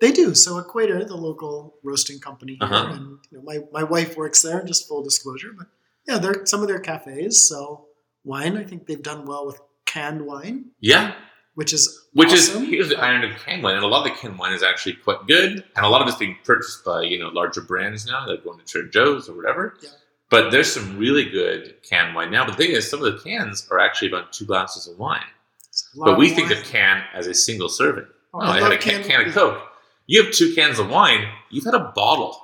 [0.00, 0.34] They do.
[0.34, 2.92] So Equator, the local roasting company here, Uh-huh.
[2.92, 4.62] and you know, my, my wife works there.
[4.64, 5.66] Just full disclosure, but
[6.06, 7.88] yeah, they're some of their cafes sell
[8.24, 8.56] wine.
[8.56, 11.14] I think they've done well with canned wine, yeah,
[11.56, 12.62] which is which awesome.
[12.62, 14.62] is here's the iron of canned wine, and a lot of the canned wine is
[14.62, 18.06] actually quite good, and a lot of it's being purchased by you know larger brands
[18.06, 19.76] now, like going to Trader Joe's or whatever.
[19.82, 19.88] Yeah.
[20.30, 22.44] But there's some really good canned wine now.
[22.44, 25.24] But the thing is, some of the cans are actually about two glasses of wine.
[25.68, 26.58] It's a lot But we of think wine.
[26.58, 28.06] of can as a single serving.
[28.34, 29.62] Oh, Oh, I, had a can, can of Coke.
[30.06, 31.26] You have two cans of wine.
[31.50, 32.36] You've had a bottle.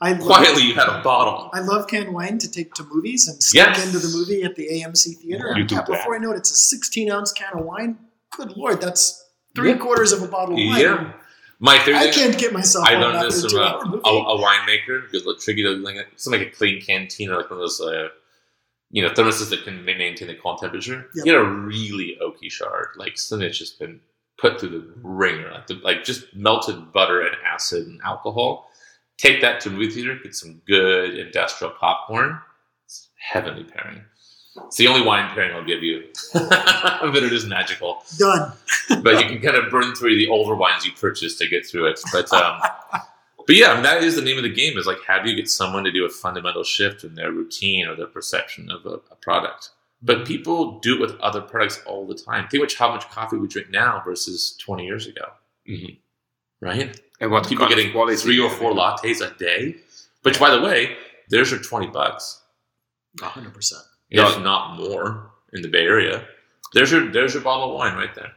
[0.00, 1.50] I Quietly, you had a bottle.
[1.52, 3.86] I love canned wine to take to movies and sneak Yes.
[3.86, 5.52] into the movie at the AMC theater.
[5.56, 5.86] You do yeah, that.
[5.90, 7.98] before I know it, it's a 16 ounce can of wine.
[8.36, 9.22] Good lord, that's
[9.54, 9.76] three Yeah.
[9.78, 10.80] quarters of a bottle of wine.
[10.80, 11.12] Yeah.
[11.60, 11.96] My favorite.
[11.96, 15.10] I can't get myself I learned this from a, a, a winemaker.
[15.10, 18.08] Good little tricky, like something like a clean canteen or like one of those uh,
[18.94, 21.10] you know, thermoses that can maintain the cold temperature.
[21.14, 21.14] Yep.
[21.14, 24.00] You get a really oaky Chard, like something that's just been
[24.38, 28.70] put through the ringer, like, the, like just melted butter and acid and alcohol.
[29.16, 32.38] Take that to a movie theater, get some good industrial popcorn.
[32.84, 34.02] It's heavenly pairing.
[34.56, 38.04] It's the only wine pairing I'll give you, but it is magical.
[38.18, 38.52] Done.
[39.02, 41.86] but you can kind of burn through the older wines you purchased to get through
[41.86, 42.00] it.
[42.12, 42.60] But um,
[43.46, 44.78] but yeah, I mean, that is the name of the game.
[44.78, 47.88] Is like how do you get someone to do a fundamental shift in their routine
[47.88, 49.70] or their perception of a, a product?
[50.02, 52.46] But people do it with other products all the time.
[52.48, 55.24] Think about how much coffee we drink now versus 20 years ago.
[55.68, 55.94] Mm-hmm.
[56.60, 57.00] Right?
[57.20, 59.76] And what people getting quality three or four lattes a day.
[60.22, 60.96] Which, by the way,
[61.28, 62.42] there's your 20 bucks.
[63.18, 63.72] 100%.
[64.10, 66.24] There's not more, in the Bay Area.
[66.72, 68.32] There's your there's your bottle of wine right there.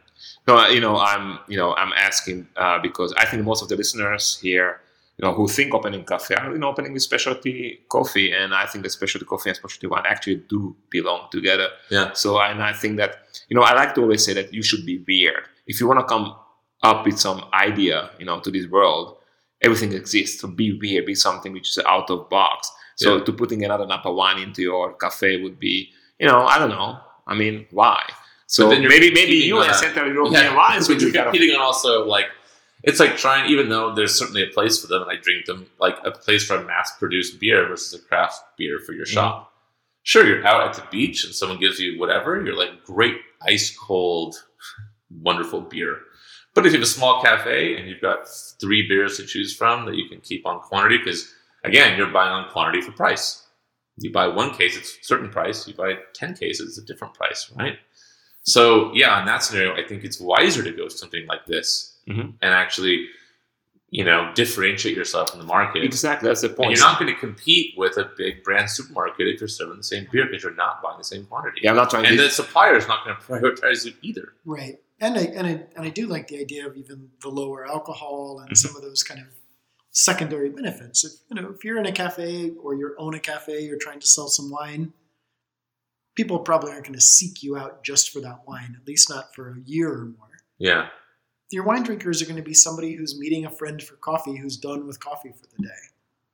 [0.48, 3.76] No, you know I'm you know I'm asking uh, because I think most of the
[3.76, 4.82] listeners here
[5.18, 8.68] you know, who think opening cafe are you know opening with specialty coffee, and I
[8.68, 11.70] think that specialty coffee and specialty wine actually do belong together.
[11.90, 12.14] Yeah.
[12.14, 13.18] So and I think that
[13.50, 16.00] you know I like to always say that you should be weird if you want
[16.00, 16.36] to come
[16.84, 19.18] up with some idea you know to this world
[19.62, 20.42] everything exists.
[20.42, 22.72] So be weird, be something which is out of box.
[22.96, 23.24] So Yeah.
[23.26, 27.00] to putting another Napa wine into your cafe would be, you know, I don't know.
[27.28, 28.04] I mean, why?
[28.48, 31.62] So then maybe maybe you and Central European wines but would you're be competing on
[31.62, 32.28] also like
[32.84, 35.66] it's like trying even though there's certainly a place for them and I drink them
[35.80, 39.14] like a place for a mass produced beer versus a craft beer for your Mm-hmm.
[39.16, 39.54] shop.
[40.04, 43.76] Sure, you're out at the beach and someone gives you whatever, you're like great ice
[43.78, 44.36] cold,
[45.22, 46.00] wonderful beer.
[46.58, 48.28] But if you have a small cafe and you've got
[48.60, 51.32] three beers to choose from that you can keep on quantity, because
[51.64, 53.44] again, you're buying on quantity for price.
[54.00, 55.68] You buy one case, it's a certain price.
[55.68, 57.78] You buy 10 cases, it's a different price, right?
[58.42, 62.00] So, yeah, in that scenario, I think it's wiser to go with something like this
[62.08, 62.34] Mhm.
[62.42, 63.08] and actually,
[63.92, 65.84] you know, differentiate yourself in the market.
[65.84, 66.72] exactly that's the And point.
[66.72, 70.08] you're not going to compete with a big brand supermarket if you're serving the same
[70.12, 71.60] beer because you're not buying the same quantity.
[71.62, 72.24] yeah, I'm not trying And to.
[72.24, 74.34] the supplier is not going to prioritize you either.
[74.44, 74.80] Right.
[75.00, 78.40] And I and I and I do like the idea of even the lower alcohol
[78.40, 78.58] and Mhm.
[78.58, 79.28] some of those kind of
[79.92, 81.04] secondary benefits.
[81.04, 84.00] If you know, if you're in a cafe or you own a cafe, you're trying
[84.00, 84.94] to sell some wine,
[86.16, 89.34] people probably aren't going to seek you out just for that wine, at least not
[89.36, 90.40] for a year or more.
[90.58, 90.90] Yeah.
[91.52, 94.58] Your wine drinkers are going to be somebody who's meeting a friend for coffee who's
[94.58, 95.80] done with coffee for the day.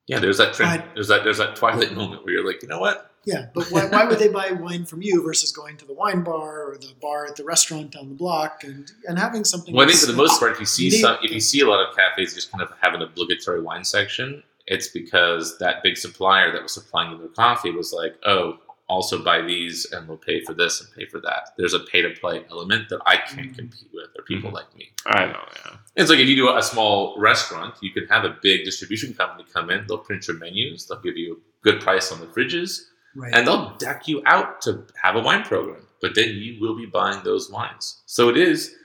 [0.08, 0.84] Yeah, there's that trend.
[0.96, 3.13] There's that there's that twilight moment where you're like, you know what?
[3.26, 6.24] Yeah, but why, why would they buy wine from you versus going to the wine
[6.24, 9.74] bar or the bar at the restaurant down the block and and having something?
[9.74, 11.68] Well, I think for the most part, if you see some, if you see a
[11.68, 15.98] lot of cafes just kind of have an obligatory wine section, it's because that big
[15.98, 18.58] supplier that was supplying you their coffee was like, oh,
[18.90, 21.50] also buy these and we'll pay for this and pay for that.
[21.58, 23.56] There's a pay to play element that I can't Mhm.
[23.58, 24.54] compete with, or people Mhm.
[24.56, 24.92] like me.
[25.06, 25.78] I know, yeah.
[25.96, 29.46] It's like if you do a small restaurant, you can have a big distribution company
[29.54, 29.86] come in.
[29.88, 30.86] They'll print your menus.
[30.88, 32.82] They'll give you a good price on the fridges,
[33.16, 33.34] right.
[33.34, 35.88] and they'll deck you out to have a wine program.
[36.02, 38.02] But then you will be buying those wines.
[38.06, 38.76] So it is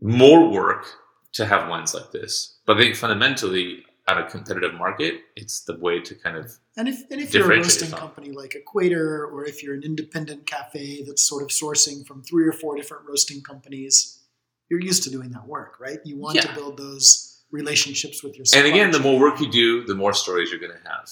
[0.00, 0.86] more work
[1.32, 2.58] to have wines like this.
[2.66, 6.88] But I think fundamentally, at a competitive market, it's the way to kind of And
[6.88, 11.04] if, and if you're a roasting company like Equator, or if you're an independent cafe
[11.04, 14.18] that's sort of sourcing from three or four different roasting companies,
[14.68, 15.98] you're used to doing that work, right?
[16.04, 19.84] You want to build those relationships with your And again, the more work you do,
[19.84, 21.10] the more stories you're going to have.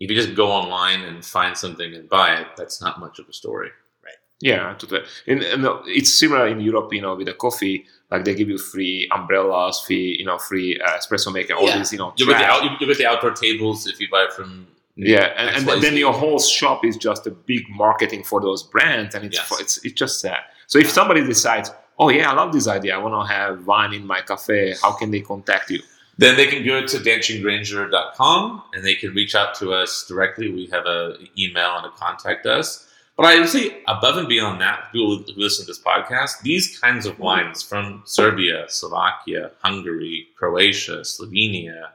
[0.00, 3.28] If you just go online and find something and buy it, that's not much of
[3.28, 3.70] a story.
[4.04, 4.14] Right.
[4.40, 7.84] Yeah, to the, and, and uh, it's similar in Europe, you know, with the coffee.
[8.10, 11.78] Like they give you free umbrellas, free, you know, free uh, espresso maker, all Yeah.
[11.78, 14.22] these, you know, You get the out, you get the outdoor tables if you buy
[14.24, 14.66] it from
[14.96, 18.62] yeah, and, and then- then your whole shop is just a big marketing for those
[18.62, 19.60] brands, and it's Yes.
[19.60, 20.40] it's it's just sad.
[20.66, 23.92] So if somebody decides, oh yeah, I love this idea, I want to have wine
[23.92, 25.80] in my cafe, how can they contact you?
[26.18, 30.52] Then they can go to danchandgranger.com and they can reach out to us directly.
[30.52, 32.86] We have an email and a contact us.
[33.16, 36.78] But I would say above and beyond that, people who listen to this podcast, these
[36.78, 41.88] kinds of wines from Serbia, Slovakia, Hungary, Croatia, Slovenia,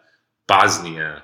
[0.48, 1.24] Bosnia,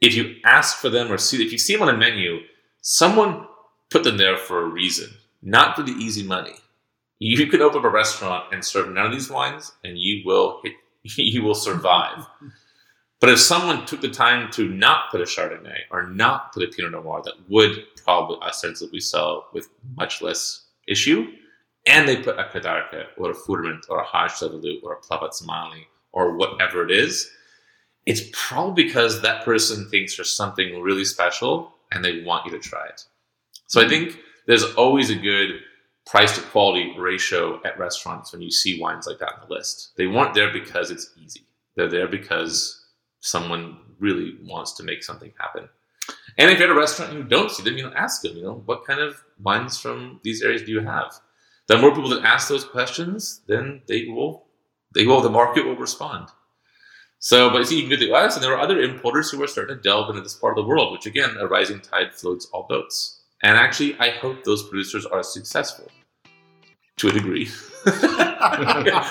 [0.00, 2.40] if you ask for them or see if you see them on a menu,
[2.80, 3.46] someone
[3.90, 5.10] put them there for a reason,
[5.42, 6.54] not for the easy money.
[7.18, 10.60] You can open up a restaurant and serve none of these wines, and you will
[10.64, 10.72] hit,
[11.16, 12.26] you will survive.
[13.20, 16.66] But if someone took the time to not put a Chardonnay or not put a
[16.66, 21.28] Pinot Noir that would probably ostensibly sell with much less issue,
[21.86, 25.86] and they put a Kadarka or a Furmint or a Haj or a Plavac Mali
[26.12, 27.30] or whatever it is,
[28.06, 32.58] it's probably because that person thinks there's something really special and they want you to
[32.58, 33.02] try it.
[33.68, 35.60] So I think there's always a good
[36.06, 39.92] price to quality ratio at restaurants when you see wines like that on the list.
[39.96, 41.46] They weren't there because it's easy.
[41.76, 42.84] They're there because
[43.20, 45.68] someone really wants to make something happen.
[46.38, 48.36] And if you're at a restaurant and you don't see them, you know, ask them,
[48.36, 51.14] you know, what kind of wines from these areas do you have?
[51.68, 54.46] The more people that ask those questions, then they will,
[54.94, 56.28] they will, the market will respond.
[57.18, 59.40] So, but you see, you can to the US, and there are other importers who
[59.42, 62.12] are starting to delve into this part of the world, which again, a rising tide
[62.12, 63.21] floats all boats.
[63.42, 65.90] And actually, I hope those producers are successful
[66.98, 67.48] to a degree,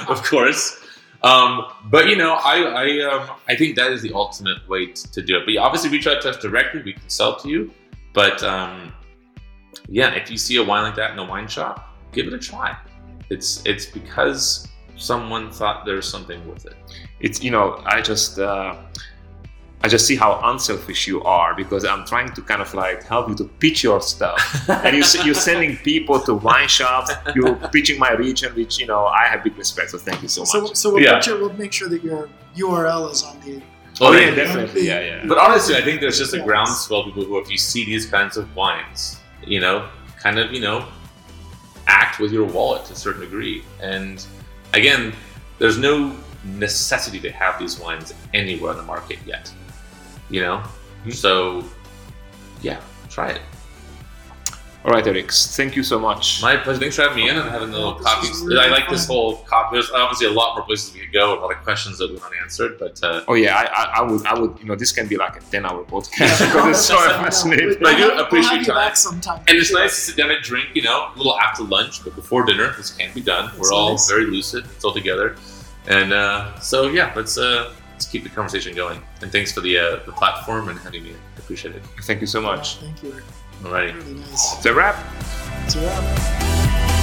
[0.07, 0.79] of course.
[1.23, 5.09] Um, but you know, I I, um, I think that is the ultimate way t-
[5.11, 5.45] to do it.
[5.45, 7.71] But you obviously reach out to us directly; we can sell to you.
[8.13, 8.93] But um,
[9.87, 12.39] yeah, if you see a wine like that in a wine shop, give it a
[12.39, 12.75] try.
[13.29, 14.67] It's it's because
[14.97, 16.75] someone thought there's something with it.
[17.19, 18.77] It's you know I just uh,
[19.83, 23.29] I just see how unselfish you are because I'm trying to kind of like help
[23.29, 24.39] you to pitch your stuff,
[24.69, 27.11] and you you're sending people to wine shops.
[27.35, 29.89] You're pitching my region, which you know I have big respect.
[29.89, 30.49] So thank you so much.
[30.49, 31.15] So, so we'll, Yeah.
[31.15, 33.61] put your, we'll make sure that your URL is on the.
[34.01, 35.25] oh yeah, oh, yeah, definitely, yeah, yeah.
[35.27, 36.45] But honestly, I think there's just a Yes.
[36.45, 39.89] groundswell of people who, if you see these kinds of wines, you know,
[40.19, 40.85] kind of, you know,
[41.87, 43.63] act with your wallet to a certain degree.
[43.81, 44.23] And
[44.73, 45.13] again,
[45.57, 49.51] there's no necessity to have these wines anywhere on the market yet.
[50.31, 50.63] You know?
[51.09, 51.63] So,
[52.61, 52.79] yeah,
[53.09, 53.41] try it.
[54.83, 55.31] All right, Eric.
[55.31, 56.41] Thank you so much.
[56.41, 56.79] My pleasure.
[56.79, 58.45] Thanks for having me in and having the little This coffee.
[58.47, 59.75] really I like this whole coffee.
[59.75, 62.23] There's obviously a lot more places we could go, a lot of questions that went
[62.23, 65.07] unanswered, but uh, Oh yeah, I, I, I would, I would, you know, this can
[65.07, 67.75] be like a ten-hour podcast because it's so fascinating.
[67.79, 68.75] But I do appreciate we'll have you time.
[68.75, 69.43] back sometime.
[69.47, 72.15] And it's nice to sit down and drink, you know, a little after lunch, but
[72.15, 72.73] before dinner.
[72.75, 73.51] This can be done.
[73.53, 75.35] We're That's all very lucid, still together,
[75.87, 77.71] and uh, so yeah, let's uh,
[78.01, 78.99] let's keep the conversation going.
[79.21, 81.11] And thanks for the uh, the platform and having me.
[81.11, 81.83] I appreciate it.
[82.01, 82.77] Thank you so much.
[82.77, 83.13] Thank you.
[83.61, 83.93] Alrighty.
[83.95, 84.57] Really nice.
[84.57, 84.97] It's a wrap.
[85.65, 87.00] It's a wrap.